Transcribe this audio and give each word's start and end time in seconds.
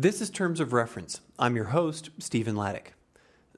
This 0.00 0.20
is 0.20 0.30
Terms 0.30 0.60
of 0.60 0.72
Reference. 0.72 1.22
I'm 1.40 1.56
your 1.56 1.64
host, 1.64 2.10
Stephen 2.20 2.54
Laddick. 2.54 2.92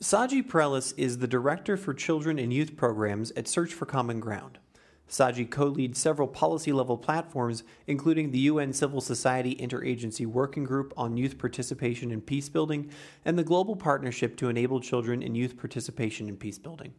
Saji 0.02 0.42
Prelis 0.42 0.94
is 0.96 1.18
the 1.18 1.26
Director 1.26 1.76
for 1.76 1.92
Children 1.92 2.38
and 2.38 2.50
Youth 2.50 2.78
Programs 2.78 3.30
at 3.32 3.46
Search 3.46 3.74
for 3.74 3.84
Common 3.84 4.20
Ground. 4.20 4.58
Saji 5.10 5.50
co 5.50 5.66
leads 5.66 5.98
several 5.98 6.28
policy 6.28 6.72
level 6.72 6.96
platforms, 6.96 7.64
including 7.88 8.30
the 8.30 8.38
UN 8.50 8.72
Civil 8.72 9.00
Society 9.00 9.56
Interagency 9.56 10.24
Working 10.24 10.62
Group 10.62 10.94
on 10.96 11.16
Youth 11.16 11.36
Participation 11.36 12.12
in 12.12 12.22
Peacebuilding 12.22 12.88
and 13.24 13.36
the 13.36 13.42
Global 13.42 13.74
Partnership 13.74 14.36
to 14.36 14.48
Enable 14.48 14.78
Children 14.78 15.20
and 15.20 15.36
Youth 15.36 15.56
Participation 15.58 16.28
in 16.28 16.36
Peacebuilding. 16.36 16.92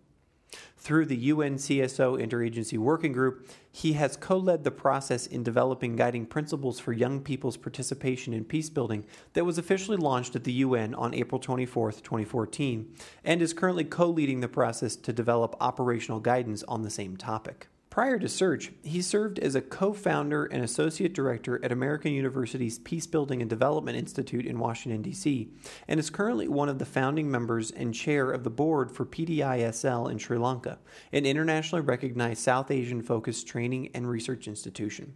Through 0.78 1.06
the 1.06 1.30
UNCSO 1.30 2.22
Interagency 2.22 2.78
Working 2.78 3.14
Group, 3.14 3.48
he 3.72 3.94
has 3.94 4.18
co 4.18 4.38
led 4.38 4.66
the 4.66 4.72
process 4.72 5.26
in 5.26 5.42
developing 5.42 5.96
guiding 5.96 6.26
principles 6.26 6.82
for 6.82 6.92
young 6.92 7.22
people's 7.22 7.56
participation 7.56 8.34
in 8.34 8.44
peacebuilding 8.44 9.06
that 9.32 9.46
was 9.46 9.58
officially 9.58 9.96
launched 9.96 10.36
at 10.36 10.44
the 10.44 10.52
UN 10.52 10.94
on 10.96 11.14
April 11.14 11.40
24, 11.40 11.94
2014, 11.94 12.94
and 13.24 13.42
is 13.42 13.54
currently 13.54 13.86
co 13.86 14.08
leading 14.10 14.42
the 14.42 14.50
process 14.50 14.98
to 14.98 15.14
develop 15.14 15.56
operational 15.62 16.20
guidance 16.20 16.62
on 16.64 16.82
the 16.82 16.90
same 16.90 17.16
topic. 17.16 17.70
Prior 17.92 18.18
to 18.20 18.30
Search, 18.30 18.72
he 18.84 19.02
served 19.02 19.38
as 19.38 19.54
a 19.54 19.62
co 19.62 19.92
founder 19.92 20.46
and 20.46 20.64
associate 20.64 21.14
director 21.14 21.60
at 21.62 21.74
American 21.74 22.14
University's 22.14 22.80
Peacebuilding 22.80 23.42
and 23.42 23.50
Development 23.50 23.98
Institute 23.98 24.46
in 24.46 24.60
Washington, 24.60 25.02
D.C., 25.02 25.52
and 25.90 26.00
is 26.00 26.10
currently 26.10 26.48
one 26.48 26.70
of 26.70 26.80
the 26.80 26.86
founding 26.86 27.30
members 27.30 27.70
and 27.70 27.94
chair 27.94 28.32
of 28.32 28.46
the 28.46 28.50
board 28.50 28.92
for 28.92 29.06
PDISL 29.06 30.10
in 30.10 30.20
Sri 30.20 30.38
Lanka, 30.38 30.80
an 31.12 31.26
internationally 31.26 31.84
recognized 31.84 32.42
South 32.42 32.72
Asian 32.72 33.02
focused 33.02 33.46
training 33.46 33.90
and 33.94 34.10
research 34.10 34.48
institution. 34.48 35.14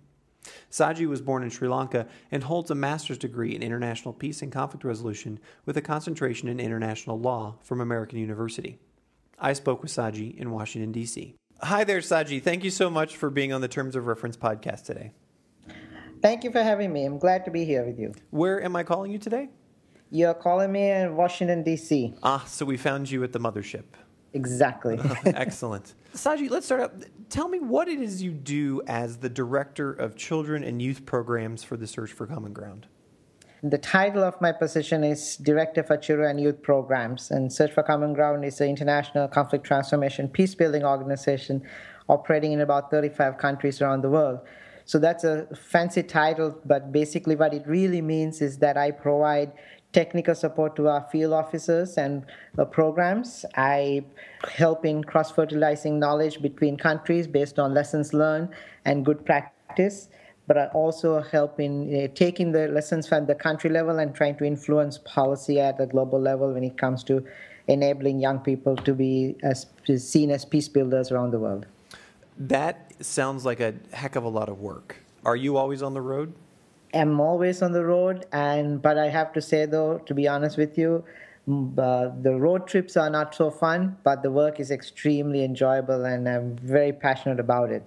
Saji 0.69 1.07
was 1.07 1.21
born 1.21 1.43
in 1.43 1.49
Sri 1.51 1.69
Lanka 1.69 2.07
and 2.29 2.43
holds 2.43 2.69
a 2.71 2.75
master's 2.75 3.17
degree 3.17 3.55
in 3.55 3.63
international 3.63 4.13
peace 4.13 4.41
and 4.41 4.51
conflict 4.51 4.83
resolution 4.83 5.39
with 5.65 5.77
a 5.77 5.81
concentration 5.81 6.49
in 6.49 6.59
international 6.59 7.17
law 7.17 7.55
from 7.63 7.79
American 7.79 8.19
University. 8.19 8.79
I 9.39 9.53
spoke 9.53 9.81
with 9.81 9.93
Saji 9.93 10.37
in 10.37 10.51
Washington, 10.51 10.91
D.C. 10.91 11.35
Hi 11.61 11.83
there, 11.83 11.99
Saji. 11.99 12.41
Thank 12.41 12.63
you 12.63 12.69
so 12.69 12.89
much 12.89 13.15
for 13.15 13.29
being 13.29 13.53
on 13.53 13.61
the 13.61 13.67
Terms 13.67 13.95
of 13.95 14.07
Reference 14.07 14.35
podcast 14.35 14.83
today. 14.83 15.13
Thank 16.21 16.43
you 16.43 16.51
for 16.51 16.61
having 16.61 16.91
me. 16.91 17.05
I'm 17.05 17.17
glad 17.17 17.45
to 17.45 17.51
be 17.51 17.65
here 17.65 17.85
with 17.85 17.97
you. 17.97 18.13
Where 18.31 18.61
am 18.61 18.75
I 18.75 18.83
calling 18.83 19.11
you 19.11 19.17
today? 19.17 19.49
You're 20.11 20.33
calling 20.33 20.71
me 20.71 20.89
in 20.89 21.15
Washington, 21.15 21.63
D.C. 21.63 22.13
Ah, 22.23 22.43
so 22.45 22.65
we 22.65 22.77
found 22.77 23.09
you 23.09 23.23
at 23.23 23.31
the 23.31 23.39
mothership. 23.39 23.83
Exactly. 24.33 24.99
Excellent. 25.25 25.93
Saji, 26.13 26.49
let's 26.49 26.65
start 26.65 26.81
out. 26.81 26.93
Tell 27.29 27.47
me 27.47 27.59
what 27.59 27.87
it 27.87 28.01
is 28.01 28.21
you 28.21 28.31
do 28.31 28.81
as 28.87 29.17
the 29.17 29.29
Director 29.29 29.93
of 29.93 30.15
Children 30.15 30.63
and 30.63 30.81
Youth 30.81 31.05
Programs 31.05 31.63
for 31.63 31.77
the 31.77 31.87
Search 31.87 32.11
for 32.11 32.27
Common 32.27 32.51
Ground. 32.51 32.87
The 33.67 33.79
title 33.79 34.23
of 34.23 34.39
my 34.41 34.51
position 34.51 35.03
is 35.03 35.37
Director 35.37 35.81
for 35.81 35.97
Children 35.97 36.29
and 36.29 36.39
Youth 36.39 36.61
Programs, 36.61 37.31
and 37.31 37.51
Search 37.51 37.71
for 37.71 37.81
Common 37.81 38.13
Ground 38.13 38.45
is 38.45 38.61
an 38.61 38.69
international 38.69 39.27
conflict 39.27 39.65
transformation 39.65 40.29
peace-building 40.29 40.83
organization 40.83 41.63
operating 42.07 42.51
in 42.51 42.61
about 42.61 42.91
35 42.91 43.39
countries 43.39 43.81
around 43.81 44.03
the 44.03 44.09
world. 44.11 44.41
So 44.85 44.99
that's 44.99 45.23
a 45.23 45.47
fancy 45.55 46.03
title, 46.03 46.61
but 46.63 46.91
basically 46.91 47.35
what 47.35 47.55
it 47.55 47.63
really 47.65 48.03
means 48.03 48.39
is 48.39 48.59
that 48.59 48.77
I 48.77 48.91
provide 48.91 49.51
technical 49.93 50.35
support 50.35 50.75
to 50.75 50.87
our 50.87 51.07
field 51.11 51.33
officers 51.33 51.97
and 51.97 52.23
uh, 52.59 52.65
programs. 52.65 53.45
I 53.55 54.05
help 54.47 54.85
in 54.85 55.03
cross-fertilizing 55.03 55.97
knowledge 55.97 56.39
between 56.39 56.77
countries 56.77 57.25
based 57.25 57.57
on 57.57 57.73
lessons 57.73 58.13
learned 58.13 58.49
and 58.85 59.03
good 59.03 59.25
practice 59.25 60.09
but 60.47 60.57
I 60.57 60.65
also 60.67 61.21
help 61.21 61.59
in 61.59 61.73
uh, 61.95 62.07
taking 62.13 62.51
the 62.51 62.67
lessons 62.67 63.07
from 63.07 63.25
the 63.25 63.35
country 63.35 63.69
level 63.69 63.99
and 63.99 64.13
trying 64.13 64.35
to 64.37 64.45
influence 64.45 64.99
policy 64.99 65.59
at 65.59 65.77
the 65.77 65.87
global 65.87 66.19
level 66.19 66.53
when 66.53 66.63
it 66.63 66.77
comes 66.77 67.03
to 67.05 67.25
enabling 67.67 68.19
young 68.19 68.39
people 68.39 68.75
to 68.75 68.93
be 68.93 69.35
as 69.43 69.65
seen 69.97 70.29
as 70.29 70.45
peace 70.45 70.67
builders 70.67 71.11
around 71.11 71.31
the 71.31 71.39
world. 71.39 71.65
That 72.37 72.93
sounds 73.03 73.45
like 73.45 73.59
a 73.59 73.73
heck 73.91 74.15
of 74.15 74.23
a 74.23 74.29
lot 74.29 74.49
of 74.49 74.59
work. 74.59 74.97
Are 75.23 75.35
you 75.35 75.57
always 75.57 75.81
on 75.81 75.93
the 75.93 76.01
road? 76.01 76.33
I'm 76.93 77.19
always 77.19 77.61
on 77.61 77.71
the 77.71 77.83
road, 77.83 78.25
and 78.31 78.81
but 78.81 78.97
I 78.97 79.09
have 79.09 79.33
to 79.33 79.41
say 79.41 79.65
though, 79.65 79.97
to 80.05 80.13
be 80.13 80.27
honest 80.27 80.57
with 80.57 80.77
you, 80.77 81.03
uh, 81.47 82.09
the 82.21 82.35
road 82.39 82.67
trips 82.67 82.95
are 82.95 83.09
not 83.09 83.35
so 83.35 83.49
fun, 83.49 83.97
but 84.03 84.23
the 84.23 84.31
work 84.31 84.59
is 84.59 84.71
extremely 84.71 85.43
enjoyable, 85.43 86.05
and 86.05 86.29
I'm 86.29 86.55
very 86.57 86.93
passionate 86.93 87.39
about 87.39 87.71
it. 87.71 87.83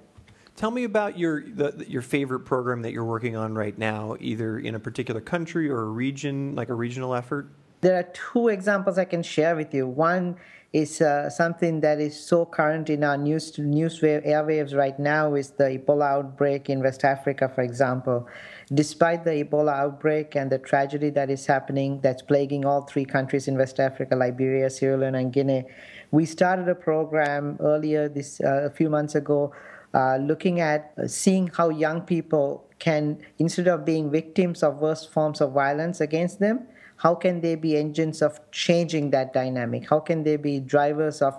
Tell 0.58 0.72
me 0.72 0.82
about 0.82 1.16
your 1.16 1.40
the, 1.40 1.84
your 1.86 2.02
favorite 2.02 2.40
program 2.40 2.82
that 2.82 2.90
you're 2.90 3.04
working 3.04 3.36
on 3.36 3.54
right 3.54 3.78
now, 3.78 4.16
either 4.18 4.58
in 4.58 4.74
a 4.74 4.80
particular 4.80 5.20
country 5.20 5.70
or 5.70 5.82
a 5.82 5.90
region, 6.04 6.56
like 6.56 6.68
a 6.68 6.74
regional 6.74 7.14
effort. 7.14 7.48
There 7.80 7.96
are 7.96 8.02
two 8.02 8.48
examples 8.48 8.98
I 8.98 9.04
can 9.04 9.22
share 9.22 9.54
with 9.54 9.72
you. 9.72 9.86
One 9.86 10.34
is 10.72 11.00
uh, 11.00 11.30
something 11.30 11.80
that 11.82 12.00
is 12.00 12.18
so 12.18 12.44
current 12.44 12.90
in 12.90 13.04
our 13.04 13.16
news 13.16 13.56
news 13.56 14.02
wave, 14.02 14.24
airwaves 14.24 14.74
right 14.74 14.98
now 14.98 15.34
is 15.34 15.50
the 15.50 15.78
Ebola 15.78 16.06
outbreak 16.18 16.68
in 16.68 16.80
West 16.80 17.04
Africa, 17.04 17.48
for 17.54 17.62
example. 17.62 18.26
Despite 18.74 19.22
the 19.22 19.44
Ebola 19.44 19.74
outbreak 19.74 20.34
and 20.34 20.50
the 20.50 20.58
tragedy 20.58 21.10
that 21.10 21.30
is 21.30 21.46
happening, 21.46 22.00
that's 22.00 22.22
plaguing 22.22 22.64
all 22.64 22.82
three 22.82 23.04
countries 23.04 23.46
in 23.46 23.56
West 23.56 23.78
Africa, 23.78 24.16
Liberia, 24.16 24.70
Sierra 24.70 24.96
Leone, 24.96 25.14
and 25.14 25.32
Guinea, 25.32 25.66
we 26.10 26.26
started 26.26 26.68
a 26.68 26.74
program 26.74 27.58
earlier 27.60 28.08
this 28.08 28.40
uh, 28.40 28.64
a 28.64 28.70
few 28.70 28.90
months 28.90 29.14
ago 29.14 29.52
uh, 29.94 30.16
looking 30.16 30.60
at 30.60 30.92
uh, 30.98 31.06
seeing 31.06 31.48
how 31.48 31.68
young 31.70 32.02
people 32.02 32.64
can, 32.78 33.18
instead 33.38 33.68
of 33.68 33.84
being 33.84 34.10
victims 34.10 34.62
of 34.62 34.76
worst 34.76 35.10
forms 35.10 35.40
of 35.40 35.52
violence 35.52 36.00
against 36.00 36.38
them, 36.38 36.66
how 36.96 37.14
can 37.14 37.40
they 37.40 37.54
be 37.54 37.76
engines 37.76 38.22
of 38.22 38.38
changing 38.50 39.10
that 39.10 39.32
dynamic? 39.32 39.88
How 39.88 40.00
can 40.00 40.24
they 40.24 40.36
be 40.36 40.60
drivers 40.60 41.22
of 41.22 41.38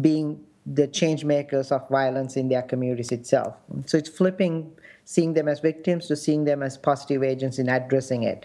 being 0.00 0.44
the 0.66 0.86
change 0.86 1.24
makers 1.24 1.72
of 1.72 1.88
violence 1.88 2.36
in 2.36 2.48
their 2.48 2.62
communities 2.62 3.10
itself? 3.10 3.56
So 3.86 3.98
it's 3.98 4.08
flipping 4.08 4.70
seeing 5.04 5.32
them 5.32 5.48
as 5.48 5.60
victims 5.60 6.06
to 6.08 6.16
seeing 6.16 6.44
them 6.44 6.62
as 6.62 6.76
positive 6.76 7.22
agents 7.22 7.58
in 7.58 7.68
addressing 7.70 8.24
it. 8.24 8.44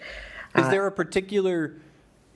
Is 0.56 0.64
uh, 0.64 0.70
there 0.70 0.86
a 0.86 0.92
particular 0.92 1.76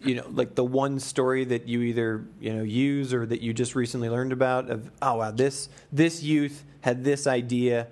you 0.03 0.15
know 0.15 0.27
like 0.31 0.55
the 0.55 0.65
one 0.65 0.99
story 1.01 1.45
that 1.45 1.67
you 1.67 1.83
either 1.83 2.25
you 2.41 2.53
know 2.53 2.63
use 2.63 3.13
or 3.13 3.27
that 3.27 3.41
you 3.41 3.53
just 3.53 3.75
recently 3.75 4.09
learned 4.09 4.33
about 4.33 4.71
of 4.71 4.91
oh 5.03 5.17
wow 5.17 5.31
this 5.31 5.69
this 5.93 6.23
youth 6.23 6.65
had 6.81 7.05
this 7.05 7.27
idea. 7.27 7.89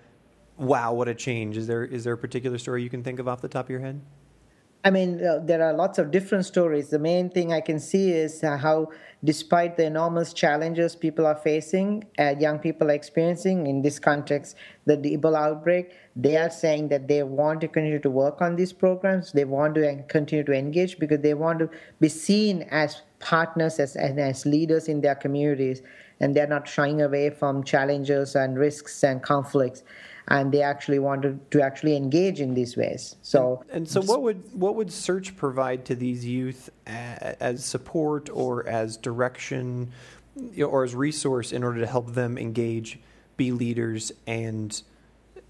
Wow 0.56 0.94
what 0.94 1.08
a 1.08 1.14
change. 1.14 1.56
Is 1.56 1.66
there 1.66 1.84
is 1.84 2.04
there 2.04 2.14
a 2.14 2.18
particular 2.18 2.58
story 2.58 2.82
you 2.82 2.90
can 2.90 3.02
think 3.02 3.18
of 3.18 3.28
off 3.28 3.40
the 3.40 3.48
top 3.48 3.66
of 3.66 3.70
your 3.70 3.80
head 3.80 4.00
I 4.84 4.90
mean, 4.90 5.24
uh, 5.24 5.40
there 5.42 5.62
are 5.64 5.72
lots 5.72 5.98
of 5.98 6.12
different 6.12 6.46
stories. 6.46 6.90
The 6.90 6.98
main 6.98 7.28
thing 7.28 7.52
I 7.52 7.60
can 7.60 7.80
see 7.80 8.12
is 8.12 8.44
uh, 8.44 8.56
how, 8.56 8.90
despite 9.24 9.76
the 9.76 9.84
enormous 9.84 10.32
challenges 10.32 10.94
people 10.94 11.26
are 11.26 11.34
facing, 11.34 12.04
uh, 12.20 12.34
young 12.38 12.60
people 12.60 12.88
are 12.88 12.94
experiencing 12.94 13.66
in 13.66 13.82
this 13.82 13.98
context, 13.98 14.54
the 14.84 14.96
Ebola 14.96 15.48
outbreak, 15.48 15.92
they 16.14 16.36
are 16.36 16.50
saying 16.50 16.88
that 16.88 17.08
they 17.08 17.24
want 17.24 17.60
to 17.62 17.68
continue 17.68 17.98
to 17.98 18.10
work 18.10 18.40
on 18.40 18.54
these 18.54 18.72
programs. 18.72 19.32
They 19.32 19.44
want 19.44 19.74
to 19.74 20.04
continue 20.08 20.44
to 20.44 20.52
engage 20.52 21.00
because 21.00 21.20
they 21.20 21.34
want 21.34 21.58
to 21.58 21.70
be 22.00 22.08
seen 22.08 22.62
as 22.70 23.02
partners, 23.18 23.80
as, 23.80 23.96
and 23.96 24.20
as 24.20 24.46
leaders 24.46 24.86
in 24.86 25.00
their 25.00 25.16
communities, 25.16 25.82
and 26.20 26.34
they're 26.34 26.46
not 26.46 26.68
shying 26.68 27.02
away 27.02 27.30
from 27.30 27.64
challenges 27.64 28.36
and 28.36 28.56
risks 28.56 29.02
and 29.02 29.22
conflicts 29.22 29.82
and 30.28 30.52
they 30.52 30.62
actually 30.62 30.98
wanted 30.98 31.50
to 31.50 31.62
actually 31.62 31.96
engage 31.96 32.40
in 32.40 32.54
these 32.54 32.76
ways. 32.76 33.16
So 33.22 33.62
and, 33.68 33.78
and 33.78 33.88
so 33.88 34.00
what 34.00 34.22
would 34.22 34.42
what 34.54 34.74
would 34.74 34.92
search 34.92 35.36
provide 35.36 35.84
to 35.86 35.94
these 35.94 36.24
youth 36.24 36.70
uh, 36.86 36.90
as 37.40 37.64
support 37.64 38.28
or 38.32 38.66
as 38.66 38.96
direction 38.96 39.92
or 40.58 40.84
as 40.84 40.94
resource 40.94 41.52
in 41.52 41.64
order 41.64 41.80
to 41.80 41.86
help 41.86 42.12
them 42.14 42.36
engage, 42.36 42.98
be 43.36 43.52
leaders 43.52 44.12
and 44.26 44.82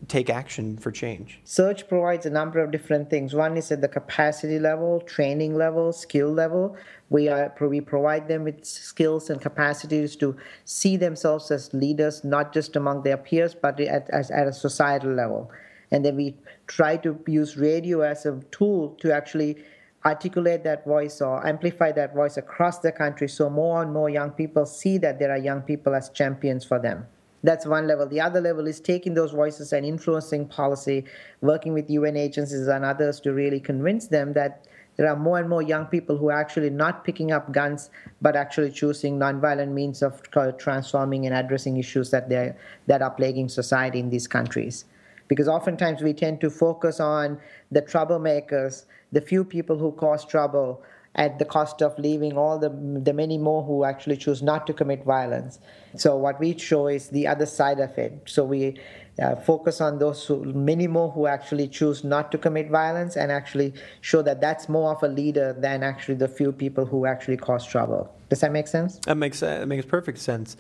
take 0.08 0.30
action 0.30 0.76
for 0.76 0.90
change? 0.90 1.40
Search 1.44 1.88
provides 1.88 2.26
a 2.26 2.30
number 2.30 2.60
of 2.60 2.70
different 2.70 3.10
things. 3.10 3.34
One 3.34 3.56
is 3.56 3.72
at 3.72 3.80
the 3.80 3.88
capacity 3.88 4.58
level, 4.58 5.00
training 5.00 5.56
level, 5.56 5.92
skill 5.92 6.30
level. 6.30 6.76
We, 7.08 7.28
are, 7.28 7.54
we 7.60 7.80
provide 7.80 8.28
them 8.28 8.44
with 8.44 8.64
skills 8.64 9.30
and 9.30 9.40
capacities 9.40 10.16
to 10.16 10.36
see 10.64 10.96
themselves 10.96 11.50
as 11.50 11.72
leaders, 11.72 12.24
not 12.24 12.52
just 12.52 12.76
among 12.76 13.02
their 13.02 13.16
peers, 13.16 13.54
but 13.54 13.80
at, 13.80 14.08
as, 14.10 14.30
at 14.30 14.46
a 14.46 14.52
societal 14.52 15.12
level. 15.12 15.50
And 15.90 16.04
then 16.04 16.16
we 16.16 16.36
try 16.66 16.96
to 16.98 17.18
use 17.26 17.56
radio 17.56 18.00
as 18.00 18.26
a 18.26 18.40
tool 18.50 18.96
to 19.00 19.12
actually 19.14 19.56
articulate 20.04 20.62
that 20.64 20.84
voice 20.84 21.20
or 21.20 21.44
amplify 21.46 21.90
that 21.92 22.14
voice 22.14 22.36
across 22.36 22.78
the 22.78 22.92
country 22.92 23.28
so 23.28 23.50
more 23.50 23.82
and 23.82 23.92
more 23.92 24.08
young 24.08 24.30
people 24.30 24.64
see 24.66 24.98
that 24.98 25.18
there 25.18 25.30
are 25.30 25.38
young 25.38 25.62
people 25.62 25.94
as 25.94 26.10
champions 26.10 26.64
for 26.64 26.78
them. 26.78 27.06
That's 27.42 27.66
one 27.66 27.86
level. 27.86 28.06
The 28.06 28.20
other 28.20 28.40
level 28.40 28.66
is 28.66 28.80
taking 28.80 29.14
those 29.14 29.32
voices 29.32 29.72
and 29.72 29.86
influencing 29.86 30.48
policy, 30.48 31.04
working 31.40 31.72
with 31.72 31.90
UN 31.90 32.16
agencies 32.16 32.66
and 32.66 32.84
others 32.84 33.20
to 33.20 33.32
really 33.32 33.60
convince 33.60 34.08
them 34.08 34.32
that 34.32 34.66
there 34.96 35.08
are 35.08 35.16
more 35.16 35.38
and 35.38 35.48
more 35.48 35.62
young 35.62 35.86
people 35.86 36.16
who 36.16 36.30
are 36.30 36.40
actually 36.40 36.70
not 36.70 37.04
picking 37.04 37.30
up 37.30 37.52
guns, 37.52 37.90
but 38.22 38.34
actually 38.34 38.70
choosing 38.70 39.18
nonviolent 39.18 39.72
means 39.72 40.02
of 40.02 40.22
transforming 40.58 41.26
and 41.26 41.34
addressing 41.34 41.76
issues 41.76 42.10
that, 42.10 42.28
they 42.28 42.54
that 42.86 43.02
are 43.02 43.10
plaguing 43.10 43.48
society 43.48 44.00
in 44.00 44.08
these 44.08 44.26
countries. 44.26 44.86
Because 45.28 45.48
oftentimes 45.48 46.02
we 46.02 46.14
tend 46.14 46.40
to 46.40 46.50
focus 46.50 46.98
on 46.98 47.38
the 47.70 47.82
troublemakers, 47.82 48.84
the 49.12 49.20
few 49.20 49.44
people 49.44 49.76
who 49.76 49.92
cause 49.92 50.24
trouble, 50.24 50.82
at 51.16 51.38
the 51.38 51.44
cost 51.44 51.82
of 51.82 51.98
leaving 51.98 52.36
all 52.36 52.58
the, 52.58 52.68
the 52.68 53.12
many 53.12 53.38
more 53.38 53.62
who 53.62 53.84
actually 53.84 54.16
choose 54.16 54.42
not 54.42 54.66
to 54.66 54.72
commit 54.72 55.02
violence. 55.04 55.58
So, 55.96 56.16
what 56.16 56.38
we 56.38 56.56
show 56.58 56.88
is 56.88 57.08
the 57.08 57.26
other 57.26 57.46
side 57.46 57.80
of 57.80 57.96
it. 57.98 58.22
So, 58.26 58.44
we 58.44 58.78
uh, 59.18 59.34
focus 59.36 59.80
on 59.80 59.98
those 59.98 60.26
who, 60.26 60.44
many 60.44 60.86
more 60.86 61.10
who 61.10 61.26
actually 61.26 61.68
choose 61.68 62.04
not 62.04 62.30
to 62.32 62.38
commit 62.38 62.70
violence 62.70 63.16
and 63.16 63.32
actually 63.32 63.72
show 64.02 64.20
that 64.22 64.42
that's 64.42 64.68
more 64.68 64.92
of 64.92 65.02
a 65.02 65.08
leader 65.08 65.54
than 65.58 65.82
actually 65.82 66.16
the 66.16 66.28
few 66.28 66.52
people 66.52 66.84
who 66.84 67.06
actually 67.06 67.38
cause 67.38 67.66
trouble. 67.66 68.14
Does 68.28 68.40
that 68.40 68.52
make 68.52 68.68
sense? 68.68 68.98
That 69.06 69.16
makes 69.16 69.40
that 69.40 69.66
makes 69.68 69.86
perfect 69.86 70.18
sense. 70.18 70.56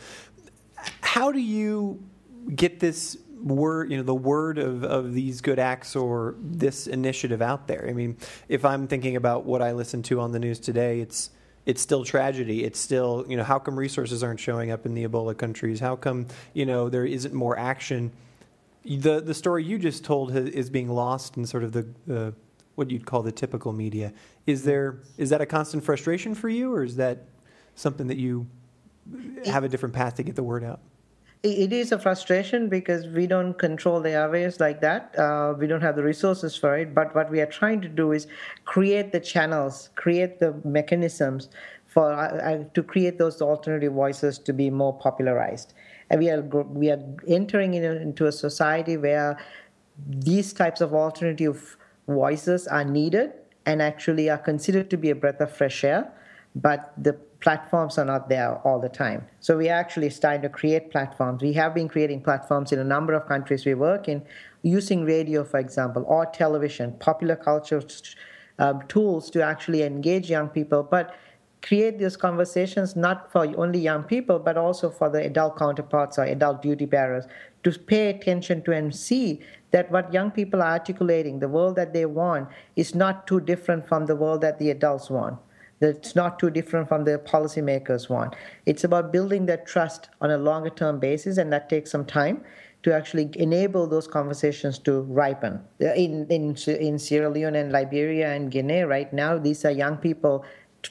How 1.02 1.32
do 1.32 1.38
you 1.38 2.02
get 2.54 2.80
this 2.80 3.18
word, 3.46 3.90
you 3.90 3.96
know, 3.96 4.02
the 4.02 4.14
word 4.14 4.58
of, 4.58 4.84
of 4.84 5.14
these 5.14 5.40
good 5.40 5.58
acts 5.58 5.96
or 5.96 6.34
this 6.40 6.86
initiative 6.86 7.40
out 7.40 7.66
there? 7.66 7.86
I 7.88 7.92
mean, 7.92 8.16
if 8.48 8.64
I'm 8.64 8.86
thinking 8.86 9.16
about 9.16 9.44
what 9.44 9.62
I 9.62 9.72
listen 9.72 10.02
to 10.04 10.20
on 10.20 10.32
the 10.32 10.38
news 10.38 10.58
today, 10.58 11.00
it's 11.00 11.30
it's 11.64 11.80
still 11.80 12.04
tragedy. 12.04 12.62
It's 12.62 12.78
still, 12.78 13.24
you 13.28 13.36
know, 13.36 13.42
how 13.42 13.58
come 13.58 13.76
resources 13.76 14.22
aren't 14.22 14.38
showing 14.38 14.70
up 14.70 14.86
in 14.86 14.94
the 14.94 15.04
Ebola 15.06 15.36
countries? 15.36 15.80
How 15.80 15.96
come, 15.96 16.28
you 16.54 16.64
know, 16.64 16.88
there 16.88 17.04
isn't 17.04 17.34
more 17.34 17.58
action? 17.58 18.12
the 18.86 19.20
the 19.20 19.34
story 19.34 19.64
you 19.64 19.78
just 19.78 20.04
told 20.04 20.34
is 20.36 20.70
being 20.70 20.88
lost 20.88 21.36
in 21.36 21.44
sort 21.44 21.64
of 21.64 21.72
the, 21.72 21.86
the 22.06 22.34
what 22.76 22.90
you'd 22.90 23.06
call 23.06 23.22
the 23.22 23.32
typical 23.32 23.72
media. 23.72 24.12
Is 24.46 24.64
there 24.64 25.00
is 25.18 25.30
that 25.30 25.40
a 25.40 25.46
constant 25.46 25.82
frustration 25.82 26.34
for 26.34 26.48
you, 26.48 26.72
or 26.72 26.84
is 26.84 26.96
that 26.96 27.24
something 27.74 28.06
that 28.06 28.16
you 28.16 28.46
have 29.46 29.64
a 29.64 29.68
different 29.68 29.94
path 29.94 30.14
to 30.16 30.22
get 30.22 30.36
the 30.36 30.42
word 30.42 30.62
out? 30.62 30.80
It 31.46 31.72
is 31.72 31.92
a 31.92 31.98
frustration 31.98 32.68
because 32.68 33.06
we 33.06 33.26
don't 33.28 33.54
control 33.54 34.00
the 34.00 34.10
airways 34.10 34.58
like 34.58 34.80
that. 34.80 35.16
Uh, 35.16 35.54
we 35.56 35.68
don't 35.68 35.80
have 35.80 35.94
the 35.94 36.02
resources 36.02 36.56
for 36.56 36.76
it. 36.76 36.92
But 36.92 37.14
what 37.14 37.30
we 37.30 37.40
are 37.40 37.46
trying 37.46 37.80
to 37.82 37.88
do 37.88 38.10
is 38.12 38.26
create 38.64 39.12
the 39.12 39.20
channels, 39.20 39.90
create 39.94 40.40
the 40.40 40.54
mechanisms 40.64 41.48
for 41.86 42.12
uh, 42.12 42.36
uh 42.36 42.64
to 42.74 42.82
create 42.82 43.16
those 43.16 43.40
alternative 43.40 43.92
voices 43.92 44.38
to 44.38 44.52
be 44.52 44.70
more 44.70 44.92
popularized 44.98 45.72
and 46.10 46.20
we 46.20 46.28
are 46.28 46.42
we 46.42 46.90
are 46.90 47.02
entering 47.26 47.74
into 47.74 48.26
a 48.26 48.32
society 48.32 48.96
where 48.96 49.38
these 50.08 50.52
types 50.52 50.80
of 50.80 50.92
alternative 50.92 51.76
voices 52.06 52.66
are 52.66 52.84
needed 52.84 53.32
and 53.64 53.80
actually 53.80 54.28
are 54.28 54.38
considered 54.38 54.90
to 54.90 54.96
be 54.96 55.10
a 55.10 55.14
breath 55.14 55.40
of 55.40 55.50
fresh 55.50 55.84
air 55.84 56.12
but 56.54 56.92
the 56.98 57.16
platforms 57.40 57.98
are 57.98 58.04
not 58.04 58.28
there 58.28 58.56
all 58.64 58.80
the 58.80 58.88
time 58.88 59.26
so 59.40 59.56
we 59.56 59.68
are 59.68 59.78
actually 59.78 60.10
starting 60.10 60.42
to 60.42 60.48
create 60.48 60.90
platforms 60.90 61.42
we 61.42 61.52
have 61.52 61.74
been 61.74 61.88
creating 61.88 62.20
platforms 62.20 62.72
in 62.72 62.78
a 62.78 62.84
number 62.84 63.12
of 63.12 63.26
countries 63.26 63.64
we 63.64 63.74
work 63.74 64.08
in 64.08 64.22
using 64.62 65.04
radio 65.04 65.44
for 65.44 65.58
example 65.58 66.04
or 66.06 66.26
television 66.26 66.92
popular 66.98 67.36
culture 67.36 67.82
uh, 68.58 68.72
tools 68.88 69.30
to 69.30 69.42
actually 69.42 69.82
engage 69.82 70.30
young 70.30 70.48
people 70.48 70.82
but 70.82 71.14
create 71.66 71.98
these 71.98 72.16
conversations 72.16 72.94
not 72.94 73.30
for 73.32 73.44
only 73.56 73.78
young 73.78 74.02
people, 74.04 74.38
but 74.38 74.56
also 74.56 74.90
for 74.90 75.08
the 75.08 75.24
adult 75.24 75.58
counterparts 75.58 76.18
or 76.18 76.24
adult 76.24 76.62
duty 76.62 76.86
bearers 76.86 77.26
to 77.64 77.72
pay 77.72 78.10
attention 78.10 78.62
to 78.62 78.72
and 78.72 78.94
see 78.94 79.40
that 79.72 79.90
what 79.90 80.12
young 80.12 80.30
people 80.30 80.62
are 80.62 80.72
articulating, 80.72 81.40
the 81.40 81.48
world 81.48 81.74
that 81.76 81.92
they 81.92 82.06
want, 82.06 82.48
is 82.76 82.94
not 82.94 83.26
too 83.26 83.40
different 83.40 83.86
from 83.88 84.06
the 84.06 84.14
world 84.14 84.40
that 84.40 84.58
the 84.58 84.70
adults 84.70 85.10
want. 85.10 85.38
That 85.80 85.96
it's 85.96 86.16
not 86.16 86.38
too 86.38 86.50
different 86.50 86.88
from 86.88 87.04
the 87.04 87.18
policymakers 87.18 88.08
want. 88.08 88.34
It's 88.64 88.84
about 88.84 89.12
building 89.12 89.46
that 89.46 89.66
trust 89.66 90.08
on 90.20 90.30
a 90.30 90.38
longer 90.38 90.70
term 90.70 90.98
basis, 90.98 91.36
and 91.36 91.52
that 91.52 91.68
takes 91.68 91.90
some 91.90 92.06
time 92.06 92.44
to 92.82 92.94
actually 92.94 93.30
enable 93.34 93.86
those 93.86 94.06
conversations 94.06 94.78
to 94.78 95.00
ripen. 95.02 95.60
Uh, 95.82 95.92
in, 95.94 96.26
in, 96.28 96.56
in 96.68 96.98
Sierra 96.98 97.28
Leone 97.28 97.56
and 97.56 97.72
Liberia 97.72 98.32
and 98.32 98.50
Guinea 98.50 98.82
right 98.82 99.12
now, 99.12 99.36
these 99.38 99.64
are 99.64 99.70
young 99.70 99.96
people 99.96 100.44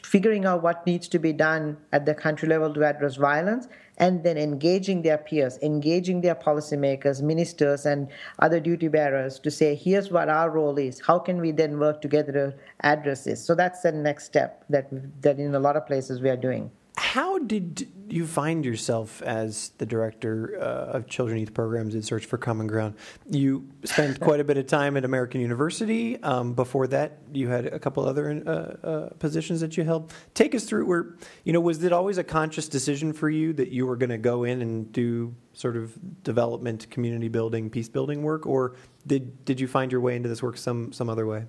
figuring 0.04 0.46
out 0.46 0.62
what 0.62 0.86
needs 0.86 1.08
to 1.08 1.20
be 1.20 1.32
done 1.32 1.78
at 1.94 2.06
the 2.06 2.14
country 2.14 2.50
level 2.50 2.74
to 2.74 2.84
address 2.84 3.16
violence, 3.16 3.68
and 3.98 4.24
then 4.24 4.38
engaging 4.38 5.02
their 5.02 5.18
peers, 5.18 5.58
engaging 5.62 6.22
their 6.22 6.36
policymakers, 6.36 7.22
ministers, 7.22 7.86
and 7.86 8.08
other 8.40 8.60
duty 8.60 8.88
bearers 8.88 9.40
to 9.40 9.52
say, 9.52 9.76
here's 9.76 10.12
what 10.12 10.30
our 10.30 10.50
role 10.50 10.78
is. 10.78 11.00
How 11.00 11.20
can 11.20 11.40
we 11.40 11.52
then 11.52 11.80
work 11.80 12.02
together 12.02 12.32
to 12.32 12.54
address 12.82 13.24
this? 13.24 13.44
So 13.44 13.56
that's 13.56 13.82
the 13.82 13.92
next 13.92 14.26
step 14.26 14.66
that, 14.70 14.90
that 15.22 15.40
in 15.40 15.56
a 15.56 15.60
lot 15.60 15.76
of 15.76 15.86
places 15.86 16.22
we 16.22 16.30
are 16.30 16.38
doing. 16.38 16.72
How 16.98 17.40
did 17.40 17.90
you 18.08 18.26
find 18.26 18.64
yourself 18.64 19.22
as 19.22 19.72
the 19.78 19.86
director 19.86 20.58
uh, 20.60 20.98
of 20.98 21.08
children 21.08 21.40
youth 21.40 21.54
programs 21.54 21.94
at 21.96 22.04
Search 22.06 22.26
for 22.26 22.38
Common 22.38 22.68
Ground? 22.68 22.96
You 23.30 23.70
spent 23.84 24.20
quite 24.20 24.40
a 24.40 24.44
bit 24.44 24.58
of 24.58 24.68
time 24.68 24.96
at 24.96 25.04
American 25.04 25.42
University. 25.42 26.22
Um, 26.24 26.54
before 26.54 26.88
that, 26.88 27.20
you 27.34 27.50
had 27.50 27.66
a 27.66 27.80
couple 27.80 28.06
other 28.06 28.42
uh, 28.46 28.88
uh, 28.88 29.10
positions 29.20 29.60
that 29.62 29.76
you 29.76 29.84
held. 29.84 30.14
Take 30.34 30.56
us 30.56 30.64
through 30.64 30.86
where 30.86 31.16
you 31.44 31.52
know 31.52 31.60
was 31.60 31.84
it 31.84 31.92
always 31.92 32.18
a 32.18 32.24
conscious 32.24 32.70
decision 32.70 33.12
for 33.12 33.30
you 33.30 33.52
that 33.54 33.70
you 33.70 33.86
were 33.86 33.98
going 33.98 34.10
to 34.10 34.18
go 34.18 34.46
in 34.46 34.62
and 34.62 34.92
do 34.92 35.36
sort 35.54 35.76
of 35.76 36.24
development, 36.24 36.90
community 36.90 37.28
building, 37.28 37.70
peace 37.70 37.90
building 37.90 38.24
work, 38.24 38.46
or 38.46 38.76
did 39.06 39.44
did 39.44 39.60
you 39.60 39.68
find 39.68 39.92
your 39.92 40.02
way 40.02 40.16
into 40.16 40.30
this 40.30 40.42
work 40.42 40.58
some 40.58 40.94
some 40.94 41.10
other 41.10 41.26
way? 41.26 41.46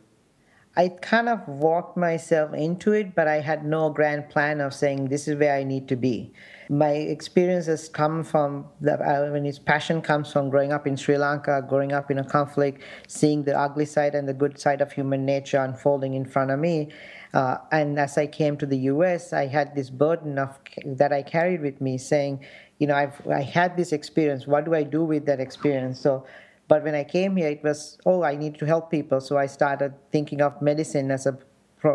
I 0.78 0.88
kind 0.88 1.30
of 1.30 1.48
walked 1.48 1.96
myself 1.96 2.52
into 2.52 2.92
it, 2.92 3.14
but 3.14 3.26
I 3.26 3.40
had 3.40 3.64
no 3.64 3.88
grand 3.88 4.28
plan 4.28 4.60
of 4.60 4.74
saying 4.74 5.08
this 5.08 5.26
is 5.26 5.36
where 5.36 5.54
I 5.54 5.64
need 5.64 5.88
to 5.88 5.96
be. 5.96 6.34
My 6.68 6.90
experience 6.90 7.64
has 7.66 7.88
come 7.88 8.22
from 8.22 8.66
the, 8.80 9.02
I 9.02 9.30
mean, 9.30 9.44
his 9.44 9.58
passion 9.58 10.02
comes 10.02 10.30
from 10.30 10.50
growing 10.50 10.72
up 10.72 10.86
in 10.86 10.96
Sri 10.96 11.16
Lanka, 11.16 11.64
growing 11.66 11.92
up 11.92 12.10
in 12.10 12.18
a 12.18 12.24
conflict, 12.24 12.82
seeing 13.08 13.44
the 13.44 13.58
ugly 13.58 13.86
side 13.86 14.14
and 14.14 14.28
the 14.28 14.34
good 14.34 14.58
side 14.58 14.82
of 14.82 14.92
human 14.92 15.24
nature 15.24 15.58
unfolding 15.58 16.12
in 16.12 16.26
front 16.26 16.50
of 16.50 16.58
me. 16.58 16.90
Uh, 17.32 17.58
and 17.72 17.98
as 17.98 18.18
I 18.18 18.26
came 18.26 18.56
to 18.58 18.66
the 18.66 18.78
U.S., 18.78 19.32
I 19.32 19.46
had 19.46 19.74
this 19.74 19.88
burden 19.88 20.38
of 20.38 20.58
that 20.84 21.12
I 21.12 21.22
carried 21.22 21.62
with 21.62 21.80
me, 21.80 21.96
saying, 21.96 22.44
you 22.78 22.86
know, 22.86 22.94
I've 22.94 23.26
I 23.26 23.42
had 23.42 23.76
this 23.76 23.92
experience. 23.92 24.46
What 24.46 24.64
do 24.64 24.74
I 24.74 24.82
do 24.82 25.04
with 25.04 25.26
that 25.26 25.40
experience? 25.40 26.00
So 26.00 26.26
but 26.68 26.82
when 26.82 26.94
I 26.94 27.04
came 27.04 27.36
here, 27.36 27.48
it 27.48 27.62
was, 27.62 27.98
oh, 28.06 28.22
I 28.24 28.34
need 28.34 28.58
to 28.58 28.66
help 28.66 28.90
people. 28.90 29.20
So 29.20 29.38
I 29.38 29.46
started 29.46 29.94
thinking 30.10 30.40
of 30.40 30.60
medicine 30.60 31.10
as 31.10 31.26
a, 31.26 31.38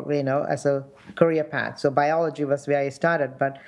you 0.09 0.23
know, 0.23 0.45
as 0.49 0.65
a 0.65 0.85
career 1.15 1.43
path. 1.43 1.79
So 1.79 1.89
biology 1.89 2.45
was 2.45 2.67
where 2.67 2.79
I 2.79 2.89
started, 2.89 3.37
but 3.37 3.59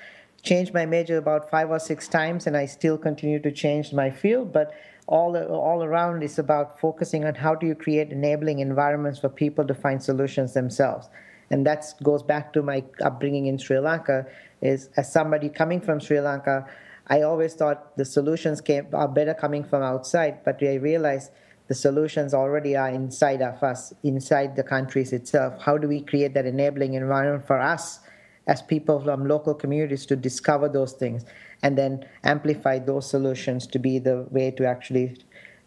changed 0.44 0.74
my 0.74 0.86
major 0.86 1.18
about 1.18 1.50
five 1.50 1.70
or 1.70 1.80
six 1.80 2.08
times, 2.08 2.48
and 2.48 2.56
I 2.56 2.66
still 2.66 2.98
continue 2.98 3.40
to 3.40 3.52
change 3.52 3.94
my 3.94 4.12
field. 4.12 4.54
But 4.54 4.74
all 5.08 5.36
all 5.36 5.84
around 5.84 6.24
is 6.24 6.39
about 6.39 6.80
focusing 6.80 7.25
on 7.25 7.36
how 7.36 7.56
do 7.56 7.68
you 7.68 7.75
create 7.75 8.12
enabling 8.12 8.60
environments 8.60 9.20
for 9.20 9.30
people 9.30 9.66
to 9.68 9.74
find 9.74 10.01
solutions 10.01 10.54
themselves. 10.54 11.10
And 11.50 11.66
that 11.66 11.86
goes 12.01 12.24
back 12.24 12.54
to 12.54 12.62
my 12.62 12.84
upbringing 13.01 13.48
in 13.48 13.58
Sri 13.58 13.80
Lanka. 13.80 14.25
Is 14.62 14.89
as 14.96 15.12
somebody 15.12 15.50
coming 15.50 15.82
from 15.82 16.00
Sri 16.00 16.22
Lanka, 16.22 16.66
I 17.07 17.22
always 17.22 17.53
thought 17.53 17.98
the 17.98 18.05
solutions 18.05 18.62
came 18.62 18.88
are 18.93 19.07
better 19.07 19.33
coming 19.33 19.63
from 19.63 19.83
outside, 19.83 20.43
but 20.45 20.62
I 20.62 20.75
realized 20.75 21.31
the 21.67 21.75
solutions 21.75 22.33
already 22.33 22.75
are 22.75 22.89
inside 22.89 23.41
of 23.41 23.62
us, 23.63 23.93
inside 24.03 24.55
the 24.55 24.63
countries 24.63 25.13
itself. 25.13 25.62
How 25.62 25.77
do 25.77 25.88
we 25.88 26.01
create 26.01 26.33
that 26.33 26.45
enabling 26.45 26.93
environment 26.93 27.45
for 27.48 27.60
us 27.60 28.00
as 28.48 28.62
people 28.62 29.01
from 29.01 29.27
local 29.27 29.53
communities 29.53 30.05
to 30.05 30.15
discover 30.15 30.67
those 30.67 30.93
things 30.93 31.24
and 31.62 31.77
then 31.77 32.05
amplify 32.24 32.79
those 32.79 33.10
solutions 33.10 33.65
to 33.67 33.79
be 33.79 34.00
the 34.00 34.27
way 34.31 34.51
to 34.51 34.65
actually 34.65 35.17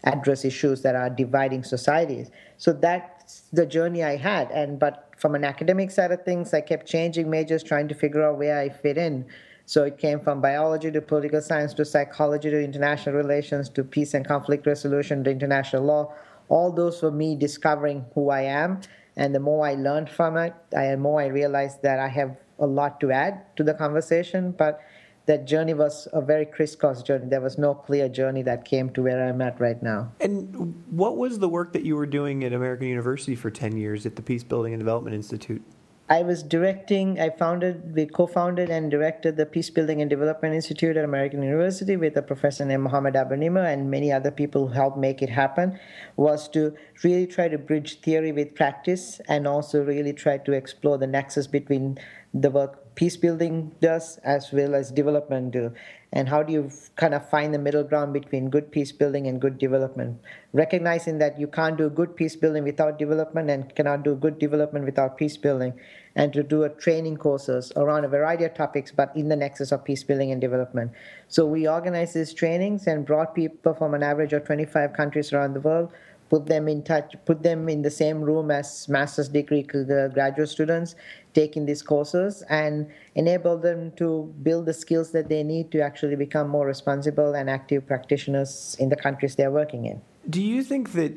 address 0.03 0.45
issues 0.45 0.83
that 0.83 0.95
are 0.95 1.09
dividing 1.09 1.63
societies. 1.63 2.29
So 2.57 2.73
that's 2.73 3.41
the 3.51 3.65
journey 3.65 4.03
I 4.03 4.15
had. 4.15 4.51
And 4.51 4.79
but 4.79 5.09
from 5.17 5.33
an 5.33 5.43
academic 5.43 5.89
side 5.89 6.11
of 6.11 6.23
things, 6.23 6.53
I 6.53 6.61
kept 6.61 6.87
changing 6.87 7.29
majors, 7.29 7.63
trying 7.63 7.87
to 7.87 7.95
figure 7.95 8.23
out 8.23 8.37
where 8.37 8.59
I 8.59 8.69
fit 8.69 8.97
in. 8.97 9.25
So 9.67 9.83
it 9.83 9.97
came 9.97 10.21
from 10.21 10.39
biology 10.39 10.89
to 10.91 11.01
political 11.01 11.41
science 11.41 11.73
to 11.73 11.83
psychology 11.83 12.49
to 12.49 12.63
international 12.63 13.17
relations 13.17 13.67
to 13.71 13.83
peace 13.83 14.13
and 14.13 14.25
conflict 14.25 14.65
resolution 14.65 15.25
to 15.25 15.29
international 15.29 15.83
law. 15.83 16.13
All 16.47 16.71
those 16.71 17.01
were 17.01 17.11
me 17.11 17.35
discovering 17.35 18.05
who 18.15 18.29
I 18.29 18.43
am. 18.43 18.79
And 19.17 19.35
the 19.35 19.41
more 19.41 19.67
I 19.67 19.73
learned 19.73 20.09
from 20.09 20.37
it, 20.37 20.53
the 20.69 20.95
more 20.95 21.19
I 21.19 21.25
realized 21.25 21.81
that 21.81 21.99
I 21.99 22.07
have 22.07 22.37
a 22.59 22.65
lot 22.65 23.01
to 23.01 23.11
add 23.11 23.43
to 23.57 23.63
the 23.65 23.73
conversation. 23.73 24.51
But 24.51 24.79
that 25.25 25.45
journey 25.45 25.73
was 25.73 26.07
a 26.13 26.21
very 26.21 26.45
crisscross 26.45 27.03
journey. 27.03 27.27
There 27.27 27.41
was 27.41 27.57
no 27.57 27.75
clear 27.75 28.07
journey 28.07 28.43
that 28.43 28.63
came 28.63 28.89
to 28.91 29.01
where 29.01 29.27
I'm 29.27 29.41
at 29.41 29.59
right 29.59 29.83
now. 29.83 30.13
And 30.21 30.81
what 30.89 31.17
was 31.17 31.39
the 31.39 31.49
work 31.49 31.73
that 31.73 31.83
you 31.83 31.97
were 31.97 32.05
doing 32.05 32.45
at 32.45 32.53
American 32.53 32.87
University 32.87 33.35
for 33.35 33.51
10 33.51 33.75
years 33.75 34.05
at 34.05 34.15
the 34.15 34.21
Peace 34.21 34.45
Building 34.45 34.71
and 34.71 34.79
Development 34.79 35.13
Institute? 35.13 35.61
I 36.09 36.21
was 36.21 36.41
directing, 36.41 37.19
I 37.19 37.29
founded, 37.29 37.93
we 37.93 38.05
co 38.05 38.27
founded 38.27 38.69
and 38.69 38.89
directed 38.89 39.35
the 39.35 39.45
Peace 39.45 39.69
Building 39.69 39.99
and 40.01 40.09
Development 40.09 40.55
Institute 40.55 40.95
at 40.95 41.03
American 41.03 41.43
University 41.43 41.97
with 41.97 42.15
a 42.15 42.21
professor 42.21 42.63
named 42.63 42.83
Mohammed 42.83 43.17
Abu-Nimer 43.17 43.65
and 43.73 43.91
many 43.91 44.09
other 44.09 44.31
people 44.31 44.67
who 44.67 44.73
helped 44.73 44.97
make 44.97 45.21
it 45.21 45.29
happen, 45.29 45.77
was 46.15 46.47
to 46.49 46.73
really 47.03 47.27
try 47.27 47.49
to 47.49 47.57
bridge 47.57 47.99
theory 47.99 48.31
with 48.31 48.55
practice 48.55 49.19
and 49.27 49.45
also 49.45 49.83
really 49.83 50.13
try 50.13 50.37
to 50.37 50.53
explore 50.53 50.97
the 50.97 51.07
nexus 51.07 51.45
between 51.45 51.97
the 52.33 52.51
work 52.51 52.95
peace 52.95 53.15
building 53.15 53.71
does 53.79 54.17
as 54.23 54.51
well 54.51 54.73
as 54.73 54.91
development 54.91 55.51
do 55.51 55.71
and 56.13 56.29
how 56.29 56.41
do 56.41 56.53
you 56.53 56.71
kind 56.95 57.13
of 57.13 57.29
find 57.29 57.53
the 57.53 57.59
middle 57.59 57.83
ground 57.83 58.13
between 58.13 58.49
good 58.49 58.71
peace 58.71 58.93
building 58.93 59.27
and 59.27 59.41
good 59.41 59.57
development? 59.57 60.19
Recognizing 60.53 61.17
that 61.17 61.37
you 61.37 61.47
can't 61.47 61.77
do 61.77 61.89
good 61.89 62.15
peace 62.15 62.35
building 62.35 62.63
without 62.63 62.97
development 62.97 63.49
and 63.49 63.75
cannot 63.75 64.03
do 64.03 64.15
good 64.15 64.39
development 64.39 64.85
without 64.85 65.17
peace 65.17 65.35
building. 65.35 65.73
And 66.15 66.31
to 66.33 66.43
do 66.43 66.63
a 66.63 66.69
training 66.69 67.17
courses 67.17 67.73
around 67.75 68.05
a 68.05 68.07
variety 68.07 68.45
of 68.45 68.53
topics 68.53 68.91
but 68.91 69.15
in 69.15 69.27
the 69.27 69.35
nexus 69.35 69.71
of 69.71 69.83
peace 69.83 70.03
building 70.03 70.31
and 70.31 70.39
development. 70.39 70.91
So 71.27 71.45
we 71.45 71.67
organized 71.67 72.15
these 72.15 72.33
trainings 72.33 72.87
and 72.87 73.05
brought 73.05 73.35
people 73.35 73.73
from 73.73 73.93
an 73.93 74.01
average 74.01 74.33
of 74.33 74.45
25 74.45 74.93
countries 74.93 75.33
around 75.33 75.53
the 75.53 75.61
world 75.61 75.91
put 76.29 76.45
them 76.45 76.67
in 76.67 76.83
touch 76.83 77.15
put 77.25 77.43
them 77.43 77.69
in 77.69 77.81
the 77.81 77.91
same 77.91 78.21
room 78.21 78.51
as 78.51 78.87
master's 78.89 79.29
degree 79.29 79.63
graduate 79.63 80.49
students 80.49 80.95
taking 81.33 81.65
these 81.67 81.83
courses 81.83 82.43
and 82.49 82.89
enable 83.13 83.57
them 83.57 83.91
to 83.91 84.33
build 84.41 84.65
the 84.65 84.73
skills 84.73 85.11
that 85.11 85.29
they 85.29 85.43
need 85.43 85.71
to 85.71 85.79
actually 85.79 86.15
become 86.15 86.49
more 86.49 86.65
responsible 86.65 87.35
and 87.35 87.47
active 87.47 87.85
practitioners 87.85 88.75
in 88.79 88.89
the 88.89 88.95
countries 88.95 89.35
they're 89.35 89.51
working 89.51 89.85
in. 89.85 90.01
Do 90.29 90.41
you 90.41 90.63
think 90.63 90.93
that 90.93 91.13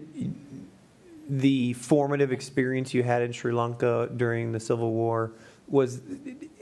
the 1.31 1.73
formative 1.75 2.33
experience 2.33 2.93
you 2.93 3.02
had 3.02 3.23
in 3.23 3.33
Sri 3.33 3.52
Lanka 3.52 4.11
during 4.14 4.52
the 4.52 4.61
civil 4.61 4.93
war 4.93 5.33
was 5.69 6.02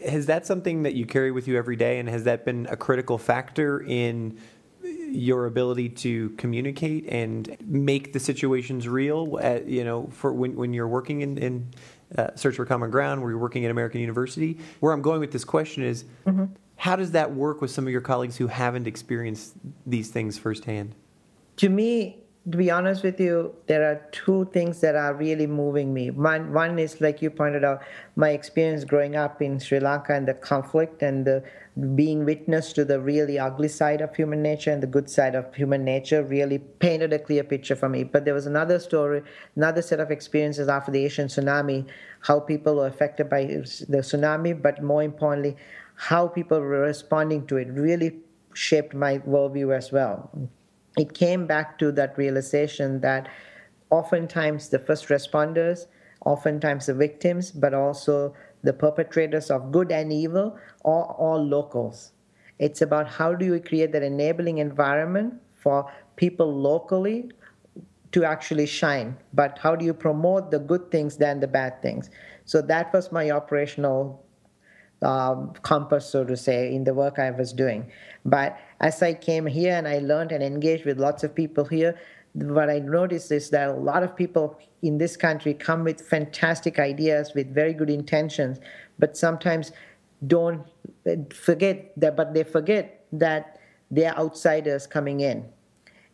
has 0.07 0.27
that 0.27 0.47
something 0.47 0.83
that 0.83 0.95
you 0.95 1.07
carry 1.07 1.33
with 1.33 1.49
you 1.49 1.57
every 1.57 1.77
day 1.77 1.99
and 1.99 2.09
has 2.09 2.25
that 2.25 2.45
been 2.45 2.67
a 2.71 2.77
critical 2.77 3.19
factor 3.19 3.81
in 3.81 4.39
your 5.11 5.47
ability 5.47 5.89
to 5.89 6.31
communicate 6.31 7.07
and 7.09 7.57
make 7.65 8.13
the 8.13 8.21
situations 8.21 8.89
real 8.89 9.39
at, 9.41 9.67
you 9.67 9.85
know 9.85 10.09
for 10.13 10.33
when, 10.33 10.57
when 10.57 10.73
you're 10.73 10.89
working 10.89 11.21
in, 11.23 11.39
in 11.39 11.71
uh, 12.17 12.29
Search 12.35 12.57
for 12.57 12.65
Common 12.65 12.91
Ground, 12.91 13.21
where 13.21 13.31
you're 13.31 13.39
working 13.39 13.65
at 13.65 13.71
American 13.71 14.01
University. 14.01 14.59
Where 14.81 14.93
I'm 14.93 15.03
going 15.03 15.21
with 15.21 15.33
this 15.33 15.45
question 15.45 15.83
is 15.83 16.05
mm-hmm. 16.27 16.47
how 16.77 16.97
does 16.97 17.13
that 17.13 17.35
work 17.35 17.61
with 17.61 17.71
some 17.71 17.87
of 17.87 17.93
your 17.93 18.01
colleagues 18.01 18.37
who 18.37 18.47
haven't 18.47 18.87
experienced 18.87 19.55
these 19.87 20.11
things 20.11 20.39
firsthand? 20.39 20.95
To 21.57 21.69
me, 21.69 22.23
to 22.51 22.57
be 22.57 22.71
honest 22.71 23.03
with 23.03 23.21
you, 23.21 23.55
there 23.67 23.85
are 23.85 24.01
two 24.11 24.49
things 24.53 24.81
that 24.81 24.95
are 24.95 25.15
really 25.15 25.47
moving 25.47 25.93
me. 25.93 26.11
One, 26.11 26.53
one 26.53 26.79
is, 26.79 27.01
like 27.01 27.21
you 27.21 27.31
pointed 27.31 27.65
out, 27.65 27.83
my 28.17 28.31
experience 28.31 28.85
growing 28.85 29.17
up 29.17 29.43
in 29.43 29.59
Sri 29.59 29.81
Lanka 29.81 30.15
and 30.15 30.27
the 30.27 30.35
conflict 30.35 31.03
and 31.03 31.27
the 31.27 31.43
being 31.95 32.25
witness 32.25 32.73
to 32.73 32.85
the 32.85 33.01
really 33.01 33.39
ugly 33.39 33.69
side 33.69 34.01
of 34.01 34.15
human 34.17 34.43
nature 34.43 34.71
and 34.71 34.83
the 34.83 34.87
good 34.87 35.11
side 35.11 35.35
of 35.35 35.55
human 35.55 35.85
nature 35.85 36.23
really 36.23 36.59
painted 36.59 37.13
a 37.13 37.19
clear 37.19 37.45
picture 37.45 37.77
for 37.77 37.89
me. 37.89 38.03
But 38.03 38.25
there 38.25 38.35
was 38.35 38.47
another 38.47 38.79
story, 38.79 39.23
another 39.55 39.83
set 39.83 40.01
of 40.01 40.11
experiences 40.11 40.69
after 40.69 40.91
the 40.91 41.05
Asian 41.05 41.29
tsunami, 41.29 41.87
how 42.21 42.41
people 42.41 42.77
were 42.77 42.87
affected 42.87 43.29
by 43.29 43.45
the 43.45 43.99
tsunami, 43.99 44.61
but 44.61 44.83
more 44.83 45.03
importantly, 45.03 45.57
how 45.95 46.29
people 46.29 46.61
were 46.61 46.81
responding 46.81 47.47
to 47.49 47.57
it 47.57 47.69
really 47.69 48.17
shaped 48.55 48.95
my 48.95 49.19
worldview 49.19 49.77
as 49.77 49.93
well. 49.93 50.31
It 50.97 51.15
came 51.15 51.47
back 51.47 51.79
to 51.79 51.93
that 51.93 52.17
realization 52.19 53.01
that 53.01 53.29
oftentimes 53.91 54.69
the 54.69 54.79
first 54.79 55.09
responders, 55.09 55.87
oftentimes 56.25 56.87
the 56.87 56.95
victims, 56.95 57.51
but 57.51 57.75
also 57.75 58.35
the 58.63 58.73
perpetrators 58.73 59.51
of 59.51 59.71
good 59.71 59.93
and 59.93 60.13
evil 60.13 60.57
are 60.85 61.05
all 61.05 61.43
locals. 61.43 62.13
It's 62.59 62.83
about 62.83 63.07
how 63.09 63.35
do 63.35 63.45
you 63.45 63.61
create 63.61 63.93
that 63.93 64.03
enabling 64.03 64.59
environment 64.59 65.35
for 65.55 65.91
people 66.17 66.53
locally 66.53 67.31
to 68.11 68.25
actually 68.25 68.67
shine, 68.67 69.17
but 69.35 69.59
how 69.59 69.77
do 69.77 69.85
you 69.85 69.95
promote 69.95 70.51
the 70.51 70.59
good 70.59 70.91
things 70.91 71.19
than 71.19 71.41
the 71.41 71.47
bad 71.47 71.81
things? 71.83 72.11
So 72.47 72.63
that 72.63 72.93
was 72.93 73.13
my 73.13 73.31
operational 73.31 74.25
um, 75.03 75.53
compass, 75.63 76.07
so 76.07 76.25
to 76.25 76.37
say, 76.37 76.75
in 76.75 76.85
the 76.85 76.95
work 76.95 77.19
I 77.19 77.31
was 77.31 77.53
doing. 77.53 77.91
But 78.25 78.59
as 78.81 79.03
I 79.03 79.15
came 79.15 79.47
here 79.47 79.75
and 79.75 79.89
I 79.89 79.99
learned 79.99 80.33
and 80.33 80.43
engaged 80.43 80.85
with 80.85 80.99
lots 80.99 81.25
of 81.25 81.35
people 81.35 81.65
here, 81.65 81.99
what 82.35 82.71
I 82.71 82.79
noticed 82.79 83.33
is 83.33 83.51
that 83.51 83.71
a 83.71 83.73
lot 83.73 84.03
of 84.03 84.15
people 84.15 84.59
in 84.83 84.99
this 84.99 85.17
country 85.17 85.55
come 85.55 85.85
with 85.85 86.01
fantastic 86.01 86.79
ideas, 86.79 87.33
with 87.35 87.53
very 87.53 87.73
good 87.73 87.91
intentions, 87.91 88.59
but 88.99 89.17
sometimes 89.17 89.73
don't 90.27 90.67
uh, 91.07 91.17
forget 91.35 91.93
that, 91.97 92.17
but 92.17 92.35
they 92.35 92.45
forget 92.45 93.05
that 93.13 93.59
they're 93.91 94.17
outsiders 94.17 94.87
coming 94.87 95.21
in. 95.21 95.47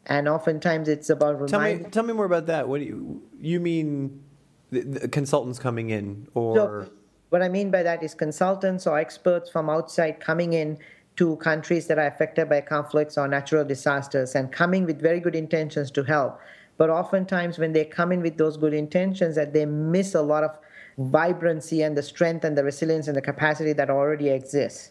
And 0.06 0.28
oftentimes 0.28 0.88
it's 0.88 1.10
about 1.10 1.48
tell 1.48 1.60
me 1.60 1.78
tell 1.90 2.02
me 2.02 2.12
more 2.12 2.26
about 2.26 2.46
that. 2.46 2.68
What 2.68 2.80
do 2.80 2.84
you 2.84 3.22
you 3.40 3.58
mean? 3.58 4.22
The, 4.70 4.80
the 4.80 5.08
consultants 5.08 5.58
coming 5.58 5.90
in, 5.90 6.26
or 6.34 6.56
so 6.56 6.90
what 7.34 7.42
I 7.42 7.48
mean 7.48 7.72
by 7.72 7.82
that 7.82 8.00
is 8.04 8.14
consultants 8.14 8.86
or 8.86 8.96
experts 8.96 9.50
from 9.50 9.68
outside 9.68 10.20
coming 10.20 10.52
in 10.52 10.78
to 11.16 11.36
countries 11.36 11.86
that 11.86 11.98
are 11.98 12.06
affected 12.06 12.48
by 12.48 12.60
conflicts 12.60 13.16
or 13.16 13.28
natural 13.28 13.64
disasters 13.64 14.34
and 14.34 14.50
coming 14.50 14.84
with 14.84 15.00
very 15.00 15.20
good 15.20 15.36
intentions 15.36 15.90
to 15.92 16.02
help. 16.02 16.40
But 16.76 16.90
oftentimes, 16.90 17.58
when 17.58 17.72
they 17.72 17.84
come 17.84 18.10
in 18.10 18.20
with 18.20 18.36
those 18.36 18.56
good 18.56 18.74
intentions, 18.74 19.36
that 19.36 19.52
they 19.52 19.64
miss 19.64 20.14
a 20.14 20.22
lot 20.22 20.42
of 20.42 20.58
vibrancy 20.98 21.82
and 21.82 21.96
the 21.96 22.02
strength 22.02 22.44
and 22.44 22.58
the 22.58 22.64
resilience 22.64 23.06
and 23.06 23.16
the 23.16 23.22
capacity 23.22 23.72
that 23.74 23.90
already 23.90 24.28
exists. 24.28 24.90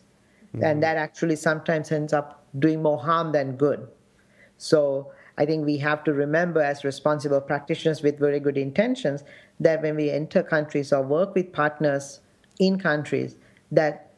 Mm-hmm. 0.56 0.63
And 0.63 0.84
that 0.84 0.98
actually 0.98 1.36
sometimes 1.36 1.92
ends 1.92 2.13
up 2.13 2.46
doing 2.58 2.82
more 2.82 3.00
harm 3.00 3.32
than 3.34 3.58
good. 3.58 3.88
So 4.58 5.12
I 5.38 5.46
think 5.46 5.65
we 5.65 5.77
have 5.80 6.03
to 6.06 6.13
remember, 6.13 6.62
as 6.62 6.86
responsible 6.86 7.42
practitioners 7.42 8.01
with 8.01 8.20
very 8.20 8.39
good 8.39 8.58
intentions, 8.58 9.24
that 9.60 9.82
when 9.82 9.96
we 9.96 10.10
enter 10.10 10.44
countries 10.44 10.94
or 10.94 11.01
work 11.01 11.36
with 11.36 11.51
partners 11.51 12.22
in 12.60 12.80
countries, 12.80 13.36
that 13.72 14.12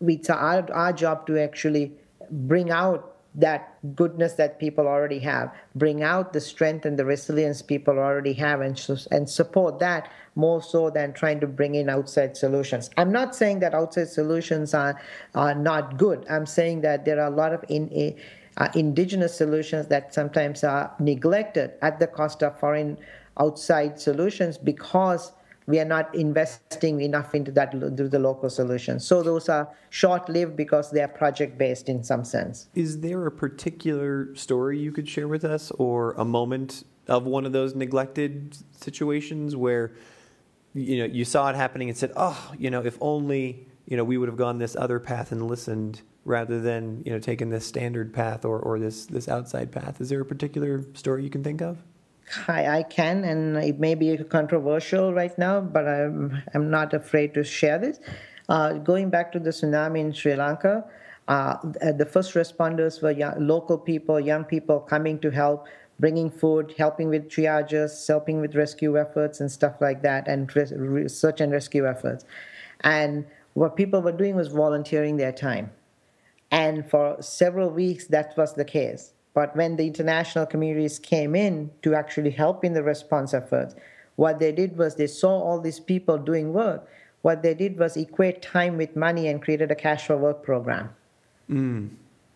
it's 0.00 0.30
our, 0.30 0.70
our 0.72 0.92
job 0.92 1.26
to 1.26 1.38
actually 1.38 1.92
bring 2.30 2.70
out 2.70 3.16
that 3.36 3.78
goodness 3.94 4.32
that 4.34 4.58
people 4.58 4.86
already 4.86 5.18
have, 5.18 5.54
bring 5.74 6.02
out 6.02 6.32
the 6.32 6.40
strength 6.40 6.86
and 6.86 6.98
the 6.98 7.04
resilience 7.04 7.60
people 7.60 7.98
already 7.98 8.32
have, 8.32 8.62
and, 8.62 8.82
and 9.10 9.28
support 9.28 9.78
that 9.78 10.10
more 10.34 10.62
so 10.62 10.88
than 10.88 11.12
trying 11.12 11.38
to 11.40 11.46
bring 11.46 11.74
in 11.74 11.90
outside 11.90 12.34
solutions. 12.34 12.88
I'm 12.96 13.12
not 13.12 13.36
saying 13.36 13.60
that 13.60 13.74
outside 13.74 14.08
solutions 14.08 14.72
are, 14.72 15.00
are 15.34 15.54
not 15.54 15.98
good. 15.98 16.24
I'm 16.30 16.46
saying 16.46 16.80
that 16.80 17.04
there 17.04 17.20
are 17.20 17.26
a 17.26 17.36
lot 17.36 17.52
of 17.52 17.62
in, 17.68 18.16
uh, 18.56 18.68
indigenous 18.74 19.36
solutions 19.36 19.86
that 19.88 20.14
sometimes 20.14 20.64
are 20.64 20.94
neglected 20.98 21.72
at 21.82 21.98
the 21.98 22.06
cost 22.06 22.42
of 22.42 22.58
foreign 22.58 22.96
outside 23.38 24.00
solutions 24.00 24.56
because 24.56 25.32
we 25.66 25.80
are 25.80 25.84
not 25.84 26.14
investing 26.14 27.00
enough 27.00 27.34
into 27.34 27.50
that 27.52 27.72
through 27.72 28.08
the 28.08 28.18
local 28.18 28.48
solutions. 28.48 29.04
So 29.06 29.22
those 29.22 29.48
are 29.48 29.68
short-lived 29.90 30.56
because 30.56 30.90
they 30.90 31.02
are 31.02 31.08
project-based 31.08 31.88
in 31.88 32.04
some 32.04 32.24
sense. 32.24 32.68
Is 32.74 33.00
there 33.00 33.26
a 33.26 33.32
particular 33.32 34.34
story 34.34 34.78
you 34.78 34.92
could 34.92 35.08
share 35.08 35.28
with 35.28 35.44
us, 35.44 35.70
or 35.72 36.12
a 36.12 36.24
moment 36.24 36.84
of 37.08 37.24
one 37.24 37.46
of 37.46 37.52
those 37.52 37.74
neglected 37.74 38.56
situations 38.72 39.54
where 39.56 39.92
you 40.74 40.98
know 40.98 41.04
you 41.04 41.24
saw 41.24 41.48
it 41.50 41.56
happening 41.56 41.88
and 41.88 41.98
said, 41.98 42.12
"Oh, 42.16 42.52
you 42.58 42.70
know, 42.70 42.84
if 42.84 42.96
only 43.00 43.66
you 43.86 43.96
know 43.96 44.04
we 44.04 44.18
would 44.18 44.28
have 44.28 44.38
gone 44.38 44.58
this 44.58 44.76
other 44.76 45.00
path 45.00 45.32
and 45.32 45.46
listened." 45.48 46.02
rather 46.26 46.60
than 46.60 47.04
you 47.06 47.12
know 47.12 47.20
taking 47.20 47.50
this 47.50 47.64
standard 47.64 48.12
path 48.12 48.44
or, 48.44 48.58
or 48.58 48.80
this 48.80 49.06
this 49.06 49.28
outside 49.28 49.70
path 49.70 50.00
is 50.00 50.08
there 50.08 50.20
a 50.20 50.24
particular 50.24 50.84
story 50.92 51.22
you 51.22 51.30
can 51.30 51.44
think 51.44 51.62
of 51.62 51.78
I, 52.48 52.78
I 52.78 52.82
can, 52.82 53.24
and 53.24 53.56
it 53.56 53.78
may 53.78 53.94
be 53.94 54.16
controversial 54.16 55.14
right 55.14 55.36
now, 55.38 55.60
but 55.60 55.86
I'm, 55.86 56.42
I'm 56.54 56.70
not 56.70 56.92
afraid 56.92 57.34
to 57.34 57.44
share 57.44 57.78
this. 57.78 58.00
Uh, 58.48 58.74
going 58.74 59.10
back 59.10 59.32
to 59.32 59.38
the 59.38 59.50
tsunami 59.50 60.00
in 60.00 60.12
Sri 60.12 60.34
Lanka, 60.34 60.84
uh, 61.28 61.56
the 61.62 62.06
first 62.06 62.34
responders 62.34 63.02
were 63.02 63.10
young, 63.10 63.34
local 63.46 63.78
people, 63.78 64.20
young 64.20 64.44
people 64.44 64.80
coming 64.80 65.18
to 65.20 65.30
help, 65.30 65.66
bringing 65.98 66.30
food, 66.30 66.74
helping 66.78 67.08
with 67.08 67.28
triages, 67.28 68.06
helping 68.06 68.40
with 68.40 68.54
rescue 68.54 68.98
efforts 68.98 69.40
and 69.40 69.50
stuff 69.50 69.80
like 69.80 70.02
that, 70.02 70.28
and 70.28 70.50
search 71.10 71.40
and 71.40 71.52
rescue 71.52 71.86
efforts. 71.86 72.24
And 72.82 73.26
what 73.54 73.76
people 73.76 74.02
were 74.02 74.12
doing 74.12 74.36
was 74.36 74.48
volunteering 74.48 75.16
their 75.16 75.32
time. 75.32 75.70
And 76.50 76.88
for 76.88 77.16
several 77.20 77.70
weeks, 77.70 78.06
that 78.08 78.36
was 78.36 78.54
the 78.54 78.64
case. 78.64 79.12
But 79.36 79.54
when 79.54 79.76
the 79.76 79.86
international 79.86 80.46
communities 80.46 80.98
came 80.98 81.34
in 81.36 81.70
to 81.82 81.94
actually 81.94 82.30
help 82.30 82.64
in 82.64 82.72
the 82.72 82.82
response 82.82 83.34
efforts, 83.34 83.74
what 84.14 84.38
they 84.38 84.50
did 84.50 84.78
was 84.78 84.94
they 84.94 85.08
saw 85.08 85.38
all 85.38 85.60
these 85.60 85.78
people 85.78 86.16
doing 86.16 86.54
work. 86.54 86.88
What 87.20 87.42
they 87.42 87.52
did 87.52 87.78
was 87.78 87.98
equate 87.98 88.40
time 88.40 88.78
with 88.78 88.96
money 88.96 89.28
and 89.28 89.42
created 89.42 89.70
a 89.70 89.74
cash 89.74 90.06
for 90.06 90.16
work 90.16 90.42
program. 90.42 90.88
Mm. 91.50 91.90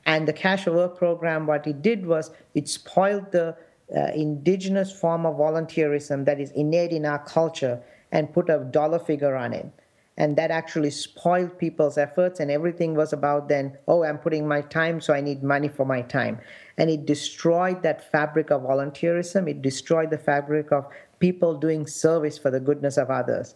And 0.04 0.28
the 0.28 0.34
cash 0.34 0.64
for 0.64 0.72
work 0.72 0.98
program, 0.98 1.46
what 1.46 1.66
it 1.66 1.80
did 1.80 2.04
was 2.04 2.32
it 2.54 2.68
spoiled 2.68 3.32
the 3.32 3.56
uh, 3.96 4.00
indigenous 4.14 4.92
form 4.92 5.24
of 5.24 5.36
volunteerism 5.36 6.26
that 6.26 6.38
is 6.38 6.50
innate 6.50 6.92
in 6.92 7.06
our 7.06 7.20
culture 7.20 7.80
and 8.12 8.30
put 8.30 8.50
a 8.50 8.58
dollar 8.58 8.98
figure 8.98 9.36
on 9.36 9.54
it. 9.54 9.72
and 10.20 10.36
that 10.36 10.50
actually 10.50 10.90
spoiled 10.90 11.56
people's 11.58 11.96
efforts 11.96 12.40
and 12.40 12.50
everything 12.50 12.94
was 12.94 13.12
about 13.14 13.48
then 13.48 13.76
oh 13.88 14.04
i'm 14.04 14.18
putting 14.18 14.46
my 14.46 14.60
time 14.60 15.00
so 15.00 15.14
i 15.14 15.20
need 15.20 15.42
money 15.42 15.68
for 15.68 15.86
my 15.86 16.02
time 16.02 16.38
and 16.80 16.88
it 16.88 17.04
destroyed 17.04 17.82
that 17.82 18.10
fabric 18.10 18.50
of 18.50 18.62
volunteerism. 18.62 19.46
It 19.50 19.60
destroyed 19.60 20.08
the 20.08 20.16
fabric 20.16 20.72
of 20.72 20.86
people 21.18 21.54
doing 21.54 21.86
service 21.86 22.38
for 22.38 22.50
the 22.50 22.58
goodness 22.58 22.96
of 22.96 23.10
others. 23.10 23.54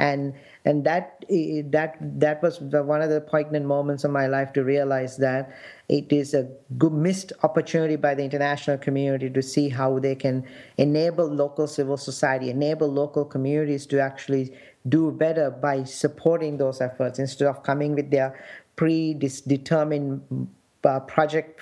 And 0.00 0.34
and 0.64 0.82
that 0.82 1.24
that 1.70 1.96
that 2.00 2.42
was 2.42 2.58
the, 2.58 2.82
one 2.82 3.00
of 3.00 3.10
the 3.10 3.20
poignant 3.20 3.64
moments 3.64 4.02
of 4.02 4.10
my 4.10 4.26
life 4.26 4.52
to 4.54 4.64
realize 4.64 5.16
that 5.18 5.54
it 5.88 6.12
is 6.12 6.34
a 6.34 6.50
good 6.76 6.92
missed 6.92 7.32
opportunity 7.44 7.94
by 7.94 8.12
the 8.16 8.24
international 8.24 8.78
community 8.78 9.30
to 9.30 9.40
see 9.40 9.68
how 9.68 10.00
they 10.00 10.16
can 10.16 10.44
enable 10.76 11.28
local 11.28 11.68
civil 11.68 11.96
society 11.96 12.50
enable 12.50 12.88
local 12.88 13.24
communities 13.24 13.86
to 13.86 14.00
actually 14.00 14.52
do 14.88 15.12
better 15.12 15.48
by 15.48 15.84
supporting 15.84 16.56
those 16.56 16.80
efforts 16.80 17.20
instead 17.20 17.46
of 17.46 17.62
coming 17.62 17.94
with 17.94 18.10
their 18.10 18.34
predetermined 18.74 20.48
uh, 20.82 20.98
project 21.00 21.60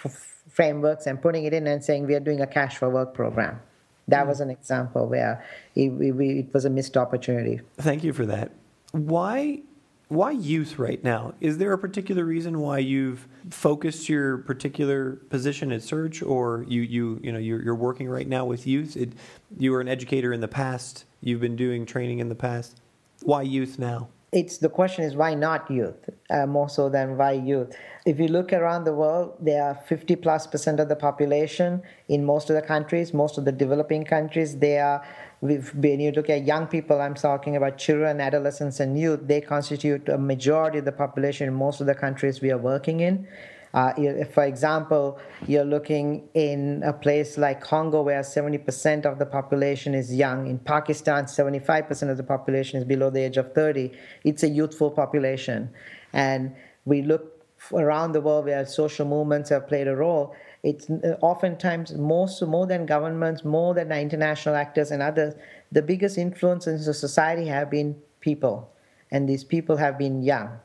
frameworks 0.53 1.07
and 1.07 1.21
putting 1.21 1.45
it 1.45 1.53
in 1.53 1.67
and 1.67 1.83
saying 1.83 2.07
we 2.07 2.15
are 2.15 2.21
doing 2.21 2.41
a 2.41 2.47
cash 2.47 2.77
for 2.77 2.89
work 2.89 3.15
program 3.15 3.61
that 4.09 4.23
hmm. 4.23 4.29
was 4.29 4.41
an 4.41 4.51
example 4.51 5.07
where 5.07 5.45
it, 5.75 5.91
it, 5.91 6.21
it 6.21 6.55
was 6.55 6.65
a 6.65 6.71
missed 6.71 6.97
opportunity. 6.97 7.61
Thank 7.79 8.05
you 8.05 8.13
for 8.13 8.27
that. 8.27 8.53
Why 8.93 9.63
why 10.09 10.33
youth 10.33 10.79
right 10.79 11.03
now? 11.03 11.33
Is 11.41 11.57
there 11.57 11.73
a 11.73 11.79
particular 11.79 12.27
reason 12.27 12.61
why 12.61 12.79
you've 12.79 13.27
focused 13.49 14.11
your 14.11 14.39
particular 14.39 15.13
position 15.31 15.73
at 15.73 15.83
Search, 15.83 16.23
or 16.23 16.67
you 16.69 16.83
you 16.83 17.19
you 17.23 17.33
know 17.33 17.39
you're, 17.39 17.63
you're 17.63 17.75
working 17.75 18.09
right 18.09 18.29
now 18.29 18.45
with 18.45 18.67
youth? 18.67 18.97
It, 18.97 19.13
you 19.57 19.73
were 19.73 19.81
an 19.81 19.89
educator 19.89 20.33
in 20.33 20.41
the 20.41 20.49
past. 20.49 21.07
You've 21.23 21.41
been 21.41 21.57
doing 21.57 21.87
training 21.87 22.19
in 22.19 22.29
the 22.29 22.35
past. 22.35 22.81
Why 23.23 23.43
youth 23.43 23.79
now? 23.79 24.09
It's 24.33 24.57
the 24.59 24.69
question 24.69 25.05
is 25.05 25.15
why 25.15 25.35
not 25.35 25.71
youth? 25.71 26.09
Uh, 26.31 26.47
more 26.47 26.69
so 26.69 26.89
than 26.89 27.19
why 27.19 27.33
youth. 27.33 27.77
If 28.07 28.19
you 28.19 28.29
look 28.29 28.53
around 28.53 28.85
the 28.85 28.95
world 28.95 29.37
there 29.39 29.63
are 29.63 29.75
50 29.75 30.17
plus 30.17 30.47
percent 30.47 30.81
of 30.81 30.89
the 30.89 30.97
population 30.97 31.83
in 32.09 32.25
most 32.25 32.49
of 32.49 32.57
the 32.57 32.63
countries 32.63 33.13
most 33.13 33.39
of 33.39 33.45
the 33.45 33.53
developing 33.53 34.05
countries 34.05 34.57
they 34.59 34.79
are 34.79 35.05
when 35.41 36.01
you 36.01 36.13
look 36.13 36.31
at 36.31 36.45
young 36.45 36.67
people 36.69 37.01
i'm 37.01 37.15
talking 37.15 37.57
about 37.57 37.77
children 37.77 38.21
adolescents 38.21 38.81
and 38.81 38.99
youth 38.99 39.21
they 39.25 39.41
constitute 39.41 40.09
a 40.09 40.17
majority 40.17 40.79
of 40.79 40.85
the 40.85 40.93
population 40.93 41.49
in 41.49 41.55
most 41.55 41.81
of 41.81 41.87
the 41.87 41.95
countries 41.95 42.41
we 42.41 42.51
are 42.51 42.59
working 42.59 43.01
in 43.01 43.27
uh, 43.75 43.93
if, 43.97 44.35
for 44.35 44.45
example, 44.45 45.19
you're 45.47 45.65
looking 45.65 46.29
in 46.35 46.83
a 46.85 46.93
place 46.93 47.39
like 47.39 47.61
Congo 47.63 48.03
where 48.03 48.21
70% 48.21 49.07
of 49.07 49.19
the 49.19 49.25
population 49.25 49.95
is 49.95 50.15
young, 50.15 50.47
in 50.47 50.59
Pakistan, 50.59 51.25
75% 51.25 52.11
of 52.11 52.17
the 52.19 52.23
population 52.23 52.79
is 52.79 52.85
below 52.85 53.09
the 53.09 53.21
age 53.21 53.39
of 53.39 53.55
30. 53.55 53.91
It's 54.25 54.43
a 54.43 54.49
youthful 54.49 54.91
population. 54.91 55.71
And 56.13 56.55
we 56.85 57.01
look 57.01 57.43
around 57.73 58.13
the 58.13 58.21
world 58.21 58.45
where 58.45 58.67
social 58.67 59.07
movements 59.07 59.49
have 59.49 59.69
played 59.69 59.89
a 59.89 59.97
role. 59.97 60.35
It's 60.63 60.91
uh, 60.91 61.17
oftentimes 61.23 61.95
most, 61.95 62.43
more 62.43 62.67
than 62.67 62.85
governments, 62.85 63.43
more 63.43 63.73
than 63.73 63.91
international 63.91 64.55
actors 64.55 64.91
and 64.91 65.03
others, 65.03 65.35
the 65.71 65.81
biggest 65.81 66.19
influences 66.19 66.87
in 66.87 66.93
society 66.93 67.47
have 67.47 67.71
been 67.71 67.97
people. 68.21 68.71
And 69.11 69.29
these 69.29 69.45
people 69.45 69.79
have 69.79 69.97
been 69.97 70.23
young 70.23 70.59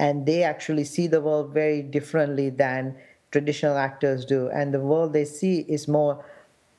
and 0.00 0.24
they 0.24 0.42
actually 0.42 0.84
see 0.84 1.06
the 1.06 1.20
world 1.20 1.52
very 1.52 1.82
differently 1.82 2.48
than 2.48 2.96
traditional 3.30 3.76
actors 3.76 4.24
do. 4.24 4.48
And 4.48 4.72
the 4.72 4.80
world 4.80 5.12
they 5.12 5.26
see 5.26 5.60
is 5.68 5.86
more 5.86 6.24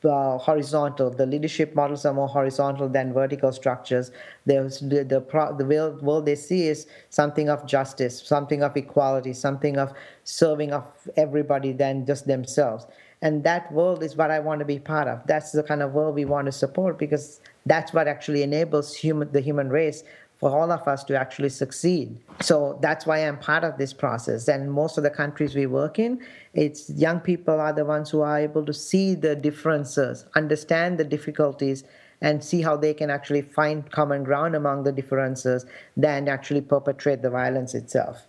uh, 0.03 0.39
horizontal. 0.39 1.11
The 1.11 1.27
leadership 1.27 1.75
models 1.75 2.03
are 2.03 2.15
more 2.15 2.27
horizontal 2.27 2.89
than 2.89 3.13
vertical 3.13 3.51
structures. 3.51 4.11
There's 4.47 4.79
the 4.79 5.03
the, 5.03 5.21
pro, 5.21 5.55
the 5.55 5.65
world 6.01 6.25
they 6.25 6.35
see 6.35 6.67
is 6.67 6.87
something 7.11 7.47
of 7.47 7.67
justice, 7.67 8.19
something 8.19 8.63
of 8.63 8.75
equality, 8.75 9.33
something 9.33 9.77
of 9.77 9.93
serving 10.23 10.73
of 10.73 10.83
everybody 11.15 11.73
than 11.73 12.07
just 12.07 12.25
themselves. 12.25 12.87
And 13.21 13.43
that 13.43 13.71
world 13.71 14.01
is 14.01 14.15
what 14.15 14.31
I 14.31 14.39
want 14.39 14.59
to 14.61 14.65
be 14.65 14.79
part 14.79 15.07
of. 15.07 15.21
That's 15.27 15.51
the 15.51 15.61
kind 15.61 15.83
of 15.83 15.93
world 15.93 16.15
we 16.15 16.25
want 16.25 16.47
to 16.47 16.51
support 16.51 16.97
because 16.97 17.39
that's 17.67 17.93
what 17.93 18.07
actually 18.07 18.41
enables 18.41 18.95
human 18.95 19.31
the 19.31 19.41
human 19.41 19.69
race 19.69 20.03
for 20.41 20.49
all 20.49 20.71
of 20.71 20.87
us 20.87 21.03
to 21.03 21.15
actually 21.15 21.49
succeed. 21.49 22.17
So 22.41 22.79
that's 22.81 23.05
why 23.05 23.19
I'm 23.19 23.37
part 23.37 23.63
of 23.63 23.77
this 23.77 23.93
process. 23.93 24.47
And 24.47 24.71
most 24.73 24.97
of 24.97 25.03
the 25.03 25.11
countries 25.11 25.53
we 25.55 25.67
work 25.67 25.99
in, 25.99 26.19
it's 26.55 26.89
young 26.89 27.19
people 27.19 27.59
are 27.59 27.71
the 27.71 27.85
ones 27.85 28.09
who 28.09 28.21
are 28.21 28.39
able 28.39 28.65
to 28.65 28.73
see 28.73 29.13
the 29.13 29.35
differences, 29.35 30.25
understand 30.35 30.97
the 30.97 31.03
difficulties, 31.03 31.83
and 32.21 32.43
see 32.43 32.63
how 32.63 32.75
they 32.75 32.91
can 32.91 33.11
actually 33.11 33.43
find 33.43 33.91
common 33.91 34.23
ground 34.23 34.55
among 34.55 34.83
the 34.83 34.91
differences 34.91 35.67
than 35.95 36.27
actually 36.27 36.61
perpetrate 36.61 37.21
the 37.21 37.29
violence 37.29 37.75
itself. 37.75 38.25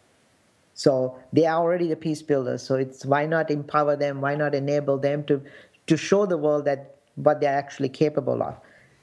So 0.75 1.17
they 1.33 1.47
are 1.47 1.59
already 1.59 1.89
the 1.89 1.97
peace 1.97 2.21
builders. 2.21 2.63
So 2.63 2.75
it's 2.75 3.07
why 3.07 3.25
not 3.25 3.51
empower 3.51 3.97
them? 3.97 4.21
Why 4.21 4.35
not 4.35 4.55
enable 4.55 4.99
them 4.99 5.25
to 5.25 5.43
to 5.87 5.97
show 5.97 6.27
the 6.27 6.39
world 6.39 6.65
that 6.67 6.97
what 7.17 7.41
they're 7.41 7.59
actually 7.65 7.89
capable 7.89 8.43
of? 8.43 8.55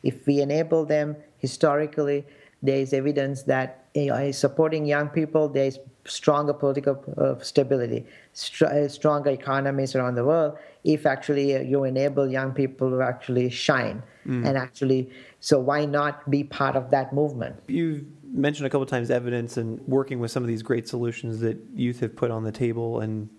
If 0.03 0.25
we 0.25 0.41
enable 0.41 0.85
them 0.85 1.15
historically, 1.37 2.25
there 2.61 2.77
is 2.77 2.93
evidence 2.93 3.43
that 3.43 3.85
you 3.95 4.07
know, 4.07 4.31
supporting 4.31 4.85
young 4.85 5.09
people, 5.09 5.47
there 5.47 5.65
is 5.65 5.79
stronger 6.05 6.53
political 6.53 7.03
uh, 7.17 7.41
stability, 7.43 8.05
str- 8.33 8.65
uh, 8.65 8.87
stronger 8.87 9.29
economies 9.29 9.95
around 9.95 10.15
the 10.15 10.25
world. 10.25 10.57
If 10.83 11.05
actually 11.05 11.55
uh, 11.55 11.61
you 11.61 11.83
enable 11.83 12.27
young 12.27 12.51
people 12.51 12.89
to 12.89 13.01
actually 13.01 13.49
shine 13.49 14.03
mm. 14.25 14.45
and 14.47 14.57
actually, 14.57 15.09
so 15.39 15.59
why 15.59 15.85
not 15.85 16.29
be 16.29 16.43
part 16.43 16.75
of 16.75 16.91
that 16.91 17.13
movement? 17.13 17.55
You've 17.67 18.05
mentioned 18.23 18.67
a 18.67 18.69
couple 18.69 18.85
times 18.85 19.09
evidence 19.09 19.57
and 19.57 19.79
working 19.87 20.19
with 20.19 20.31
some 20.31 20.43
of 20.43 20.47
these 20.47 20.63
great 20.63 20.87
solutions 20.87 21.39
that 21.39 21.57
youth 21.73 21.99
have 22.01 22.15
put 22.15 22.31
on 22.31 22.43
the 22.43 22.51
table 22.51 22.99
and 22.99 23.29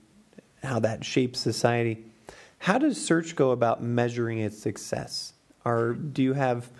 how 0.62 0.80
that 0.80 1.04
shapes 1.04 1.40
society. 1.40 2.04
How 2.58 2.78
does 2.78 3.02
Search 3.02 3.36
go 3.36 3.52
about 3.52 3.82
measuring 3.82 4.38
its 4.38 4.58
success? 4.58 5.32
Or 5.64 5.94
do 5.94 6.22
you 6.22 6.34
have 6.34 6.70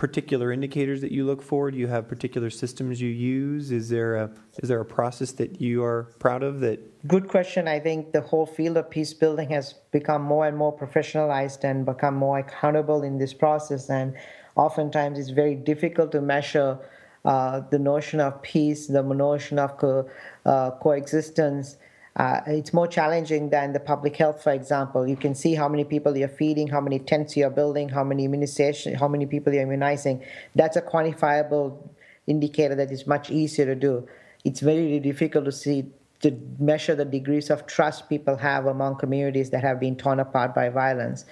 particular 0.00 0.50
indicators 0.50 1.02
that 1.02 1.12
you 1.12 1.26
look 1.26 1.42
for? 1.42 1.70
Do 1.70 1.76
you 1.76 1.86
have 1.86 2.08
particular 2.08 2.48
systems 2.48 3.02
you 3.02 3.10
use? 3.10 3.70
Is 3.70 3.90
there 3.90 4.16
a 4.16 4.30
is 4.62 4.70
there 4.70 4.80
a 4.80 4.84
process 4.84 5.32
that 5.32 5.60
you 5.60 5.84
are 5.84 6.04
proud 6.18 6.42
of 6.42 6.60
that? 6.60 6.78
Good 7.06 7.28
question. 7.28 7.68
I 7.68 7.78
think 7.80 8.12
the 8.12 8.22
whole 8.22 8.46
field 8.46 8.78
of 8.78 8.88
peace 8.88 9.12
building 9.12 9.50
has 9.50 9.74
become 9.92 10.22
more 10.22 10.46
and 10.46 10.56
more 10.56 10.74
professionalized 10.74 11.64
and 11.64 11.84
become 11.84 12.14
more 12.14 12.38
accountable 12.38 13.02
in 13.02 13.18
this 13.18 13.34
process. 13.34 13.90
And 13.90 14.16
oftentimes, 14.56 15.18
it's 15.18 15.34
very 15.42 15.54
difficult 15.54 16.12
to 16.12 16.22
measure 16.22 16.78
uh, 17.26 17.60
the 17.70 17.78
notion 17.78 18.20
of 18.20 18.40
peace, 18.40 18.86
the 18.86 19.02
notion 19.02 19.58
of 19.58 19.76
co- 19.76 20.08
uh, 20.46 20.70
coexistence 20.82 21.76
uh, 22.16 22.40
it's 22.46 22.72
more 22.72 22.88
challenging 22.88 23.50
than 23.50 23.72
the 23.72 23.80
public 23.80 24.16
health, 24.16 24.42
for 24.42 24.52
example. 24.52 25.06
You 25.06 25.16
can 25.16 25.34
see 25.34 25.54
how 25.54 25.68
many 25.68 25.84
people 25.84 26.16
you're 26.16 26.28
feeding, 26.28 26.66
how 26.68 26.80
many 26.80 26.98
tents 26.98 27.36
you're 27.36 27.50
building, 27.50 27.88
how 27.88 28.02
many 28.02 28.24
immunization, 28.24 28.94
how 28.94 29.08
many 29.08 29.26
people 29.26 29.52
you're 29.52 29.62
immunizing. 29.62 30.24
That's 30.54 30.76
a 30.76 30.82
quantifiable 30.82 31.88
indicator 32.26 32.74
that 32.74 32.90
is 32.90 33.06
much 33.06 33.30
easier 33.30 33.66
to 33.66 33.74
do. 33.74 34.08
It's 34.44 34.60
very 34.60 34.98
difficult 34.98 35.44
to 35.44 35.52
see 35.52 35.86
to 36.20 36.38
measure 36.58 36.94
the 36.94 37.04
degrees 37.04 37.48
of 37.48 37.66
trust 37.66 38.08
people 38.10 38.36
have 38.36 38.66
among 38.66 38.96
communities 38.98 39.48
that 39.50 39.62
have 39.62 39.80
been 39.80 39.96
torn 39.96 40.20
apart 40.20 40.54
by 40.54 40.68
violence. 40.68 41.24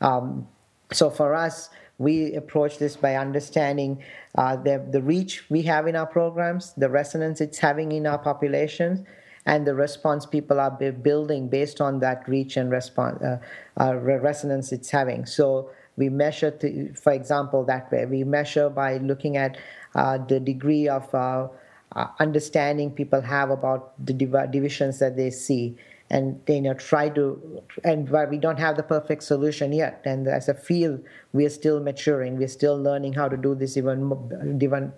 Um, 0.00 0.46
so 0.92 1.10
for 1.10 1.34
us, 1.34 1.68
we 1.98 2.34
approach 2.34 2.78
this 2.78 2.94
by 2.96 3.16
understanding 3.16 4.02
uh, 4.36 4.54
the, 4.54 4.86
the 4.90 5.02
reach 5.02 5.48
we 5.50 5.62
have 5.62 5.86
in 5.86 5.96
our 5.96 6.06
programs, 6.06 6.74
the 6.74 6.88
resonance 6.88 7.40
it's 7.40 7.58
having 7.58 7.90
in 7.90 8.06
our 8.06 8.18
populations, 8.18 9.04
and 9.46 9.66
the 9.66 9.74
response 9.74 10.26
people 10.26 10.60
are 10.60 10.70
building 10.70 11.48
based 11.48 11.80
on 11.80 12.00
that 12.00 12.28
reach 12.28 12.56
and 12.56 12.70
response 12.70 13.22
uh, 13.22 13.38
uh, 13.80 13.94
resonance 13.96 14.72
it's 14.72 14.90
having. 14.90 15.24
So 15.24 15.70
we 15.96 16.08
measure, 16.08 16.50
to, 16.50 16.92
for 16.94 17.12
example, 17.12 17.64
that 17.64 17.90
way. 17.90 18.04
We 18.04 18.24
measure 18.24 18.68
by 18.68 18.98
looking 18.98 19.36
at 19.36 19.56
uh, 19.94 20.18
the 20.18 20.40
degree 20.40 20.88
of 20.88 21.14
uh, 21.14 21.48
uh, 21.92 22.06
understanding 22.18 22.90
people 22.90 23.20
have 23.22 23.50
about 23.50 23.94
the 24.04 24.12
div- 24.12 24.50
divisions 24.50 24.98
that 24.98 25.16
they 25.16 25.30
see 25.30 25.76
and 26.10 26.40
you 26.46 26.60
know 26.60 26.74
try 26.74 27.08
to 27.08 27.62
and 27.82 28.08
we 28.30 28.38
don't 28.38 28.58
have 28.58 28.76
the 28.76 28.82
perfect 28.82 29.24
solution 29.24 29.72
yet 29.72 30.02
and 30.04 30.28
as 30.28 30.48
a 30.48 30.54
field 30.54 31.02
we 31.32 31.44
are 31.44 31.50
still 31.50 31.80
maturing 31.80 32.36
we're 32.36 32.46
still 32.46 32.80
learning 32.80 33.12
how 33.12 33.28
to 33.28 33.36
do 33.36 33.56
this 33.56 33.76
even 33.76 34.58
even 34.60 34.92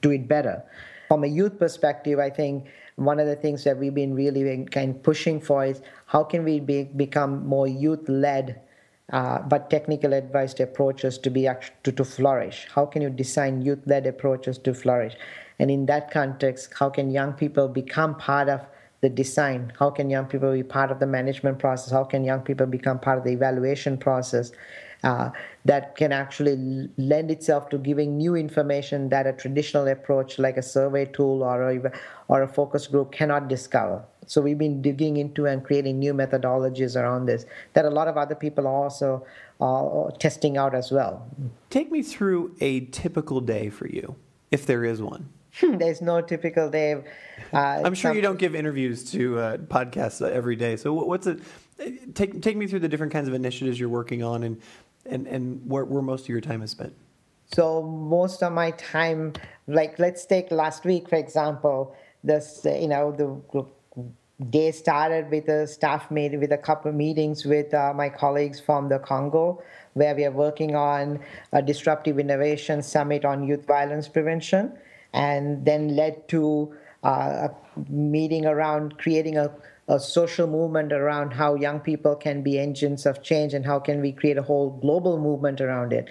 do 0.00 0.10
it 0.10 0.28
better 0.28 0.62
from 1.08 1.24
a 1.24 1.26
youth 1.26 1.58
perspective 1.58 2.18
i 2.18 2.28
think 2.28 2.66
one 2.96 3.20
of 3.20 3.26
the 3.26 3.36
things 3.36 3.64
that 3.64 3.78
we've 3.78 3.94
been 3.94 4.14
really 4.14 4.64
kind 4.70 4.96
of 4.96 5.02
pushing 5.02 5.40
for 5.40 5.64
is 5.64 5.82
how 6.06 6.24
can 6.24 6.44
we 6.44 6.60
be, 6.60 6.84
become 6.84 7.46
more 7.46 7.68
youth-led 7.68 8.60
uh, 9.12 9.38
but 9.42 9.70
technical 9.70 10.12
advised 10.12 10.58
approaches 10.60 11.16
to 11.18 11.30
be 11.30 11.48
to, 11.84 11.92
to 11.92 12.04
flourish? 12.04 12.66
How 12.74 12.86
can 12.86 13.02
you 13.02 13.10
design 13.10 13.62
youth-led 13.62 14.06
approaches 14.06 14.58
to 14.58 14.74
flourish? 14.74 15.14
And 15.58 15.70
in 15.70 15.86
that 15.86 16.10
context 16.10 16.72
how 16.78 16.90
can 16.90 17.10
young 17.10 17.34
people 17.34 17.68
become 17.68 18.14
part 18.16 18.48
of 18.48 18.62
the 19.00 19.08
design. 19.08 19.72
How 19.78 19.90
can 19.90 20.10
young 20.10 20.26
people 20.26 20.52
be 20.52 20.62
part 20.62 20.90
of 20.90 21.00
the 21.00 21.06
management 21.06 21.58
process? 21.58 21.92
How 21.92 22.04
can 22.04 22.24
young 22.24 22.40
people 22.40 22.66
become 22.66 22.98
part 22.98 23.18
of 23.18 23.24
the 23.24 23.30
evaluation 23.30 23.98
process? 23.98 24.52
Uh, 25.04 25.30
that 25.64 25.94
can 25.94 26.10
actually 26.10 26.88
lend 26.96 27.30
itself 27.30 27.68
to 27.68 27.78
giving 27.78 28.16
new 28.16 28.34
information 28.34 29.08
that 29.10 29.26
a 29.26 29.32
traditional 29.32 29.86
approach 29.86 30.38
like 30.38 30.56
a 30.56 30.62
survey 30.62 31.04
tool 31.04 31.42
or 31.42 31.70
a, 31.70 31.92
or 32.28 32.42
a 32.42 32.48
focus 32.48 32.86
group 32.86 33.12
cannot 33.12 33.46
discover. 33.46 34.02
So 34.26 34.40
we've 34.40 34.58
been 34.58 34.82
digging 34.82 35.18
into 35.18 35.46
and 35.46 35.62
creating 35.62 35.98
new 35.98 36.12
methodologies 36.14 37.00
around 37.00 37.26
this 37.26 37.46
that 37.74 37.84
a 37.84 37.90
lot 37.90 38.08
of 38.08 38.16
other 38.16 38.34
people 38.34 38.66
are 38.66 38.84
also 38.84 39.24
uh, 39.60 40.10
testing 40.18 40.56
out 40.56 40.74
as 40.74 40.90
well. 40.90 41.28
Take 41.70 41.92
me 41.92 42.02
through 42.02 42.56
a 42.60 42.80
typical 42.86 43.40
day 43.40 43.70
for 43.70 43.86
you, 43.86 44.16
if 44.50 44.66
there 44.66 44.84
is 44.84 45.00
one. 45.00 45.28
There's 45.78 46.02
no 46.02 46.20
typical 46.20 46.70
day. 46.70 47.02
Uh, 47.52 47.56
I'm 47.56 47.94
sure 47.94 48.10
some... 48.10 48.16
you 48.16 48.22
don't 48.22 48.38
give 48.38 48.54
interviews 48.54 49.10
to 49.12 49.38
uh, 49.38 49.56
podcasts 49.56 50.26
every 50.28 50.56
day. 50.56 50.76
So 50.76 50.92
what's 50.92 51.26
it? 51.26 51.40
Take 52.14 52.42
take 52.42 52.56
me 52.56 52.66
through 52.66 52.80
the 52.80 52.88
different 52.88 53.12
kinds 53.12 53.28
of 53.28 53.34
initiatives 53.34 53.78
you're 53.78 53.88
working 53.88 54.22
on, 54.22 54.42
and 54.42 54.60
and 55.06 55.26
and 55.26 55.60
where, 55.68 55.84
where 55.84 56.02
most 56.02 56.22
of 56.22 56.28
your 56.28 56.40
time 56.40 56.62
is 56.62 56.70
spent. 56.70 56.94
So 57.52 57.82
most 57.82 58.42
of 58.42 58.52
my 58.52 58.72
time, 58.72 59.34
like 59.66 59.98
let's 59.98 60.26
take 60.26 60.50
last 60.50 60.84
week 60.84 61.08
for 61.08 61.16
example. 61.16 61.94
This 62.24 62.62
you 62.64 62.88
know 62.88 63.12
the 63.12 63.64
day 64.50 64.70
started 64.70 65.30
with 65.30 65.48
a 65.48 65.66
staff 65.66 66.10
meeting 66.10 66.40
with 66.40 66.52
a 66.52 66.58
couple 66.58 66.90
of 66.90 66.94
meetings 66.94 67.46
with 67.46 67.72
uh, 67.72 67.94
my 67.94 68.10
colleagues 68.10 68.60
from 68.60 68.88
the 68.90 68.98
Congo, 68.98 69.62
where 69.94 70.14
we 70.14 70.24
are 70.24 70.30
working 70.30 70.74
on 70.76 71.20
a 71.52 71.62
disruptive 71.62 72.18
innovation 72.18 72.82
summit 72.82 73.24
on 73.24 73.46
youth 73.46 73.66
violence 73.66 74.08
prevention 74.08 74.76
and 75.16 75.64
then 75.64 75.96
led 75.96 76.28
to 76.28 76.72
uh, 77.02 77.48
a 77.48 77.90
meeting 77.90 78.46
around 78.46 78.98
creating 78.98 79.36
a, 79.38 79.50
a 79.88 79.98
social 79.98 80.46
movement 80.46 80.92
around 80.92 81.32
how 81.32 81.54
young 81.54 81.80
people 81.80 82.14
can 82.14 82.42
be 82.42 82.58
engines 82.58 83.06
of 83.06 83.22
change 83.22 83.54
and 83.54 83.64
how 83.64 83.78
can 83.78 84.00
we 84.00 84.12
create 84.12 84.36
a 84.36 84.42
whole 84.42 84.70
global 84.82 85.18
movement 85.18 85.60
around 85.60 85.92
it 85.92 86.08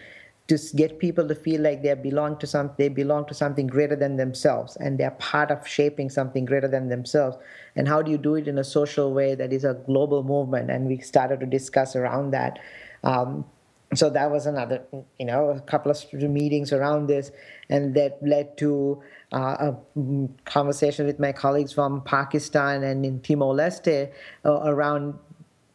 to 0.48 0.58
get 0.76 1.00
people 1.00 1.28
to 1.28 1.34
feel 1.34 1.62
like 1.62 1.82
they 1.82 1.94
belong 1.96 2.38
to 2.38 2.46
some 2.46 2.70
they 2.78 2.88
belong 2.88 3.26
to 3.26 3.34
something 3.34 3.66
greater 3.66 3.96
than 3.96 4.16
themselves 4.16 4.76
and 4.76 5.00
they're 5.00 5.12
part 5.12 5.50
of 5.50 5.68
shaping 5.68 6.10
something 6.10 6.46
greater 6.46 6.68
than 6.68 6.90
themselves. 6.90 7.38
And 7.76 7.88
how 7.88 8.02
do 8.02 8.12
you 8.12 8.18
do 8.18 8.36
it 8.36 8.48
in 8.48 8.58
a 8.60 8.64
social 8.64 9.12
way 9.14 9.34
that 9.36 9.52
is 9.52 9.64
a 9.64 9.74
global 9.74 10.24
movement? 10.24 10.70
And 10.70 10.88
we 10.88 11.00
started 11.00 11.40
to 11.40 11.48
discuss 11.48 11.96
around 11.96 12.32
that 12.32 12.60
um, 13.04 13.46
so 13.96 14.10
that 14.10 14.32
was 14.32 14.46
another 14.46 14.84
you 15.20 15.26
know 15.26 15.50
a 15.50 15.60
couple 15.62 15.92
of 15.92 16.14
meetings 16.14 16.72
around 16.72 17.08
this 17.08 17.32
and 17.70 17.96
that 17.96 18.18
led 18.22 18.58
to 18.58 19.02
uh, 19.34 19.72
a 19.72 19.76
conversation 20.46 21.06
with 21.06 21.20
my 21.20 21.32
colleagues 21.32 21.74
from 21.74 22.02
pakistan 22.02 22.84
and 22.84 23.06
in 23.06 23.20
timor-leste 23.20 24.12
uh, 24.46 24.52
around 24.64 25.16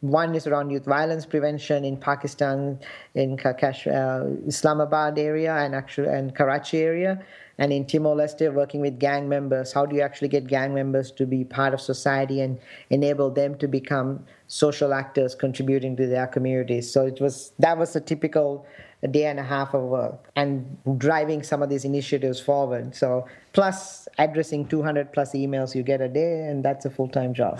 one 0.01 0.33
is 0.33 0.47
around 0.47 0.71
youth 0.71 0.85
violence 0.85 1.25
prevention 1.27 1.85
in 1.85 1.95
Pakistan, 1.95 2.79
in 3.13 3.37
Kakash, 3.37 3.85
uh, 3.85 4.47
Islamabad 4.47 5.17
area 5.17 5.55
and 5.55 5.75
actually 5.75 6.09
and 6.09 6.35
Karachi 6.35 6.79
area, 6.79 7.23
and 7.61 7.71
in 7.71 7.85
Timor 7.85 8.15
Leste, 8.15 8.51
working 8.51 8.81
with 8.81 8.97
gang 8.97 9.29
members. 9.29 9.71
How 9.71 9.85
do 9.85 9.95
you 9.95 10.01
actually 10.01 10.29
get 10.29 10.47
gang 10.47 10.73
members 10.73 11.11
to 11.11 11.27
be 11.27 11.43
part 11.43 11.75
of 11.75 11.79
society 11.79 12.41
and 12.41 12.59
enable 12.89 13.29
them 13.29 13.55
to 13.59 13.67
become 13.67 14.25
social 14.47 14.95
actors 14.95 15.35
contributing 15.35 15.95
to 15.97 16.07
their 16.07 16.25
communities? 16.25 16.91
So 16.91 17.05
it 17.05 17.21
was 17.21 17.53
that 17.59 17.77
was 17.77 17.95
a 17.95 18.01
typical 18.01 18.65
day 19.11 19.25
and 19.25 19.39
a 19.39 19.43
half 19.43 19.75
of 19.75 19.83
work 19.83 20.31
and 20.35 20.75
driving 20.97 21.43
some 21.43 21.61
of 21.61 21.69
these 21.69 21.85
initiatives 21.85 22.39
forward. 22.39 22.95
So 22.95 23.27
plus 23.53 24.07
addressing 24.17 24.67
200 24.67 25.11
plus 25.11 25.33
emails 25.33 25.75
you 25.75 25.83
get 25.83 26.01
a 26.01 26.07
day, 26.07 26.47
and 26.47 26.63
that's 26.63 26.85
a 26.85 26.89
full 26.89 27.07
time 27.07 27.33
job. 27.33 27.59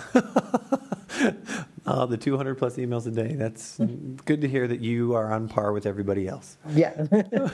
Uh, 1.86 2.06
the 2.06 2.16
200 2.16 2.56
plus 2.56 2.76
emails 2.76 3.06
a 3.06 3.10
day. 3.10 3.34
That's 3.34 3.78
good 4.24 4.40
to 4.40 4.48
hear 4.48 4.66
that 4.68 4.80
you 4.80 5.14
are 5.14 5.32
on 5.32 5.48
par 5.48 5.72
with 5.72 5.86
everybody 5.86 6.26
else. 6.28 6.56
Yeah. 6.70 7.06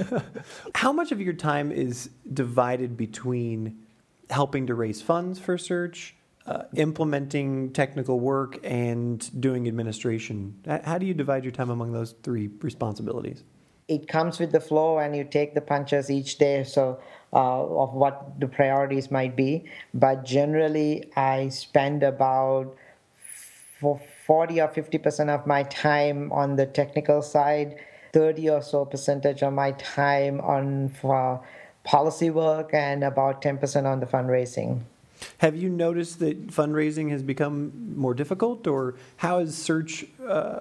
How 0.75 0.93
much 0.93 1.13
of 1.13 1.21
your 1.21 1.33
time 1.33 1.73
is 1.73 2.11
divided 2.33 2.97
between 2.97 3.85
helping 4.31 4.67
to 4.67 4.75
raise 4.75 5.01
funds 5.03 5.39
for 5.39 5.59
search, 5.59 6.15
uh, 6.47 6.65
implementing 6.77 7.73
technical 7.73 8.21
work, 8.21 8.59
and 8.63 9.41
doing 9.41 9.67
administration? 9.67 10.59
How 10.85 10.99
do 10.99 11.07
you 11.07 11.15
divide 11.15 11.45
your 11.45 11.53
time 11.53 11.71
among 11.71 11.93
those 11.93 12.15
three 12.23 12.51
responsibilities? 12.61 13.45
It 13.89 14.07
comes 14.07 14.39
with 14.39 14.53
the 14.53 14.61
flow, 14.61 14.99
and 14.99 15.17
you 15.17 15.25
take 15.25 15.55
the 15.55 15.63
punches 15.63 16.11
each 16.11 16.37
day. 16.37 16.63
So, 16.63 17.01
uh, 17.33 17.65
of 17.65 17.93
what 17.95 18.39
the 18.41 18.47
priorities 18.47 19.11
might 19.11 19.37
be. 19.37 19.65
But 19.95 20.25
generally, 20.25 21.11
I 21.17 21.49
spend 21.49 22.03
about 22.03 22.77
for 23.81 24.01
40 24.27 24.61
or 24.61 24.69
50% 24.69 25.29
of 25.29 25.47
my 25.47 25.63
time 25.65 26.33
on 26.33 26.57
the 26.57 26.67
technical 26.67 27.23
side, 27.23 27.77
30 28.13 28.51
or 28.51 28.63
so 28.63 28.85
percentage 28.85 29.43
of 29.43 29.53
my 29.53 29.73
time 29.73 30.41
on 30.41 30.89
for 30.89 31.41
policy 31.85 32.29
work, 32.31 32.75
and 32.75 33.05
about 33.05 33.41
10% 33.41 33.87
on 33.87 34.01
the 34.01 34.07
fundraising. 34.07 34.81
Have 35.39 35.57
you 35.57 35.69
noticed 35.69 36.19
that 36.21 36.49
fundraising 36.49 37.11
has 37.11 37.23
become 37.23 37.95
more 37.97 38.15
difficult, 38.15 38.67
or 38.67 38.97
how 39.17 39.39
is 39.39 39.57
search 39.57 40.05
uh, 40.27 40.61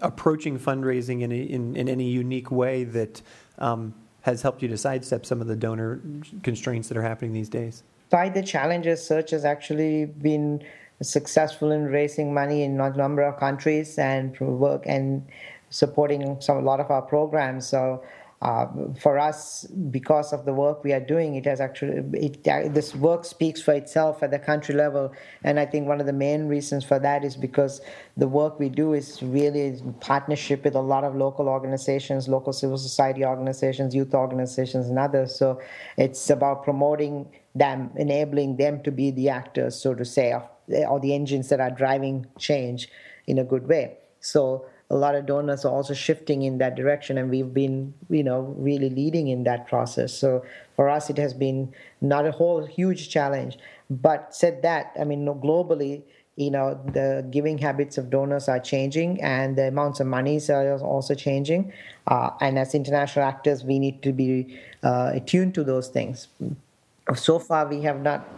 approaching 0.00 0.58
fundraising 0.58 1.22
in, 1.22 1.32
a, 1.32 1.42
in, 1.42 1.76
in, 1.76 1.88
any 1.88 2.08
unique 2.08 2.50
way 2.50 2.84
that 2.84 3.20
um, 3.58 3.94
has 4.26 4.42
helped 4.42 4.60
you 4.60 4.68
to 4.68 4.76
sidestep 4.76 5.24
some 5.24 5.40
of 5.40 5.46
the 5.46 5.56
donor 5.56 6.00
constraints 6.42 6.88
that 6.88 6.98
are 6.98 7.02
happening 7.02 7.32
these 7.32 7.48
days? 7.48 7.82
By 8.10 8.28
the 8.28 8.42
challenges, 8.42 9.04
search 9.04 9.30
has 9.30 9.44
actually 9.44 10.04
been 10.04 10.62
successful 11.00 11.70
in 11.70 11.86
raising 11.86 12.34
money 12.34 12.62
in 12.62 12.80
a 12.80 12.90
number 12.90 13.22
of 13.22 13.38
countries 13.38 13.98
and 13.98 14.38
work 14.40 14.82
and 14.86 15.26
supporting 15.70 16.40
some 16.40 16.58
a 16.58 16.60
lot 16.60 16.80
of 16.80 16.90
our 16.90 17.02
programs. 17.02 17.66
So 17.66 18.02
uh, 18.42 18.66
for 19.00 19.18
us, 19.18 19.64
because 19.90 20.32
of 20.32 20.44
the 20.44 20.52
work 20.52 20.84
we 20.84 20.92
are 20.92 21.00
doing, 21.00 21.36
it 21.36 21.46
has 21.46 21.58
actually 21.58 22.02
it, 22.12 22.46
uh, 22.46 22.68
this 22.68 22.94
work 22.94 23.24
speaks 23.24 23.62
for 23.62 23.72
itself 23.72 24.22
at 24.22 24.30
the 24.30 24.38
country 24.38 24.74
level, 24.74 25.12
and 25.42 25.58
I 25.58 25.64
think 25.64 25.88
one 25.88 26.00
of 26.00 26.06
the 26.06 26.12
main 26.12 26.46
reasons 26.46 26.84
for 26.84 26.98
that 26.98 27.24
is 27.24 27.34
because 27.34 27.80
the 28.16 28.28
work 28.28 28.60
we 28.60 28.68
do 28.68 28.92
is 28.92 29.22
really 29.22 29.66
in 29.68 29.94
partnership 29.94 30.64
with 30.64 30.74
a 30.74 30.80
lot 30.80 31.02
of 31.02 31.14
local 31.16 31.48
organizations, 31.48 32.28
local 32.28 32.52
civil 32.52 32.76
society 32.76 33.24
organizations, 33.24 33.94
youth 33.94 34.14
organizations, 34.14 34.88
and 34.88 34.98
others. 34.98 35.34
So 35.34 35.60
it's 35.96 36.28
about 36.28 36.62
promoting 36.62 37.26
them, 37.54 37.90
enabling 37.96 38.56
them 38.58 38.82
to 38.82 38.90
be 38.90 39.10
the 39.12 39.30
actors, 39.30 39.76
so 39.76 39.94
to 39.94 40.04
say, 40.04 40.34
or 40.68 41.00
the 41.00 41.14
engines 41.14 41.48
that 41.48 41.60
are 41.60 41.70
driving 41.70 42.26
change 42.38 42.88
in 43.26 43.38
a 43.38 43.44
good 43.44 43.66
way. 43.66 43.96
So 44.20 44.66
a 44.88 44.96
lot 44.96 45.14
of 45.14 45.26
donors 45.26 45.64
are 45.64 45.72
also 45.72 45.94
shifting 45.94 46.42
in 46.42 46.58
that 46.58 46.76
direction, 46.76 47.18
and 47.18 47.28
we've 47.28 47.52
been, 47.52 47.92
you 48.08 48.22
know, 48.22 48.54
really 48.56 48.90
leading 48.90 49.28
in 49.28 49.44
that 49.44 49.66
process. 49.66 50.12
So 50.12 50.44
for 50.76 50.88
us, 50.88 51.10
it 51.10 51.18
has 51.18 51.34
been 51.34 51.74
not 52.00 52.24
a 52.26 52.30
whole 52.30 52.64
huge 52.64 53.08
challenge. 53.08 53.58
But 53.88 54.34
said 54.34 54.62
that, 54.62 54.92
I 55.00 55.04
mean, 55.04 55.24
globally, 55.26 56.02
you 56.36 56.50
know, 56.50 56.80
the 56.92 57.26
giving 57.30 57.56
habits 57.58 57.98
of 57.98 58.10
donors 58.10 58.48
are 58.48 58.60
changing, 58.60 59.22
and 59.22 59.56
the 59.56 59.68
amounts 59.68 60.00
of 60.00 60.06
monies 60.06 60.50
are 60.50 60.78
also 60.78 61.14
changing. 61.14 61.72
Uh, 62.06 62.30
and 62.40 62.58
as 62.58 62.74
international 62.74 63.24
actors, 63.24 63.64
we 63.64 63.78
need 63.78 64.02
to 64.02 64.12
be 64.12 64.58
uh, 64.82 65.10
attuned 65.14 65.54
to 65.54 65.64
those 65.64 65.88
things. 65.88 66.28
So 67.14 67.38
far, 67.38 67.66
we 67.68 67.82
have 67.82 68.02
not 68.02 68.28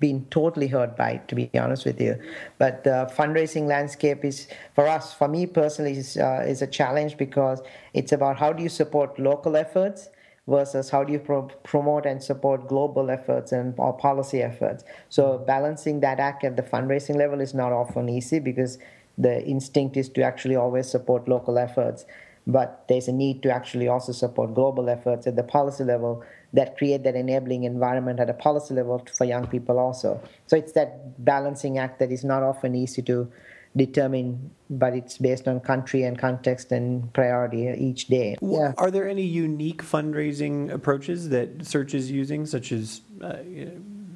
been 0.00 0.26
totally 0.26 0.66
hurt 0.66 0.96
by 0.96 1.10
it, 1.12 1.28
to 1.28 1.34
be 1.34 1.50
honest 1.54 1.84
with 1.84 2.00
you. 2.00 2.20
But 2.58 2.84
the 2.84 3.10
fundraising 3.16 3.66
landscape 3.66 4.24
is, 4.24 4.48
for 4.74 4.86
us, 4.88 5.14
for 5.14 5.28
me 5.28 5.46
personally, 5.46 5.92
is, 5.92 6.16
uh, 6.16 6.44
is 6.46 6.62
a 6.62 6.66
challenge 6.66 7.16
because 7.16 7.62
it's 7.94 8.12
about 8.12 8.38
how 8.38 8.52
do 8.52 8.62
you 8.62 8.68
support 8.68 9.18
local 9.18 9.56
efforts 9.56 10.08
versus 10.48 10.90
how 10.90 11.04
do 11.04 11.12
you 11.12 11.18
pro- 11.18 11.50
promote 11.62 12.06
and 12.06 12.22
support 12.22 12.66
global 12.68 13.10
efforts 13.10 13.52
and 13.52 13.74
or 13.78 13.92
policy 13.92 14.42
efforts. 14.42 14.82
So 15.10 15.38
balancing 15.46 16.00
that 16.00 16.18
act 16.18 16.42
at 16.42 16.56
the 16.56 16.62
fundraising 16.62 17.16
level 17.16 17.40
is 17.40 17.54
not 17.54 17.72
often 17.72 18.08
easy 18.08 18.38
because 18.38 18.78
the 19.18 19.44
instinct 19.44 19.96
is 19.96 20.08
to 20.10 20.22
actually 20.22 20.56
always 20.56 20.88
support 20.88 21.28
local 21.28 21.58
efforts. 21.58 22.06
But 22.46 22.84
there's 22.88 23.08
a 23.08 23.12
need 23.12 23.42
to 23.42 23.50
actually 23.50 23.88
also 23.88 24.12
support 24.12 24.54
global 24.54 24.88
efforts 24.88 25.26
at 25.26 25.36
the 25.36 25.42
policy 25.42 25.84
level 25.84 26.24
that 26.52 26.78
create 26.78 27.02
that 27.04 27.14
enabling 27.14 27.64
environment 27.64 28.20
at 28.20 28.30
a 28.30 28.34
policy 28.34 28.74
level 28.74 29.04
for 29.16 29.24
young 29.24 29.46
people 29.46 29.78
also. 29.78 30.20
So 30.46 30.56
it's 30.56 30.72
that 30.72 31.22
balancing 31.24 31.78
act 31.78 31.98
that 31.98 32.10
is 32.10 32.24
not 32.24 32.42
often 32.42 32.74
easy 32.74 33.02
to 33.02 33.30
determine, 33.76 34.50
but 34.70 34.94
it's 34.94 35.18
based 35.18 35.46
on 35.46 35.60
country 35.60 36.02
and 36.02 36.18
context 36.18 36.72
and 36.72 37.12
priority 37.12 37.68
each 37.78 38.06
day. 38.06 38.36
Yeah. 38.40 38.72
Are 38.78 38.90
there 38.90 39.08
any 39.08 39.22
unique 39.22 39.82
fundraising 39.82 40.70
approaches 40.72 41.28
that 41.28 41.66
Search 41.66 41.94
is 41.94 42.10
using, 42.10 42.46
such 42.46 42.72
as 42.72 43.02
uh, 43.22 43.36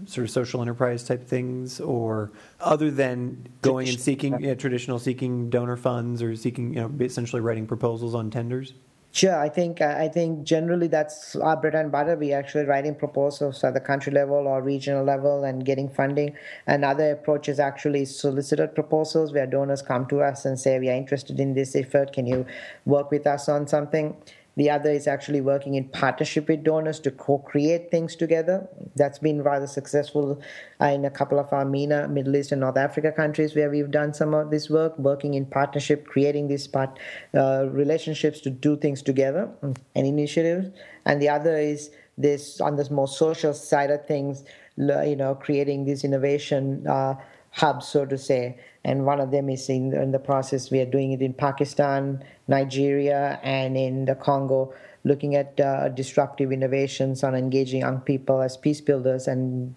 sort 0.06 0.24
of 0.24 0.30
social 0.30 0.62
enterprise 0.62 1.04
type 1.04 1.28
things, 1.28 1.80
or 1.80 2.32
other 2.60 2.90
than 2.90 3.46
going 3.60 3.88
and 3.88 4.00
seeking 4.00 4.56
traditional 4.56 4.98
seeking 4.98 5.50
donor 5.50 5.76
funds 5.76 6.22
or 6.22 6.34
seeking, 6.34 6.74
you 6.74 6.80
know, 6.80 6.90
essentially 7.04 7.42
writing 7.42 7.66
proposals 7.66 8.14
on 8.14 8.30
tenders? 8.30 8.72
Sure, 9.14 9.38
I 9.38 9.50
think 9.50 9.82
uh, 9.82 9.94
I 9.98 10.08
think 10.08 10.42
generally 10.44 10.86
that's 10.86 11.36
our 11.36 11.56
bread 11.56 11.74
and 11.74 11.92
butter. 11.92 12.16
We 12.16 12.32
actually 12.32 12.64
writing 12.64 12.94
proposals 12.94 13.62
at 13.62 13.74
the 13.74 13.80
country 13.80 14.10
level 14.10 14.48
or 14.48 14.62
regional 14.62 15.04
level 15.04 15.44
and 15.44 15.64
getting 15.66 15.90
funding. 15.90 16.34
Another 16.66 17.12
approach 17.12 17.46
is 17.50 17.60
actually 17.60 18.06
solicited 18.06 18.74
proposals 18.74 19.32
where 19.34 19.46
donors 19.46 19.82
come 19.82 20.06
to 20.06 20.22
us 20.22 20.46
and 20.46 20.58
say 20.58 20.78
we 20.78 20.88
are 20.88 20.94
interested 20.94 21.38
in 21.40 21.52
this 21.52 21.76
effort. 21.76 22.14
Can 22.14 22.26
you 22.26 22.46
work 22.86 23.10
with 23.10 23.26
us 23.26 23.50
on 23.50 23.66
something? 23.66 24.16
The 24.56 24.68
other 24.70 24.90
is 24.90 25.06
actually 25.06 25.40
working 25.40 25.74
in 25.74 25.88
partnership 25.88 26.48
with 26.48 26.62
donors 26.62 27.00
to 27.00 27.10
co 27.10 27.38
create 27.38 27.90
things 27.90 28.14
together. 28.14 28.68
That's 28.96 29.18
been 29.18 29.42
rather 29.42 29.66
successful 29.66 30.42
uh, 30.80 30.86
in 30.86 31.04
a 31.04 31.10
couple 31.10 31.38
of 31.38 31.52
our 31.52 31.64
MENA, 31.64 32.08
Middle 32.08 32.36
East, 32.36 32.52
and 32.52 32.60
North 32.60 32.76
Africa 32.76 33.12
countries 33.12 33.54
where 33.54 33.70
we've 33.70 33.90
done 33.90 34.12
some 34.12 34.34
of 34.34 34.50
this 34.50 34.68
work, 34.68 34.98
working 34.98 35.34
in 35.34 35.46
partnership, 35.46 36.06
creating 36.06 36.48
these 36.48 36.66
part, 36.66 36.98
uh, 37.34 37.66
relationships 37.70 38.40
to 38.40 38.50
do 38.50 38.76
things 38.76 39.02
together 39.02 39.48
and 39.62 39.78
initiatives. 39.94 40.68
And 41.06 41.20
the 41.20 41.30
other 41.30 41.56
is 41.56 41.90
this 42.18 42.60
on 42.60 42.76
this 42.76 42.90
more 42.90 43.08
social 43.08 43.54
side 43.54 43.90
of 43.90 44.06
things, 44.06 44.44
you 44.76 45.16
know, 45.16 45.34
creating 45.34 45.86
these 45.86 46.04
innovation 46.04 46.86
uh, 46.86 47.14
hubs, 47.52 47.88
so 47.88 48.04
to 48.04 48.18
say 48.18 48.58
and 48.84 49.06
one 49.06 49.20
of 49.20 49.30
them 49.30 49.48
is 49.48 49.68
in, 49.68 49.92
in, 49.94 50.10
the 50.10 50.18
process. 50.18 50.70
We 50.70 50.80
are 50.80 50.86
doing 50.86 51.12
it 51.12 51.22
in 51.22 51.32
Pakistan, 51.34 52.24
Nigeria, 52.48 53.38
and 53.42 53.76
in 53.76 54.04
the 54.04 54.14
Congo, 54.14 54.74
looking 55.04 55.34
at 55.34 55.58
uh, 55.60 55.88
disruptive 55.88 56.52
innovations 56.52 57.24
on 57.24 57.34
engaging 57.34 57.80
young 57.80 58.00
people 58.00 58.40
as 58.40 58.56
peace 58.56 58.80
builders 58.80 59.26
and 59.26 59.74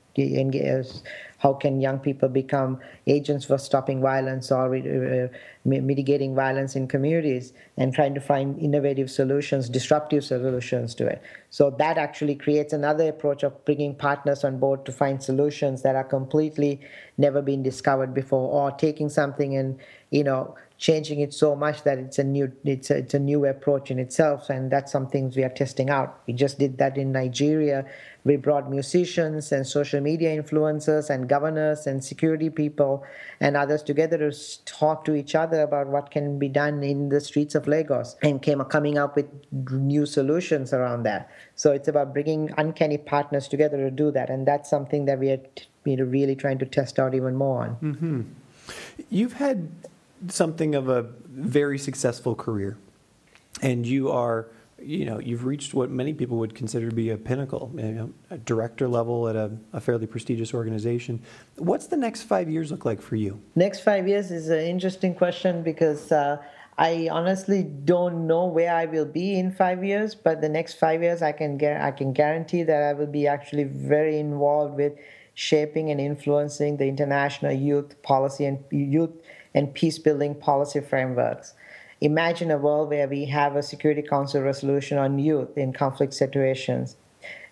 how 1.40 1.54
can 1.54 1.82
young 1.82 2.00
people 2.00 2.30
become 2.30 2.80
agents 3.08 3.46
for 3.46 3.58
stopping 3.58 4.02
violence 4.02 4.52
or 4.52 4.76
uh, 4.76 5.28
mitigating 5.66 6.34
violence 6.34 6.76
in 6.76 6.88
communities 6.88 7.54
and 7.78 7.94
trying 7.94 8.14
to 8.14 8.22
find 8.22 8.58
innovative 8.60 9.12
solutions, 9.12 9.68
disruptive 9.68 10.24
solutions 10.24 10.96
to 10.96 11.06
it. 11.06 11.22
So 11.50 11.72
that 11.72 11.98
actually 11.98 12.36
creates 12.36 12.72
another 12.72 13.10
approach 13.10 13.44
of 13.44 13.66
bringing 13.66 13.96
partners 13.96 14.44
on 14.44 14.58
board 14.60 14.86
to 14.86 14.92
find 14.92 15.22
solutions 15.22 15.82
that 15.82 15.96
are 15.96 16.04
completely 16.04 16.82
never 17.18 17.42
been 17.42 17.64
discovered 17.64 18.14
before 18.14 18.50
or 18.52 18.72
taking 18.72 19.10
something 19.10 19.58
and, 19.58 19.78
you 20.12 20.24
know, 20.24 20.56
changing 20.78 21.22
it 21.22 21.34
so 21.34 21.56
much 21.56 21.84
that 21.84 21.98
it's 21.98 22.20
a 22.20 22.24
new 22.24 22.52
it's 22.66 22.90
a, 22.90 22.98
it's 22.98 23.14
a 23.14 23.20
new 23.20 23.46
approach 23.46 23.92
in 23.92 23.98
itself 23.98 24.50
and 24.50 24.70
that's 24.70 24.92
some 24.92 25.08
things 25.08 25.36
we 25.36 25.44
are 25.44 25.50
testing 25.50 25.90
out. 25.90 26.22
We 26.28 26.34
just 26.34 26.60
did 26.60 26.78
that 26.80 26.98
in 26.98 27.12
nigeria. 27.12 27.86
We 28.26 28.36
brought 28.38 28.70
musicians 28.70 29.52
and 29.52 29.66
social 29.66 30.02
media 30.02 30.42
influencers 30.42 31.10
and 31.10 31.30
governors 31.30 31.88
and 31.88 32.04
security 32.04 32.50
people 32.50 33.06
and 33.40 33.56
others 33.56 33.84
together 33.84 34.18
to 34.18 34.66
talk 34.66 35.06
to 35.06 35.16
each 35.16 35.36
other 35.36 35.62
about 35.62 35.88
what 35.88 36.12
can 36.12 36.40
be 36.40 36.50
done 36.50 36.84
in 36.84 37.10
the 37.10 37.22
streets 37.22 37.56
of 37.56 37.68
lagos 37.68 38.18
and 38.22 38.42
came 38.42 38.64
coming 38.66 38.98
up 38.98 39.16
with 39.16 39.28
new 39.72 40.06
solutions 40.06 40.74
around 40.74 41.04
that. 41.04 41.30
So 41.56 41.72
it's 41.72 41.88
about 41.88 42.14
bringing 42.14 42.52
uncanny 42.58 42.98
partners 42.98 43.48
together 43.48 43.78
to 43.78 43.92
do 43.92 44.12
that 44.12 44.30
and 44.30 44.46
that's 44.46 44.70
something 44.70 45.06
that 45.06 45.20
we 45.20 45.30
are 45.30 45.40
you 45.86 45.96
know, 45.96 46.04
really 46.04 46.36
trying 46.36 46.58
to 46.58 46.66
test 46.66 47.00
out 47.00 47.14
even 47.16 47.36
more 47.36 47.64
on. 47.64 47.76
Mm-hmm. 47.78 48.22
you've 49.10 49.34
had 49.34 49.70
something 50.28 50.76
of 50.76 50.90
a 50.90 51.04
very 51.28 51.78
successful 51.78 52.36
career, 52.36 52.78
and 53.62 53.86
you 53.86 54.12
are, 54.12 54.48
you 54.80 55.06
know, 55.06 55.20
you've 55.20 55.46
reached 55.46 55.74
what 55.74 55.90
many 55.90 56.14
people 56.14 56.38
would 56.38 56.56
consider 56.56 56.90
to 56.90 56.96
be 56.96 57.10
a 57.10 57.18
pinnacle, 57.18 57.72
you 57.76 57.84
know, 57.84 58.14
a 58.30 58.38
director 58.38 58.88
level 58.88 59.28
at 59.28 59.36
a, 59.36 59.52
a, 59.74 59.80
fairly 59.80 60.06
prestigious 60.06 60.54
organization. 60.54 61.22
What's 61.58 61.88
the 61.88 61.98
next 61.98 62.24
five 62.24 62.50
years 62.50 62.72
look 62.72 62.86
like 62.86 63.02
for 63.02 63.16
you? 63.16 63.42
Next 63.56 63.82
five 63.82 64.08
years 64.08 64.32
is 64.32 64.50
an 64.50 64.62
interesting 64.62 65.16
question 65.16 65.64
because. 65.64 66.12
Uh, 66.12 66.42
I 66.78 67.08
honestly 67.10 67.64
don't 67.64 68.28
know 68.28 68.48
where 68.48 68.76
I 68.76 68.86
will 68.86 69.06
be 69.06 69.40
in 69.40 69.50
five 69.54 69.82
years, 69.82 70.14
but 70.14 70.42
the 70.42 70.50
next 70.50 70.74
five 70.74 71.02
years, 71.02 71.22
I 71.22 71.32
can 71.32 71.58
get 71.58 71.82
I 71.82 71.92
can 71.92 72.12
guarantee 72.12 72.64
that 72.64 72.84
I 72.84 72.92
will 72.92 73.08
be 73.08 73.28
actually 73.28 73.64
very 73.64 74.20
involved 74.20 74.76
with 74.76 74.92
shaping 75.36 75.92
and 75.92 76.02
influencing 76.02 76.78
the 76.78 76.88
international 76.88 77.52
youth 77.52 78.02
policy 78.02 78.46
and 78.46 78.64
youth 78.72 79.12
and 79.56 79.74
peace 79.74 79.98
building 79.98 80.36
policy 80.36 80.82
frameworks. 80.82 81.54
Imagine 82.02 82.52
a 82.52 82.58
world 82.58 82.89
where 82.89 83.08
we 83.08 83.26
have 83.26 83.56
a 83.56 83.63
Security 83.63 84.04
Council 84.04 84.41
resolution 84.41 84.98
on 85.00 85.18
youth 85.18 85.58
in 85.58 85.74
conflict 85.74 86.13
situations, 86.13 86.98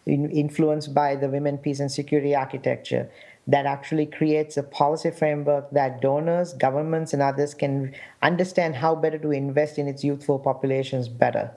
influenced 0.06 0.94
by 0.94 1.16
the 1.16 1.30
Women, 1.30 1.58
Peace, 1.58 1.80
and 1.80 1.92
Security 1.92 2.36
architecture 2.36 3.10
that 3.48 3.66
actually 3.66 4.06
creates 4.06 4.56
a 4.58 4.64
policy 4.64 5.12
framework 5.12 5.72
that 5.72 6.02
donors, 6.02 6.54
governments, 6.54 7.14
and 7.14 7.22
others 7.22 7.54
can 7.54 7.94
understand 8.22 8.76
how 8.76 8.96
better 8.96 9.18
to 9.18 9.32
invest 9.32 9.78
in 9.78 9.88
its 9.88 10.04
youthful 10.04 10.40
populations 10.40 11.08
better. 11.10 11.52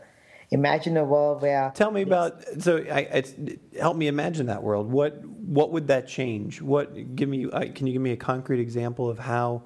Imagine 0.51 0.97
a 0.97 1.05
world 1.05 1.43
where. 1.43 1.73
Tell 1.75 1.91
me 1.91 2.03
about 2.03 2.41
so. 2.61 2.79
I, 2.91 3.25
help 3.79 3.97
me 3.97 4.07
imagine 4.07 4.47
that 4.47 4.63
world. 4.63 4.91
What 4.91 5.25
what 5.25 5.73
would 5.73 5.89
that 5.89 6.07
change? 6.07 6.63
What 6.63 7.17
give 7.17 7.29
me? 7.29 7.49
Can 7.75 7.89
you 7.89 7.93
give 7.93 8.03
me 8.03 8.13
a 8.13 8.17
concrete 8.17 8.61
example 8.61 9.11
of 9.11 9.19
how 9.19 9.65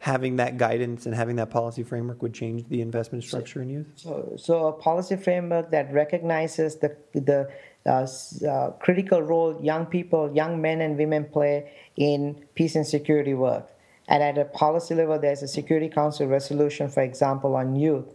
having 0.00 0.36
that 0.36 0.56
guidance 0.56 1.04
and 1.04 1.14
having 1.14 1.36
that 1.36 1.50
policy 1.50 1.82
framework 1.82 2.22
would 2.22 2.32
change 2.32 2.66
the 2.68 2.80
investment 2.80 3.22
structure 3.22 3.60
in 3.60 3.68
youth? 3.68 3.86
So, 3.96 4.32
so 4.36 4.66
a 4.68 4.72
policy 4.72 5.16
framework 5.16 5.70
that 5.70 5.92
recognizes 5.92 6.76
the 6.76 6.96
the 7.12 7.50
uh, 7.86 8.06
uh, 8.46 8.70
critical 8.72 9.22
role 9.22 9.58
young 9.62 9.86
people, 9.86 10.34
young 10.34 10.60
men 10.60 10.80
and 10.80 10.98
women 10.98 11.24
play 11.24 11.70
in 11.96 12.44
peace 12.54 12.76
and 12.76 12.86
security 12.86 13.34
work. 13.34 13.68
And 14.08 14.22
at 14.22 14.38
a 14.38 14.44
policy 14.44 14.94
level, 14.94 15.18
there's 15.18 15.42
a 15.42 15.48
Security 15.48 15.88
Council 15.88 16.26
resolution, 16.26 16.88
for 16.88 17.02
example, 17.02 17.54
on 17.54 17.76
youth, 17.76 18.12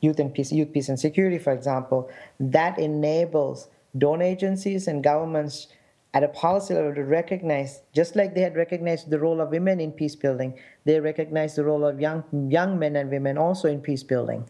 youth 0.00 0.18
and 0.18 0.34
peace, 0.34 0.52
youth 0.52 0.72
peace 0.72 0.88
and 0.88 0.98
security, 0.98 1.38
for 1.38 1.52
example, 1.52 2.10
that 2.40 2.78
enables 2.78 3.68
donor 3.96 4.24
agencies 4.24 4.88
and 4.88 5.04
governments 5.04 5.68
at 6.14 6.22
a 6.22 6.28
policy 6.28 6.72
level 6.74 6.94
to 6.94 7.04
recognize, 7.04 7.82
just 7.92 8.14
like 8.14 8.34
they 8.34 8.40
had 8.40 8.54
recognized 8.54 9.10
the 9.10 9.18
role 9.18 9.40
of 9.40 9.50
women 9.50 9.80
in 9.80 9.90
peace 9.90 10.14
building, 10.14 10.56
they 10.84 11.00
recognize 11.00 11.56
the 11.56 11.64
role 11.64 11.84
of 11.84 12.00
young, 12.00 12.22
young 12.48 12.78
men 12.78 12.94
and 12.94 13.10
women 13.10 13.36
also 13.36 13.68
in 13.68 13.80
peace 13.80 14.04
building. 14.04 14.48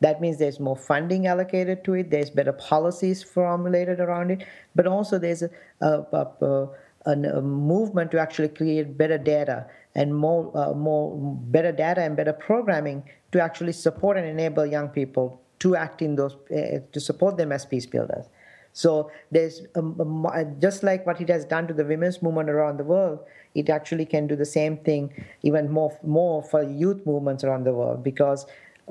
That 0.00 0.22
means 0.22 0.38
there's 0.38 0.58
more 0.58 0.76
funding 0.76 1.26
allocated 1.26 1.84
to 1.84 1.94
it, 1.94 2.10
there's 2.10 2.30
better 2.30 2.52
policies 2.52 3.22
formulated 3.22 4.00
around 4.00 4.30
it, 4.30 4.44
but 4.74 4.86
also 4.86 5.18
there's 5.18 5.42
a, 5.42 5.50
a, 5.82 6.26
a, 6.40 6.68
a 7.06 7.42
movement 7.42 8.10
to 8.12 8.18
actually 8.18 8.48
create 8.48 8.96
better 8.96 9.18
data 9.18 9.66
and 9.94 10.16
more, 10.16 10.50
uh, 10.56 10.72
more 10.72 11.14
better 11.50 11.72
data 11.72 12.00
and 12.00 12.16
better 12.16 12.32
programming 12.32 13.04
to 13.32 13.40
actually 13.40 13.72
support 13.72 14.16
and 14.16 14.26
enable 14.26 14.64
young 14.64 14.88
people 14.88 15.40
to 15.58 15.76
act 15.76 16.00
in 16.00 16.16
those, 16.16 16.36
uh, 16.50 16.80
to 16.90 17.00
support 17.00 17.36
them 17.36 17.52
as 17.52 17.66
peace 17.66 17.86
builders. 17.86 18.26
So 18.72 19.10
there's 19.30 19.62
um, 19.74 20.26
just 20.58 20.82
like 20.82 21.06
what 21.06 21.20
it 21.20 21.28
has 21.28 21.44
done 21.44 21.66
to 21.68 21.74
the 21.74 21.84
women's 21.84 22.22
movement 22.22 22.48
around 22.48 22.78
the 22.78 22.84
world, 22.84 23.20
it 23.54 23.68
actually 23.68 24.06
can 24.06 24.26
do 24.26 24.34
the 24.34 24.46
same 24.46 24.78
thing 24.78 25.12
even 25.42 25.70
more 25.70 25.98
more 26.02 26.42
for 26.42 26.62
youth 26.62 27.04
movements 27.04 27.44
around 27.44 27.64
the 27.64 27.72
world 27.72 28.02
because 28.02 28.46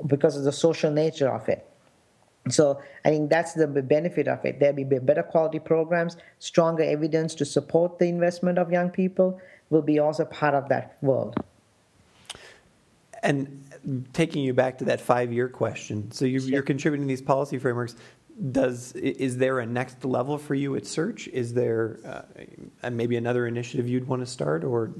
because 0.06 0.36
of 0.36 0.44
the 0.44 0.52
social 0.52 0.90
nature 0.90 1.28
of 1.28 1.48
it. 1.48 1.68
So 2.48 2.80
I 3.04 3.10
think 3.10 3.30
that's 3.30 3.54
the 3.54 3.66
benefit 3.66 4.26
of 4.26 4.44
it. 4.44 4.58
There'll 4.58 4.74
be 4.74 4.84
better 4.84 5.22
quality 5.22 5.60
programs, 5.60 6.16
stronger 6.38 6.82
evidence 6.82 7.34
to 7.36 7.44
support 7.44 7.98
the 7.98 8.06
investment 8.06 8.58
of 8.58 8.72
young 8.72 8.90
people 8.90 9.40
will 9.70 9.82
be 9.82 9.98
also 9.98 10.24
part 10.24 10.54
of 10.54 10.68
that 10.68 10.96
world. 11.02 11.36
And 13.22 13.64
taking 14.12 14.42
you 14.42 14.52
back 14.52 14.78
to 14.78 14.84
that 14.86 15.00
five-year 15.00 15.48
question, 15.48 16.10
so 16.10 16.24
you're, 16.24 16.42
you're 16.42 16.62
contributing 16.62 17.06
these 17.06 17.22
policy 17.22 17.58
frameworks 17.58 17.94
does 18.50 18.92
is 18.92 19.36
there 19.36 19.60
a 19.60 19.66
next 19.66 20.04
level 20.04 20.38
for 20.38 20.54
you 20.54 20.74
at 20.76 20.86
search? 20.86 21.28
Is 21.28 21.54
there 21.54 21.98
uh, 22.82 22.90
maybe 22.90 23.16
another 23.16 23.46
initiative 23.46 23.88
you'd 23.88 24.06
want 24.06 24.22
to 24.22 24.26
start 24.26 24.64
or 24.64 24.92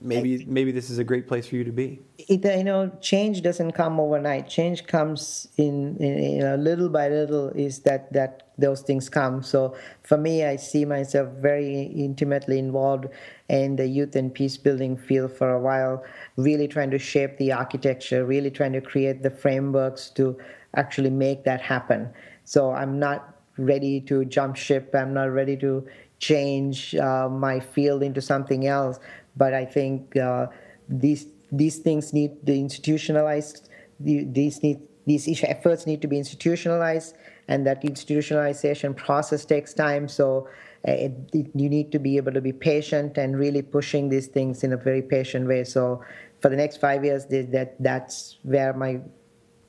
maybe 0.00 0.44
maybe 0.46 0.72
this 0.72 0.90
is 0.90 0.98
a 0.98 1.04
great 1.04 1.26
place 1.26 1.46
for 1.46 1.56
you 1.56 1.64
to 1.64 1.72
be? 1.72 2.00
It, 2.18 2.44
you 2.44 2.64
know 2.64 2.90
change 3.00 3.42
doesn't 3.42 3.72
come 3.72 3.98
overnight. 4.00 4.48
Change 4.48 4.86
comes 4.86 5.48
in, 5.56 5.96
in 5.98 6.32
you 6.32 6.38
know, 6.40 6.56
little 6.56 6.88
by 6.88 7.08
little 7.08 7.48
is 7.50 7.80
that 7.80 8.12
that 8.12 8.42
those 8.58 8.80
things 8.80 9.08
come. 9.08 9.42
So 9.42 9.76
for 10.06 10.16
me 10.16 10.44
i 10.44 10.56
see 10.56 10.84
myself 10.84 11.28
very 11.40 11.82
intimately 11.82 12.58
involved 12.58 13.06
in 13.48 13.76
the 13.76 13.86
youth 13.86 14.14
and 14.16 14.32
peace 14.32 14.56
building 14.56 14.96
field 14.96 15.32
for 15.32 15.50
a 15.50 15.60
while 15.60 16.02
really 16.36 16.68
trying 16.68 16.90
to 16.90 16.98
shape 16.98 17.36
the 17.38 17.52
architecture 17.52 18.24
really 18.24 18.50
trying 18.50 18.72
to 18.72 18.80
create 18.80 19.22
the 19.22 19.30
frameworks 19.30 20.10
to 20.10 20.38
actually 20.74 21.10
make 21.10 21.44
that 21.44 21.60
happen 21.60 22.08
so 22.46 22.72
I'm 22.72 22.98
not 22.98 23.34
ready 23.58 24.00
to 24.02 24.24
jump 24.24 24.56
ship. 24.56 24.94
I'm 24.94 25.12
not 25.12 25.32
ready 25.32 25.56
to 25.58 25.86
change 26.18 26.94
uh, 26.94 27.28
my 27.28 27.60
field 27.60 28.02
into 28.02 28.22
something 28.22 28.66
else. 28.66 28.98
But 29.36 29.52
I 29.52 29.64
think 29.66 30.16
uh, 30.16 30.46
these 30.88 31.26
these 31.52 31.78
things 31.78 32.12
need 32.12 32.46
the 32.46 32.58
institutionalized. 32.58 33.68
These 34.00 34.62
need 34.62 34.80
these 35.06 35.42
efforts 35.44 35.86
need 35.86 36.00
to 36.02 36.08
be 36.08 36.18
institutionalized, 36.18 37.16
and 37.48 37.66
that 37.66 37.82
institutionalization 37.82 38.96
process 38.96 39.44
takes 39.44 39.74
time. 39.74 40.08
So 40.08 40.48
uh, 40.86 40.92
it, 40.92 41.12
it, 41.32 41.46
you 41.54 41.68
need 41.68 41.90
to 41.92 41.98
be 41.98 42.16
able 42.16 42.32
to 42.32 42.40
be 42.40 42.52
patient 42.52 43.18
and 43.18 43.36
really 43.36 43.62
pushing 43.62 44.08
these 44.08 44.28
things 44.28 44.62
in 44.62 44.72
a 44.72 44.76
very 44.76 45.02
patient 45.02 45.48
way. 45.48 45.64
So 45.64 46.02
for 46.40 46.48
the 46.48 46.56
next 46.56 46.78
five 46.78 47.04
years, 47.04 47.26
that 47.26 47.74
that's 47.80 48.38
where 48.42 48.72
my 48.72 49.00